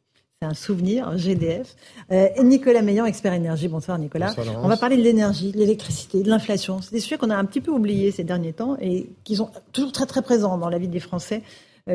[0.45, 1.75] un souvenir, GDF.
[2.12, 3.69] Euh, Nicolas Meillan, expert énergie.
[3.69, 4.35] Bonsoir Nicolas.
[4.62, 6.81] On va parler de l'énergie, de l'électricité, de l'inflation.
[6.81, 9.51] C'est des sujets qu'on a un petit peu oubliés ces derniers temps et qui sont
[9.73, 11.43] toujours très très présents dans la vie des Français.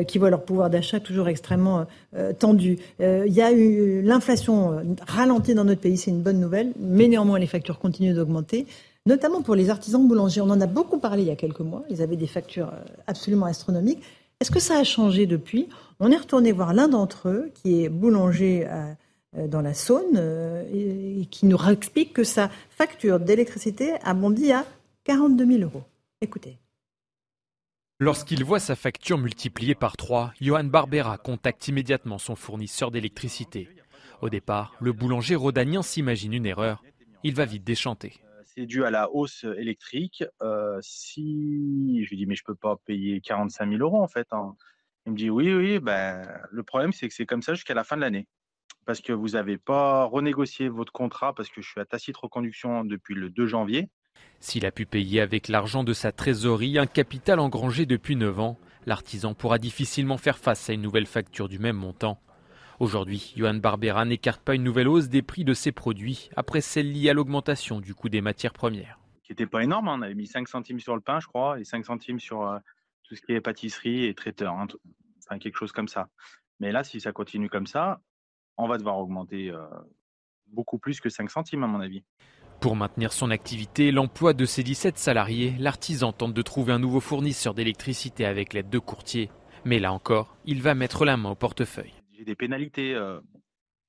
[0.06, 1.84] qui voient leur pouvoir d'achat toujours extrêmement
[2.38, 2.78] tendu.
[3.00, 7.40] Il y a eu l'inflation ralentie dans notre pays, c'est une bonne nouvelle, mais néanmoins
[7.40, 8.66] les factures continuent d'augmenter
[9.06, 10.40] notamment pour les artisans boulangers.
[10.40, 11.82] On en a beaucoup parlé il y a quelques mois.
[11.90, 12.70] Ils avaient des factures
[13.06, 14.02] absolument astronomiques.
[14.40, 15.68] Est-ce que ça a changé depuis?
[16.00, 18.66] On est retourné voir l'un d'entre eux, qui est boulanger
[19.34, 20.16] dans la Saône,
[20.72, 24.64] et qui nous explique que sa facture d'électricité a bondi à
[25.04, 25.84] 42 000 euros.
[26.22, 26.58] Écoutez.
[27.98, 33.68] Lorsqu'il voit sa facture multipliée par 3, Johan Barbera contacte immédiatement son fournisseur d'électricité.
[34.22, 36.82] Au départ, le boulanger rhodanien s'imagine une erreur.
[37.24, 38.14] Il va vite déchanter.
[38.46, 40.24] C'est dû à la hausse électrique.
[40.42, 44.28] Euh, si je lui dis mais je peux pas payer 45 000 euros en fait.
[44.32, 44.56] Hein.
[45.06, 47.84] Il me dit oui oui ben le problème c'est que c'est comme ça jusqu'à la
[47.84, 48.26] fin de l'année
[48.86, 52.84] parce que vous n'avez pas renégocié votre contrat parce que je suis à tacite reconduction
[52.84, 53.88] depuis le 2 janvier.
[54.40, 58.58] S'il a pu payer avec l'argent de sa trésorerie un capital engrangé depuis 9 ans,
[58.86, 62.20] l'artisan pourra difficilement faire face à une nouvelle facture du même montant.
[62.80, 66.90] Aujourd'hui, Johan Barbera n'écarte pas une nouvelle hausse des prix de ses produits après celle
[66.90, 68.98] liée à l'augmentation du coût des matières premières.
[69.22, 69.96] Qui n'était pas énorme, hein.
[69.98, 72.58] on avait mis 5 centimes sur le pain, je crois, et 5 centimes sur euh,
[73.10, 74.68] tout ce qui est pâtisserie et traiteur, hein.
[75.18, 76.08] enfin quelque chose comme ça.
[76.60, 78.00] Mais là, si ça continue comme ça,
[78.56, 79.66] on va devoir augmenter euh,
[80.46, 82.04] beaucoup plus que 5 centimes à mon avis.
[82.60, 86.78] Pour maintenir son activité et l'emploi de ses 17 salariés, l'artisan tente de trouver un
[86.78, 89.32] nouveau fournisseur d'électricité avec l'aide de courtiers.
[89.64, 91.94] Mais là encore, il va mettre la main au portefeuille.
[92.12, 93.18] J'ai des pénalités euh,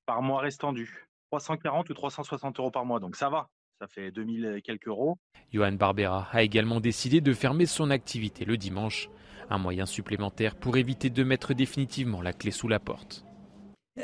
[0.08, 1.08] par mois restant dues.
[1.30, 3.50] 340 ou 360 euros par mois, donc ça va.
[3.82, 5.18] Ça fait 2000 et quelques euros.
[5.52, 9.10] Johan Barbera a également décidé de fermer son activité le dimanche.
[9.50, 13.26] Un moyen supplémentaire pour éviter de mettre définitivement la clé sous la porte.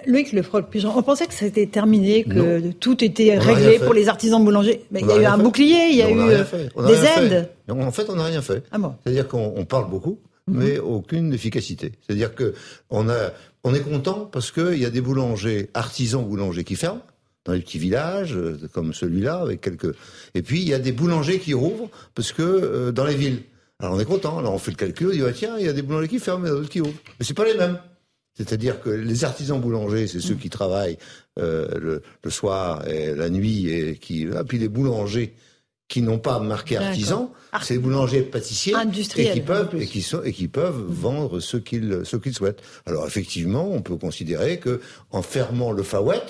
[0.07, 4.83] Loïc Lefroc, on pensait que c'était terminé, que tout était réglé pour les artisans boulangers.
[4.89, 6.43] Mais il y a eu un bouclier, il y a eu euh,
[6.87, 7.51] des aides.
[7.69, 8.63] En fait, on n'a rien fait.
[8.71, 10.57] Ah C'est-à-dire qu'on parle beaucoup, mhm.
[10.57, 11.91] mais aucune efficacité.
[12.01, 12.55] C'est-à-dire que
[12.89, 13.29] on a,
[13.63, 17.03] on est content parce qu'il y a des boulangers, artisans boulangers qui ferment
[17.47, 19.95] dans les petits villages euh, comme celui-là avec quelques.
[20.35, 23.41] Et puis il y a des boulangers qui rouvrent parce que euh, dans les villes.
[23.79, 24.37] Alors on est content.
[24.37, 26.45] Alors on fait le calcul, on dit tiens, il y a des boulangers qui ferment,
[26.45, 26.99] et d'autres qui ouvrent.
[27.19, 27.79] Mais c'est pas les mêmes.
[28.35, 30.99] C'est-à-dire que les artisans boulangers, c'est ceux qui travaillent
[31.39, 35.33] euh, le, soir et la nuit, et qui, ah, puis les boulangers
[35.87, 38.75] qui n'ont pas marqué artisan, c'est les boulangers pâtissiers
[39.15, 42.61] et qui peuvent et qui sont et qui peuvent vendre ce qu'ils ce qu'ils souhaitent.
[42.85, 46.21] Alors effectivement, on peut considérer que en fermant le Fawet,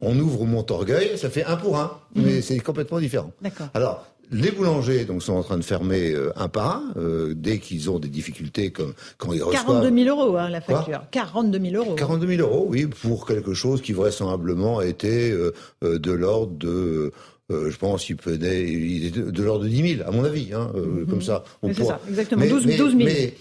[0.00, 2.24] on ouvre Montorgueil, ça fait un pour un, mhm.
[2.24, 3.32] mais c'est complètement différent.
[3.74, 7.58] Alors les boulangers donc sont en train de fermer euh, un par un euh, dès
[7.58, 11.02] qu'ils ont des difficultés comme quand ils reçoivent 42 000 euros hein, la facture.
[11.10, 11.94] 42 000 euros.
[11.94, 15.52] 42 000 euros, oui, pour quelque chose qui vraisemblablement était euh,
[15.82, 17.12] de l'ordre de
[17.50, 21.06] je pense qu'il peut de, de l'ordre de 10 000, à mon avis, hein, mhm.
[21.06, 21.44] comme ça.
[21.64, 22.90] C'est ça, exactement, 12, 000.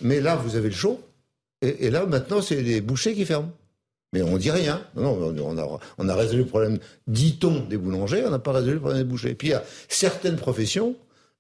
[0.02, 1.02] Mais, là, vous avez le chaud,
[1.62, 3.52] et, et là, maintenant, c'est les bouchers qui ferment.
[4.14, 4.82] Mais on dit rien.
[4.96, 8.76] Non, on a, on a résolu le problème, dit-on, des boulangers, on n'a pas résolu
[8.76, 9.32] le problème des bouchers.
[9.32, 10.96] Et puis il y a certaines professions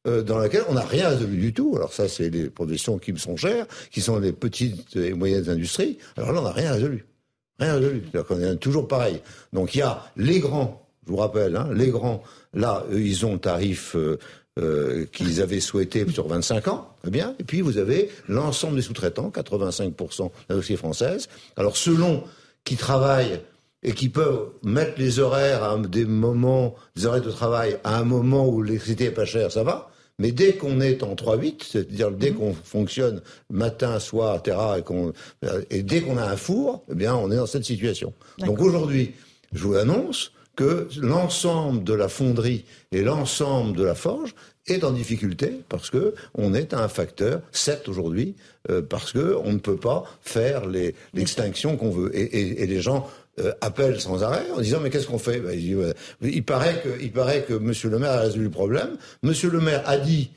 [0.08, 1.74] euh, dans lesquelles on n'a rien résolu du tout.
[1.76, 5.50] Alors ça, c'est les professions qui me sont chères, qui sont les petites et moyennes
[5.50, 5.98] industries.
[6.16, 7.06] Alors là, on n'a rien résolu.
[7.60, 8.04] Rien résolu.
[8.04, 9.22] C'est-à-dire qu'on est toujours pareil.
[9.54, 12.24] Donc il y a les grands, je vous rappelle, hein, les grands,
[12.54, 14.18] là, eux, ils ont tarif euh,
[14.60, 17.36] euh, qu'ils avaient souhaité sur 25 ans, très bien.
[17.40, 21.28] Et puis vous avez l'ensemble des sous-traitants, 85% de la dossier française.
[21.58, 22.24] Alors selon
[22.68, 23.40] qui travaillent
[23.82, 28.04] et qui peuvent mettre les horaires à des moments, des horaires de travail à un
[28.04, 29.90] moment où l'électricité est pas chère, ça va.
[30.20, 35.14] Mais dès qu'on est en 3-8, c'est-à-dire dès qu'on fonctionne matin, soir, etc., et, qu'on,
[35.70, 38.14] et dès qu'on a un four, eh bien, on est dans cette situation.
[38.40, 39.14] Donc aujourd'hui,
[39.54, 44.36] je vous annonce que l'ensemble de la fonderie et l'ensemble de la forge
[44.68, 48.36] est en difficulté parce que on est à un facteur 7 aujourd'hui
[48.70, 50.64] euh, parce que on ne peut pas faire
[51.14, 52.12] l'extinction qu'on veut.
[52.16, 55.40] Et, les gens euh, appellent sans arrêt en disant mais qu'est-ce qu'on fait?
[55.40, 55.58] Ben,
[56.22, 58.98] il, paraît que il paraît que Monsieur le Maire a résolu le problème.
[59.24, 60.32] Monsieur le Maire a dit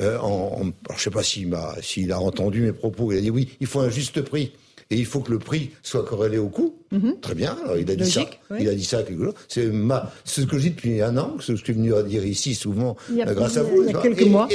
[0.00, 3.30] euh, en, je sais pas s'il a, s'il a entendu mes propos, il a dit
[3.30, 4.52] oui, il faut un juste prix
[4.90, 6.76] et il faut que le prix soit corrélé au coût.
[6.92, 7.16] Mhm.
[7.20, 7.56] Très bien.
[7.64, 8.22] Alors, il a dit ça.
[8.58, 9.34] Il a dit ça quelque chose.
[9.48, 12.02] C'est ma, ce que je dis depuis un an, ce que je suis venu à
[12.02, 13.82] dire ici souvent, grâce à vous.
[13.82, 14.48] Il y a quelques mois.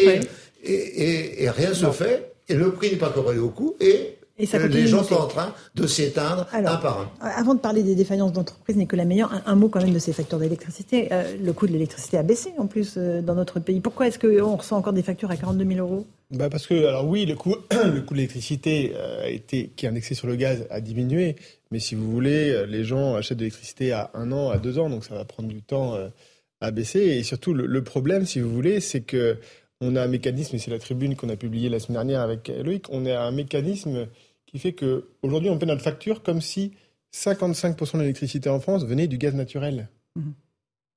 [0.64, 2.34] Et, rien ne se fait.
[2.48, 3.76] Et le prix n'est pas corrélé au coût.
[3.80, 7.10] Et les gens sont en train de s'éteindre un par un.
[7.20, 10.14] Avant de parler des défaillances d'entreprise, Nicolas Meilleur, un, un, mot quand même de ces
[10.14, 11.10] facteurs d'électricité.
[11.12, 13.82] Euh, le coût de l'électricité a baissé en plus euh, dans notre pays.
[13.82, 16.06] Pourquoi est-ce qu'on reçoit encore des factures à 42 000 euros?
[16.32, 19.86] Bah Parce que, alors oui, le coût, le coût de l'électricité euh, a été, qui
[19.86, 21.36] est indexé sur le gaz a diminué.
[21.72, 24.90] Mais si vous voulez, les gens achètent de l'électricité à un an, à deux ans,
[24.90, 25.98] donc ça va prendre du temps
[26.60, 26.99] à baisser.
[26.99, 29.38] Et surtout, le, le problème, si vous voulez, c'est que
[29.80, 32.52] on a un mécanisme, et c'est la tribune qu'on a publiée la semaine dernière avec
[32.64, 34.08] Loïc, on a un mécanisme
[34.45, 36.74] qui fait qu'aujourd'hui, on paie notre facture comme si
[37.14, 39.90] 55% de l'électricité en France venait du gaz naturel.
[40.16, 40.34] Mhm.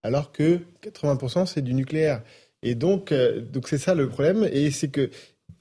[0.03, 2.23] Alors que 80% c'est du nucléaire.
[2.65, 4.49] Et donc, euh, donc c'est ça le problème.
[4.51, 5.11] Et c'est que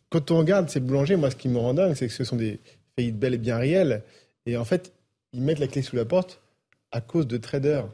[0.10, 2.38] quand on regarde ces boulangers, moi, ce qui me rend dingue, c'est que ce sont
[2.38, 2.60] des
[2.96, 4.02] faillites belles et bien réelles.
[4.46, 4.94] Et en fait,
[5.34, 6.42] ils mettent la clé sous la porte
[6.92, 7.88] à cause de traders,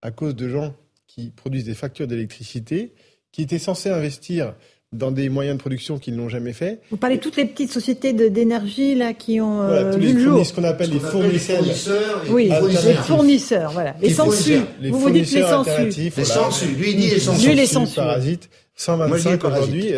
[0.00, 0.74] à cause de gens
[1.06, 2.94] qui produisent des factures d'électricité,
[3.32, 4.54] qui étaient censés investir
[4.92, 6.80] dans des moyens de production qu'ils n'ont jamais fait.
[6.90, 10.44] Vous parlez de toutes les petites sociétés d'énergie là qui ont voilà, tous les le.
[10.44, 11.62] Ce qu'on appelle les fournisseurs.
[12.30, 12.50] oui,
[12.84, 13.94] les fournisseurs, voilà.
[14.00, 14.60] Les sensus.
[14.82, 15.96] Vous vous dites les sensus.
[15.96, 16.76] Les sensus.
[16.76, 17.46] Lui, dit les sensus.
[17.46, 17.96] Lui, les sensus.
[17.96, 18.48] Parasites.
[18.76, 19.92] 125 aujourd'hui.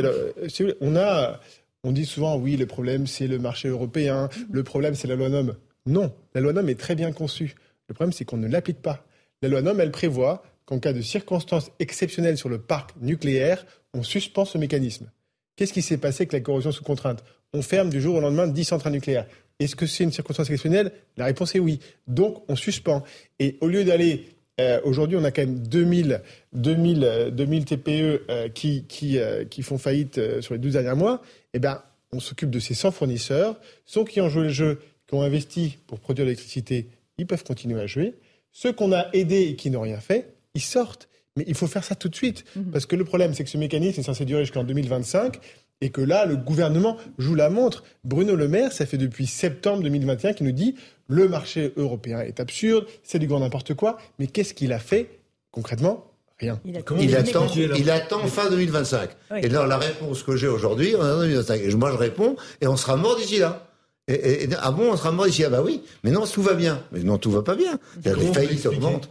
[0.80, 1.38] On a,
[1.84, 4.28] on dit souvent, oui, le problème, c'est le marché européen.
[4.50, 5.54] Le problème, c'est la loi NOM.
[5.86, 7.54] Non, la loi NOM est très bien conçue.
[7.88, 9.04] Le problème, c'est qu'on ne l'applique pas.
[9.42, 14.02] La loi NOM, elle prévoit qu'en cas de circonstances exceptionnelles sur le parc nucléaire, on
[14.02, 15.10] suspend ce mécanisme.
[15.56, 17.22] Qu'est-ce qui s'est passé avec la corrosion sous contrainte?
[17.52, 19.26] On ferme du jour au lendemain 10 centrales nucléaires.
[19.58, 20.92] Est-ce que c'est une circonstance exceptionnelle?
[21.16, 21.80] La réponse est oui.
[22.06, 23.02] Donc, on suspend.
[23.38, 24.26] Et au lieu d'aller
[24.60, 26.22] euh, Aujourd'hui, on a quand même 2000,
[26.52, 31.22] 2000, 2000 TPE euh, qui font faillite euh, sur les 12 derniers mois.
[31.54, 33.58] Eh bien, on s'occupe de ces 100 fournisseurs.
[33.86, 36.88] Ceux qui ont joué le jeu, qui ont investi pour produire l'électricité,
[37.18, 38.14] ils peuvent continuer à jouer.
[38.52, 41.08] Ceux qu'on a aidés et qui n'ont rien fait, ils sortent.
[41.36, 42.44] Mais il faut faire ça tout de suite.
[42.56, 42.70] Mhm.
[42.72, 45.38] Parce que le problème, c'est que ce mécanisme est censé durer jusqu'en 2025
[45.80, 47.84] et que là, le gouvernement joue la montre.
[48.04, 50.74] Bruno Le Maire, ça fait depuis septembre 2021 qu'il nous dit
[51.08, 53.98] le marché européen est absurde, c'est du grand n'importe quoi.
[54.18, 55.20] Mais qu'est-ce qu'il a fait?
[55.50, 56.06] Concrètement
[56.38, 56.58] Rien.
[56.64, 56.76] Il,
[57.14, 59.10] attend, il attend fin 2025.
[59.42, 63.38] Et là, la réponse que j'ai aujourd'hui, moi je réponds, et on sera mort d'ici
[63.38, 63.66] là.
[64.08, 66.82] Et, ah bon, on sera mort ici Ah bah oui, mais non, tout va bien.
[66.92, 67.78] Mais non, tout va pas bien.
[68.02, 69.10] Les faillites augmentent.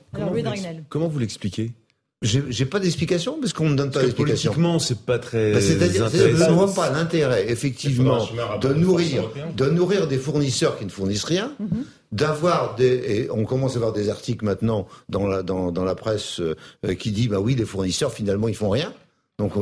[0.89, 1.71] Comment vous l'expliquez?
[2.21, 4.51] J'ai pas d'explication parce qu'on ne donne pas d'explication.
[4.51, 5.53] Politiquement, c'est pas très.
[5.53, 8.27] Bah, C'est-à-dire, je ne vois pas l'intérêt, effectivement,
[8.59, 11.85] de nourrir, de nourrir des fournisseurs qui ne fournissent rien, mhm.
[12.11, 12.87] d'avoir des.
[12.87, 16.55] Et on commence à avoir des articles maintenant dans la dans, dans la presse euh,
[16.95, 18.93] qui dit bah oui, les fournisseurs finalement ils font rien.
[19.39, 19.53] Donc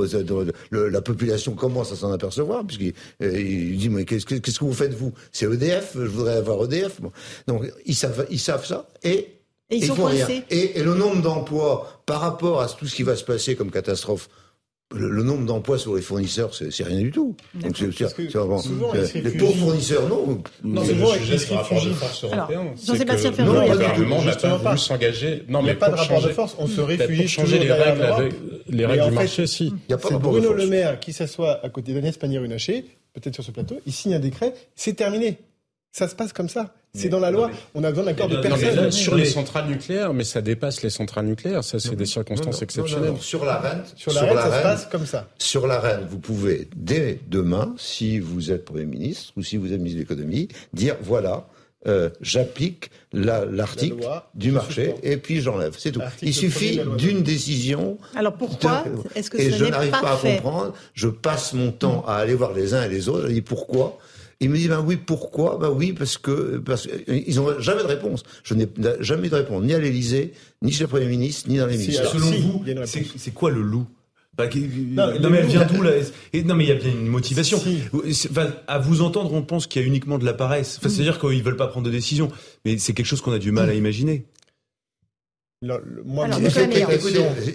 [0.71, 4.95] la population commence à s'en apercevoir, puisqu'il euh, il dit mais qu'est-ce que vous faites
[4.95, 5.13] vous?
[5.31, 6.99] C'est EDF, je voudrais avoir EDF.
[7.47, 9.36] Donc ils savent, ils savent ça et,
[9.69, 10.27] et ils, sont font rien.
[10.49, 13.72] Et, et, le nombre d'emplois par rapport à tout ce qui va se passer comme
[13.72, 14.30] catastrophe
[14.95, 17.35] le, nombre d'emplois sur les fournisseurs, c'est rien du tout.
[17.56, 18.61] Donc c'est vraiment
[19.14, 20.41] les pauvres fournisseurs, non.
[20.64, 22.73] Non, mais le sujet c'est le rapport de force européen.
[22.85, 25.44] Jean-Sébastien Ferrand, le gouvernement n'a pas voulu s'engager.
[25.49, 26.56] Non, mais pas de rapport de force.
[26.57, 28.34] On se réfugie changer les règles,
[28.69, 29.48] les règles du marché.
[29.48, 29.73] Si.
[29.89, 33.80] C'est Bruno Le Maire qui s'assoit à côté d'Agnès Pannier-Runacher, peut-être sur ce plateau.
[33.85, 34.53] Il signe un décret.
[34.76, 35.38] C'est terminé.
[35.91, 36.76] Ça se passe comme ça.
[36.93, 37.51] C'est dans la loi.
[37.76, 38.91] On a besoin d'accord de personne.
[38.91, 41.64] sur les centrales nucléaires, mais ça dépasse les centrales nucléaires.
[41.64, 43.18] Ça, c'est des circonstances exceptionnelles.
[43.19, 45.27] Sur la reine, sur la reine, ça se passe comme ça.
[45.38, 49.68] Sur la reine, vous pouvez dès demain, si vous êtes Premier ministre ou si vous
[49.73, 51.47] êtes ministre de l'économie, dire voilà.
[51.85, 54.03] Euh, j'applique l'article
[54.34, 55.76] du marché et puis j'enlève.
[55.77, 56.01] C'est tout.
[56.22, 57.97] Il suffit d'une décision.
[58.15, 58.84] Alors pourquoi
[59.15, 60.73] est-ce que et je n'arrive pas, à comprendre.
[60.93, 63.27] Je passe mon temps à aller voir les uns et les autres.
[63.27, 63.99] Je dis pourquoi
[64.39, 65.57] il me dit, ben oui, pourquoi?
[65.59, 68.23] Ben oui, parce que, parce ils n'ont jamais de réponse.
[68.43, 68.68] Je n'ai
[68.99, 72.09] jamais de réponse, ni à l'Élysée, ni chez le Premier ministre, ni dans les ministères.
[72.09, 72.64] Selon vous,
[73.18, 73.88] c'est quoi le loup?
[74.38, 74.47] Bah,
[75.19, 75.93] non, mais elle vient d'où là?
[76.45, 77.59] Non mais il y a bien une motivation.
[78.68, 80.77] à vous entendre, on pense qu'il y a uniquement de la paresse.
[80.77, 82.30] Enfin, C'est-à-dire qu'ils veulent pas prendre de décision.
[82.64, 84.26] Mais c'est quelque chose qu'on a du mal à imaginer
[86.05, 86.27] moi,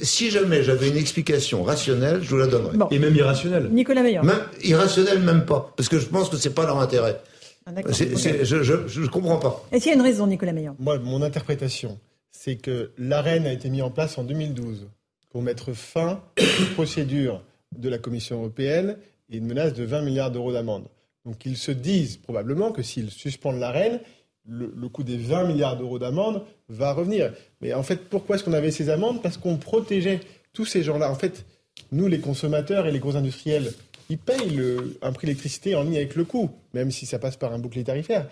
[0.02, 2.76] si jamais j'avais une explication rationnelle, je vous la donnerais.
[2.90, 3.68] Et même irrationnelle.
[3.70, 4.22] Nicolas Meillon.
[4.24, 7.20] Même irrationnelle, même pas, parce que je pense que c'est pas leur intérêt.
[7.64, 9.64] Ah, je, ne comprends pas.
[9.70, 12.00] Est-ce qu'il y a une raison, Nicolas Meillon Moi, mon interprétation,
[12.32, 14.88] c'est que l'AREN a été mis en place en 2012
[15.30, 17.40] pour mettre fin aux procédures
[17.76, 18.96] de la Commission européenne
[19.30, 20.88] et une menace de 20 milliards d'euros d'amende.
[21.24, 24.00] Donc ils se disent probablement que s'ils suspendent l'AREN,
[24.48, 27.32] le, coût des 20 milliards d'euros d'amende va revenir.
[27.60, 29.23] Mais en fait, pourquoi est-ce qu'on avait ces amendes?
[29.23, 30.20] Parce qu'on protégeait
[30.52, 31.10] tous ces gens-là.
[31.10, 31.44] En fait,
[31.93, 33.73] nous, les consommateurs et les gros industriels,
[34.10, 34.60] ils payent
[35.01, 37.85] un prix d'électricité en ligne avec le coût, même si ça passe par un bouclier
[37.85, 38.28] tarifaire.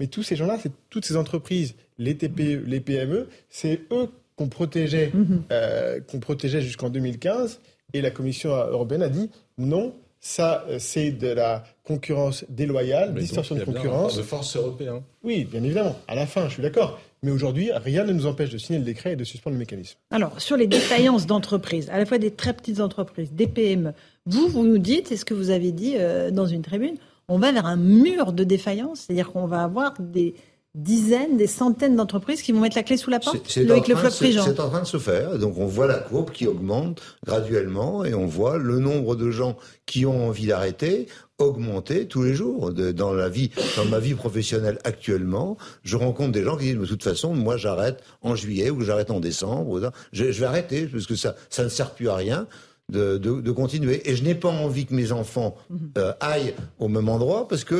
[0.00, 4.48] Mais tous ces gens-là, c'est toutes ces entreprises, les TPE, les PME, c'est eux qu'on
[4.48, 5.44] protégeait, mhm.
[5.52, 7.60] euh, qu'on protégeait jusqu'en 2015.
[7.92, 13.56] Et la Commission européenne a dit non, ça, euh, c'est de la concurrence déloyale, distorsion
[13.56, 14.16] de concurrence.
[14.16, 15.02] de force européenne.
[15.22, 15.96] Oui, bien évidemment.
[16.08, 16.98] À la fin, je suis d'accord.
[17.22, 19.98] Mais aujourd'hui, rien ne nous empêche de signer le décret et de suspendre le mécanisme.
[20.10, 23.92] Alors, sur les défaillances d'entreprises, à la fois des très petites entreprises, des PME,
[24.24, 26.96] vous, vous nous dites, c'est ce que vous avez dit euh, dans une tribune,
[27.28, 30.34] on va vers un mur de défaillance, c'est-à-dire qu'on va avoir des,
[30.74, 34.82] dizaines, des centaines d'entreprises qui vont mettre la clé sous la porte C'est en, train
[34.82, 35.38] de se faire.
[35.38, 39.56] Donc on voit la courbe qui augmente graduellement et on voit le nombre de gens
[39.86, 41.06] qui ont envie d'arrêter
[41.38, 42.72] augmenter tous les jours.
[42.72, 46.86] dans la vie, dans ma vie professionnelle actuellement, je rencontre des gens qui disent de
[46.86, 49.92] toute façon, moi j'arrête en juillet ou j'arrête en décembre.
[50.12, 52.46] Je, je vais arrêter parce que ça, ça ne sert plus à rien
[52.92, 54.08] de, de, de, continuer.
[54.08, 55.92] Et je n'ai pas envie que mes enfants mhm.
[55.96, 57.74] euh, aillent au même endroit parce que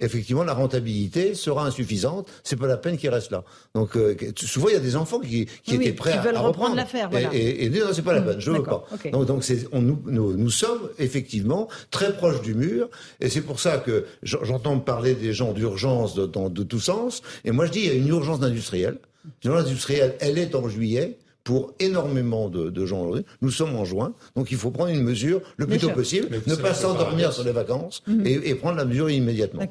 [0.00, 2.28] effectivement la rentabilité sera insuffisante.
[2.42, 3.44] C'est pas la peine qu'ils restent là.
[3.74, 6.74] Donc euh, souvent il y a des enfants qui, qui étaient prêts qui à, reprendre
[6.74, 7.08] l'affaire.
[7.10, 7.32] Voilà.
[7.32, 8.40] Et, et, non, c'est pas la peine.
[8.40, 8.84] Je veux pas.
[9.12, 12.88] Donc, donc on, nous, nous, nous, sommes effectivement très proches du mur.
[13.20, 17.22] Et c'est pour ça que j'entends parler des gens d'urgence de, de, de tout sens.
[17.44, 18.98] Et moi je dis il y a une urgence industrielle.
[19.44, 21.18] L'urgence industrielle, elle est en juillet
[21.48, 23.10] pour énormément de, de, gens
[23.40, 26.54] Nous sommes en juin, donc il faut prendre une mesure le plus tôt possible, ne
[26.54, 28.26] pas s'endormir sur les vacances mhm.
[28.26, 29.62] et, et, prendre la mesure immédiatement.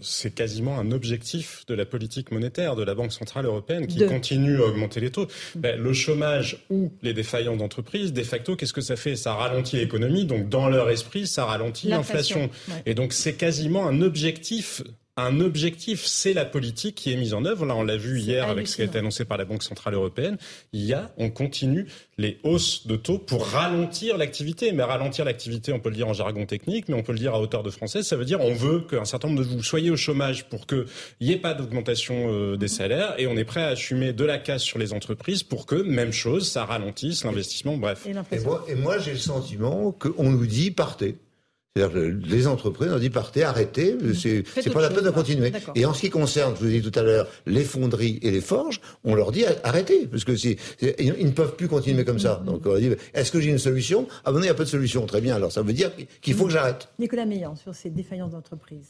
[0.00, 4.56] C'est quasiment un objectif de la politique monétaire de la Banque Centrale Européenne qui continue
[4.62, 5.26] à augmenter les taux.
[5.54, 5.60] Mhm.
[5.60, 9.16] Ben, le chômage ou les défaillances d'entreprises, de facto, qu'est-ce que ça fait?
[9.16, 12.48] Ça ralentit l'économie, donc dans leur esprit, ça ralentit l'inflation.
[12.86, 14.82] Et donc c'est quasiment un objectif
[15.18, 17.66] un objectif, c'est la politique qui est mise en œuvre.
[17.66, 19.94] Là, on l'a vu hier avec ce qui a été annoncé par la Banque Centrale
[19.94, 20.38] Européenne.
[20.72, 21.86] Il y a, on continue
[22.18, 24.70] les hausses de taux pour ralentir l'activité.
[24.72, 27.34] Mais ralentir l'activité, on peut le dire en jargon technique, mais on peut le dire
[27.34, 28.02] à hauteur de français.
[28.02, 30.86] Ça veut dire on veut qu'un certain nombre de vous soyez au chômage pour qu'il
[31.20, 34.38] n'y ait pas d'augmentation euh, des salaires et on est prêt à assumer de la
[34.38, 38.06] casse sur les entreprises pour que, même chose, ça ralentisse l'investissement, bref.
[38.06, 41.16] Et, moi, et moi j'ai le sentiment qu'on nous dit partez.
[41.78, 44.42] C'est-à-dire les entreprises ont dit partez, arrêtez, c'est
[44.72, 45.52] pas la peine de continuer.
[45.74, 48.30] Et en ce qui concerne, je vous ai dit tout à l'heure, les fonderies et
[48.30, 52.42] les forges, on leur dit arrêtez, parce que ils ne peuvent plus continuer comme ça.
[52.44, 54.08] Donc on leur dit est-ce que j'ai une solution?
[54.24, 55.06] Ah ben non, il n'y a pas de solution.
[55.06, 55.90] Très bien, alors ça veut dire
[56.20, 56.88] qu'il faut que j'arrête.
[56.98, 58.88] Nicolas Meillan, sur ces défaillances d'entreprises.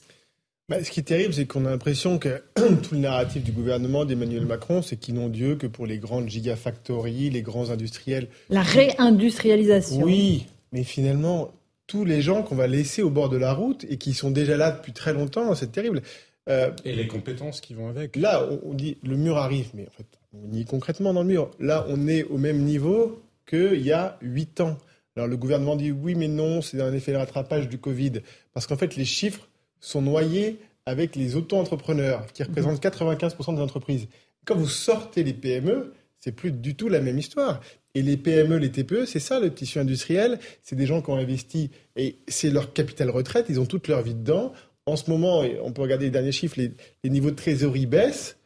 [0.68, 4.04] Bah, ce qui est terrible, c'est qu'on a l'impression que tout le narratif du gouvernement
[4.04, 8.28] d'Emmanuel Macron, c'est qu'ils n'ont Dieu que pour les grandes gigafactories, les grands industriels.
[8.50, 10.02] La réindustrialisation.
[10.02, 11.52] Oui, mais finalement,
[11.88, 14.56] tous les gens qu'on va laisser au bord de la route et qui sont déjà
[14.56, 16.02] là depuis très longtemps, c'est terrible.
[16.48, 18.14] Euh, et les compétences qui vont avec.
[18.14, 21.28] Là, on, dit le mur arrive, mais en fait, on y est concrètement dans le
[21.28, 21.50] mur.
[21.58, 24.78] Là, on est au même niveau qu'il y a huit ans.
[25.16, 28.20] Alors le gouvernement dit oui, mais non, c'est un effet de rattrapage du Covid.
[28.52, 29.48] Parce qu'en fait, les chiffres
[29.80, 34.08] sont noyés avec les auto-entrepreneurs, qui représentent 95% des entreprises.
[34.44, 37.60] Quand vous sortez les PME, c'est plus du tout la même histoire.
[37.94, 40.38] Et les PME, les TPE, c'est ça le tissu industriel.
[40.62, 43.46] C'est des gens qui ont investi et c'est leur capital retraite.
[43.48, 44.52] Ils ont toute leur vie dedans.
[44.86, 48.36] En ce moment, on peut regarder les derniers chiffres, les, niveaux de trésorerie baissent.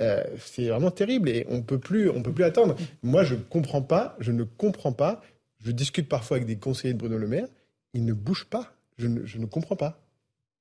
[0.00, 2.76] Euh, c'est vraiment terrible et on peut plus, on peut plus attendre.
[3.02, 4.16] Moi, je ne comprends pas.
[4.18, 5.20] Je ne comprends pas.
[5.58, 7.46] Je discute parfois avec des conseillers de Bruno Le Maire.
[7.94, 8.72] Ils ne bougent pas.
[8.98, 10.00] Je ne, je ne comprends pas.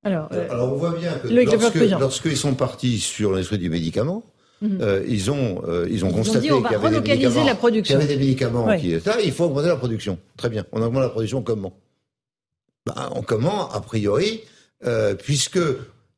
[0.03, 4.23] Alors, euh, Alors, on voit bien que lorsque, lorsqu'ils sont partis sur l'esprit du médicament,
[4.61, 4.77] Mhm.
[4.81, 7.99] Euh, ils ont, euh, ils ont constaté qu'il y, avait des médicaments, la production.
[7.99, 10.19] y avait des médicaments qui étaient là, il faut augmenter la production.
[10.37, 10.65] Très bien.
[10.71, 11.73] On augmente la production comment?
[12.85, 14.41] Ben, On comment, a priori,
[14.85, 15.59] euh, puisque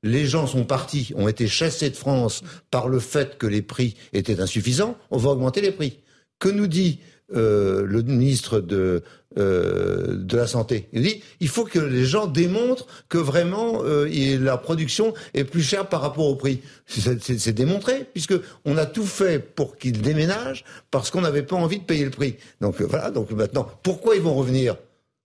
[0.03, 3.95] les gens sont partis, ont été chassés de France par le fait que les prix
[4.11, 5.99] étaient insuffisants, on va augmenter les prix.
[6.39, 6.99] Que nous dit
[7.33, 9.03] euh, le ministre de,
[9.37, 10.89] euh, de la Santé.
[10.93, 14.07] Il dit il faut que les gens démontrent que vraiment euh,
[14.39, 16.61] la production est plus chère par rapport au prix.
[16.87, 18.35] C'est démontré, puisque
[18.65, 22.11] on a tout fait pour qu'ils déménagent parce qu'on n'avait pas envie de payer le
[22.11, 22.35] prix.
[22.61, 24.75] Donc voilà, donc maintenant, pourquoi ils vont revenir?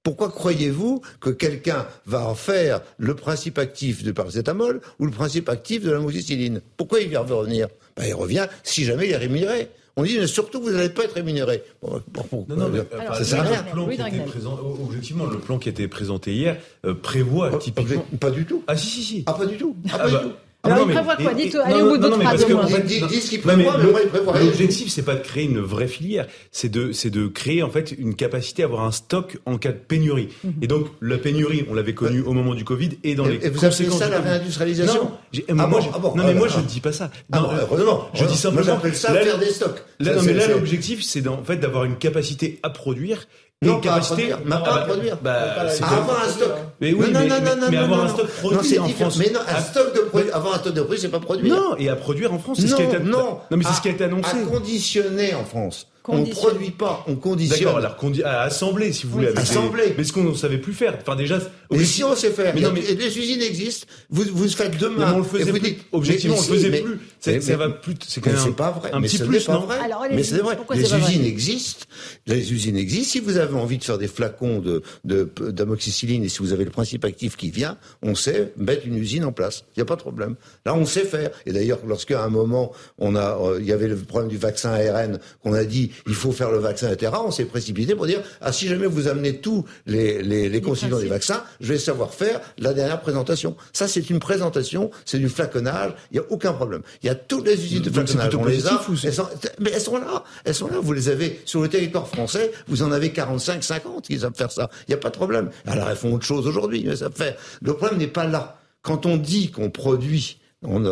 [0.03, 5.49] Pourquoi croyez-vous que quelqu'un va en faire le principe actif du paracétamol ou le principe
[5.51, 7.69] actif de la moxicilline Pourquoi il va revenir?
[7.97, 9.69] Ben, Il revient si jamais il est rémunéré.
[9.99, 11.65] On dit, mais surtout, vous n'allez pas être rémunéré.
[11.83, 12.01] non,
[12.49, 12.79] non, mais,
[13.15, 13.65] ça sert à rien.
[13.65, 16.57] Le plan qui était présent, objectivement, le plan qui a été présenté hier
[16.87, 18.07] euh, prévoit oh, typiquement.
[18.21, 18.63] Pas du tout.
[18.69, 19.25] Ah, si, si, si.
[19.27, 19.75] Ah, pas du tout.
[19.93, 20.33] Ah, pas du bah, tout.
[20.73, 22.35] Alors, il prévoit quoi Dites, allez au bout de trois
[22.83, 25.89] Dis ce qu'il prévoit, mais moi, il prévoit L'objectif, c'est pas de créer une vraie
[25.89, 29.59] filière, c'est de, c'est de créer, en fait, une capacité à avoir un stock en
[29.59, 30.29] cas de pénurie.
[30.45, 30.53] Mhm.
[30.63, 33.51] Et donc, la pénurie, on l'avait connue au moment du Covid et dans les et
[33.51, 35.11] vous appelez ça la réindustrialisation Non,
[35.49, 37.11] ah moi, ah non, mais moi, je ne dis pas ça.
[37.33, 38.09] Non, ah heureusement.
[38.15, 38.65] Je dis simplement.
[38.65, 39.83] Moi, j'appelle ça faire des stocks.
[40.01, 43.27] non, mais là, l'objectif, c'est en fait d'avoir une capacité à produire
[43.61, 44.43] non, pas à produire.
[44.45, 45.19] pas à produire.
[45.21, 46.53] Bah, c'est avoir un stock.
[46.81, 49.17] Mais oui, non, mais, non, non, non, mais avoir un stock produit en France.
[49.19, 51.55] Mais non, un stock de produits, avoir un stock de produits, c'est pas produire.
[51.55, 53.73] Non, et à produire en France, c'est ce qui a été, non, non, mais c'est
[53.73, 54.37] ce qui a été annoncé.
[54.37, 55.88] À conditionner en France.
[56.09, 57.59] On ne produit pas, on conditionne.
[57.59, 59.29] D'accord, alors à assembler, si vous voulez.
[59.37, 59.95] assembler.
[59.97, 60.97] Mais ce qu'on ne savait plus faire.
[61.01, 61.39] Enfin, déjà.
[61.71, 62.81] Mais si on sait faire, mais non, mais...
[62.81, 63.87] les usines existent.
[64.11, 65.11] Vous, vous faites demain.
[65.11, 65.61] Mais on le faisait plus.
[65.61, 66.99] Dites, objectivement, on le faisait plus.
[67.21, 67.95] Ça va plus.
[68.07, 68.91] C'est quand même pas vrai.
[68.93, 69.79] Un mais petit plus, pas vrai.
[70.13, 70.59] mais c'est vrai.
[70.75, 71.85] Les usines existent.
[72.27, 73.13] Les usines existent.
[73.13, 76.71] Si vous avez envie de faire des flacons de d'amoxicilline et si vous avez le
[76.71, 79.65] principe actif qui vient, on sait mettre une usine en place.
[79.77, 80.37] Il n'y a pas de problème.
[80.65, 81.31] Là, on sait faire.
[81.47, 84.71] Et d'ailleurs, lorsqu'à un moment, on a, euh, il y avait le problème du vaccin
[84.71, 88.21] ARN, qu'on a dit, il faut faire le vaccin, etc., on s'est précipité pour dire,
[88.41, 92.13] ah, si jamais vous amenez tous les, les, les constituants des vaccins, je vais savoir
[92.15, 93.57] faire la dernière présentation.
[93.73, 96.83] Ça, c'est une présentation, c'est du flaconnage, il n'y a aucun problème.
[97.03, 99.29] Il y a toutes les usines de flaconnage, on les a, elles sont,
[99.61, 102.83] mais elles sont là, elles sont là, vous les avez sur le territoire français, vous
[102.83, 104.71] en avez 45, 50 qui savent faire ça.
[104.87, 105.51] Il n'y a pas de problème.
[105.67, 107.37] Alors, elles font autre chose aujourd'hui, mais ça fait.
[107.63, 108.59] Le problème n'est pas là.
[108.83, 110.85] Quand on dit qu'on produit, on,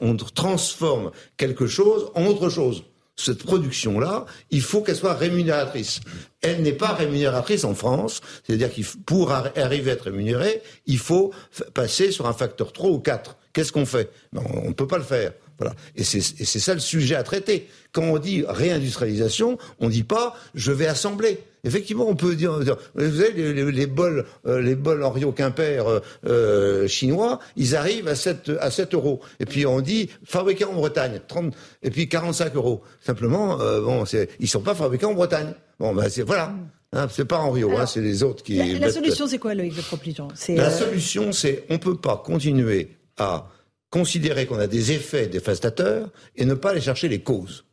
[0.00, 2.84] on transforme quelque chose en autre chose
[3.20, 6.00] cette production-là, il faut qu'elle soit rémunératrice.
[6.40, 11.32] Elle n'est pas rémunératrice en France, c'est-à-dire qu'il pour arriver à être rémunérée, il faut
[11.74, 13.36] passer sur un facteur 3 ou 4.
[13.52, 14.10] Qu'est-ce qu'on fait?
[14.32, 15.32] Ben, On ne peut pas le faire.
[15.58, 15.74] Voilà.
[15.96, 17.68] Et c'est ça le sujet à traiter.
[17.92, 21.40] Quand on dit réindustrialisation, on ne dit pas je vais assembler.
[21.64, 22.64] Effectivement, on peut dire, vous
[22.94, 28.52] savez, les, bols, euh, les bols Henriot Quimper euh, euh, chinois, ils arrivent à 7,
[28.60, 29.20] à 7 euros.
[29.40, 32.82] Et puis on dit fabriqué en Bretagne, 30, et puis 45 euros.
[33.00, 34.04] Simplement, euh, bon,
[34.38, 35.52] ils sont pas fabriqués en Bretagne.
[35.80, 36.54] Bon, ben c'est voilà.
[36.92, 38.56] Hein, c'est pas Henriot, hein, c'est les autres qui.
[38.56, 43.48] La, la solution, c'est quoi, Loïc Le La solution, c'est on peut pas continuer à
[43.90, 47.64] considérer qu'on a des effets dévastateurs et ne pas aller chercher les causes.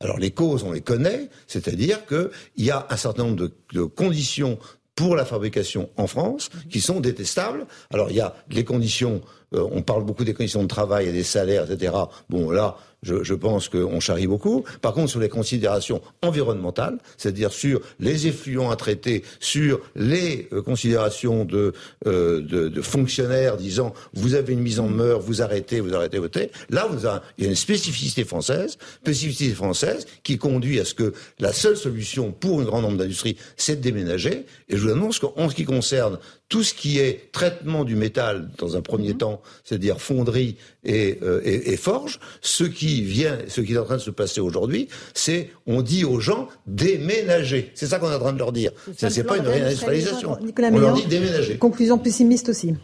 [0.00, 4.58] Alors les causes, on les connaît, c'est-à-dire qu'il y a un certain nombre de, conditions
[4.94, 7.66] pour la fabrication en France qui sont détestables.
[7.92, 9.22] Alors il y a les conditions,
[9.54, 11.94] euh, on parle beaucoup des conditions de travail et des salaires, etc.
[12.28, 14.64] Bon là, je, je pense qu'on charrie beaucoup.
[14.80, 20.62] Par contre, sur les considérations environnementales, c'est-à-dire sur les effluents à traiter, sur les euh,
[20.62, 21.72] considérations de,
[22.06, 26.18] euh, de, de, fonctionnaires disant vous avez une mise en demeure, vous arrêtez, vous arrêtez
[26.18, 26.50] voter.
[26.70, 30.94] Là, vous avez, il y a une spécificité française, spécificité française qui conduit à ce
[30.94, 34.46] que la seule solution pour un grand nombre d'industries, c'est de déménager.
[34.68, 36.18] Et je vous annonce qu'en ce qui concerne
[36.48, 39.18] tout ce qui est traitement du métal dans un premier mhm.
[39.18, 43.84] temps, c'est-à-dire fonderie et, euh, et, et, forge, ce qui vient, ce qui est en
[43.84, 47.72] train de se passer aujourd'hui, c'est on dit aux gens déménager.
[47.74, 48.72] C'est ça qu'on est en train de leur dire.
[48.96, 50.36] Ce n'est pas une réindustrialisation.
[50.58, 51.56] On leur dit déménager.
[51.56, 52.74] Conclusion pessimiste aussi.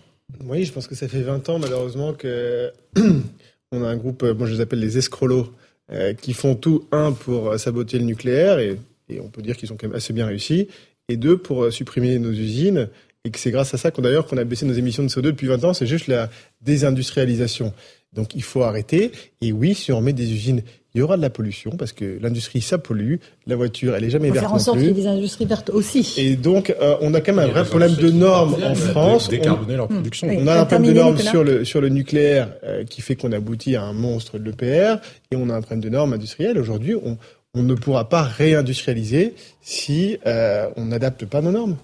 [0.45, 2.73] Oui, je pense que ça fait 20 ans malheureusement que
[3.73, 5.53] on a un groupe, moi je les appelle les escrolos,
[5.93, 8.79] euh, qui font tout un pour saboter le nucléaire et,
[9.09, 10.69] et on peut dire qu'ils ont quand même assez bien réussi,
[11.11, 12.89] et deux pour euh, supprimer nos usines
[13.25, 15.23] et que c'est grâce à ça qu'on d'ailleurs qu'on a baissé nos émissions de CO2
[15.23, 16.31] depuis 20 ans, c'est juste la
[16.63, 17.73] désindustrialisation.
[18.13, 19.13] Donc il faut arrêter.
[19.41, 20.63] Et oui, si on met des usines,
[20.95, 23.17] il y aura de la pollution parce que l'industrie ça pollue,
[23.47, 24.47] la voiture elle est jamais verte.
[24.47, 26.15] Faire en sorte qu'il y ait des industries vertes aussi.
[26.17, 29.29] Et donc euh, on a quand même un vrai problème de normes en France.
[29.29, 30.27] Décarboner leur production.
[30.29, 33.33] on a un problème de normes sur le sur le nucléaire euh, qui fait qu'on
[33.33, 36.59] aboutit à un monstre de l'EPR et on a un problème de normes industrielles.
[36.59, 37.19] Aujourd'hui, on,
[37.55, 41.77] on ne pourra pas réindustrialiser si euh, on n'adapte pas nos normes.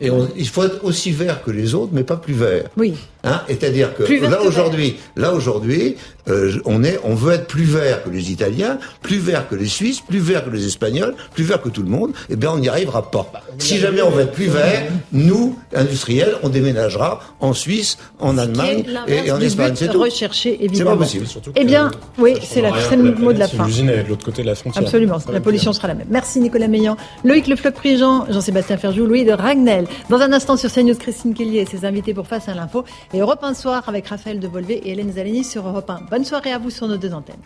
[0.00, 2.70] Et il faut être aussi vert que les autres, mais pas plus vert.
[2.76, 2.94] Oui.
[3.24, 5.96] Hein C'est-à-dire que là aujourd'hui, là aujourd'hui,
[6.30, 9.66] euh, on est, on veut être plus vert que les Italiens, plus vert que les
[9.66, 12.12] Suisses, plus vert que les Espagnols, plus vert que tout le monde.
[12.28, 13.28] Eh bien, on n'y arrivera pas.
[13.32, 18.38] Bah, si jamais on veut être plus vert, nous, industriels, on déménagera en Suisse, en
[18.38, 19.74] Allemagne et, en Espagne.
[19.76, 20.00] C'est tout.
[20.00, 21.04] Rechercher évidemment.
[21.04, 21.52] C'est pas possible.
[21.56, 23.66] Eh bien, oui, c'est le mot de la fin.
[23.66, 24.82] L'usine est de l'autre côté de la frontière.
[24.82, 25.18] Absolument.
[25.32, 26.06] La pollution sera la même.
[26.10, 29.86] Merci Nicolas Meillan, Loïc Le Floc-Prigent, Jean-Sébastien Ferjou, Louis de Ragnel.
[30.08, 32.84] Dans un instant sur CNews, Christine Kelly et ses invités pour Face à l'info.
[33.12, 36.00] Et Europe 1 soir avec Raphaël Devolvé et Hélène Zaleni sur Europe 1.
[36.20, 37.40] Bonne soirée à vous sur nos deux antennes.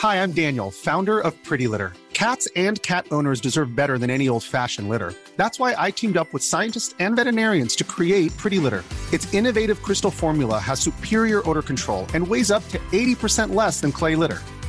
[0.00, 1.92] Hi, I'm Daniel, founder of Pretty Litter.
[2.12, 5.12] Cats and cat owners deserve better than any old-fashioned litter.
[5.36, 8.84] That's why I teamed up with scientists and veterinarians to create Pretty Litter.
[9.12, 13.90] Its innovative crystal formula has superior odor control and weighs up to 80% less than
[13.90, 14.38] clay litter.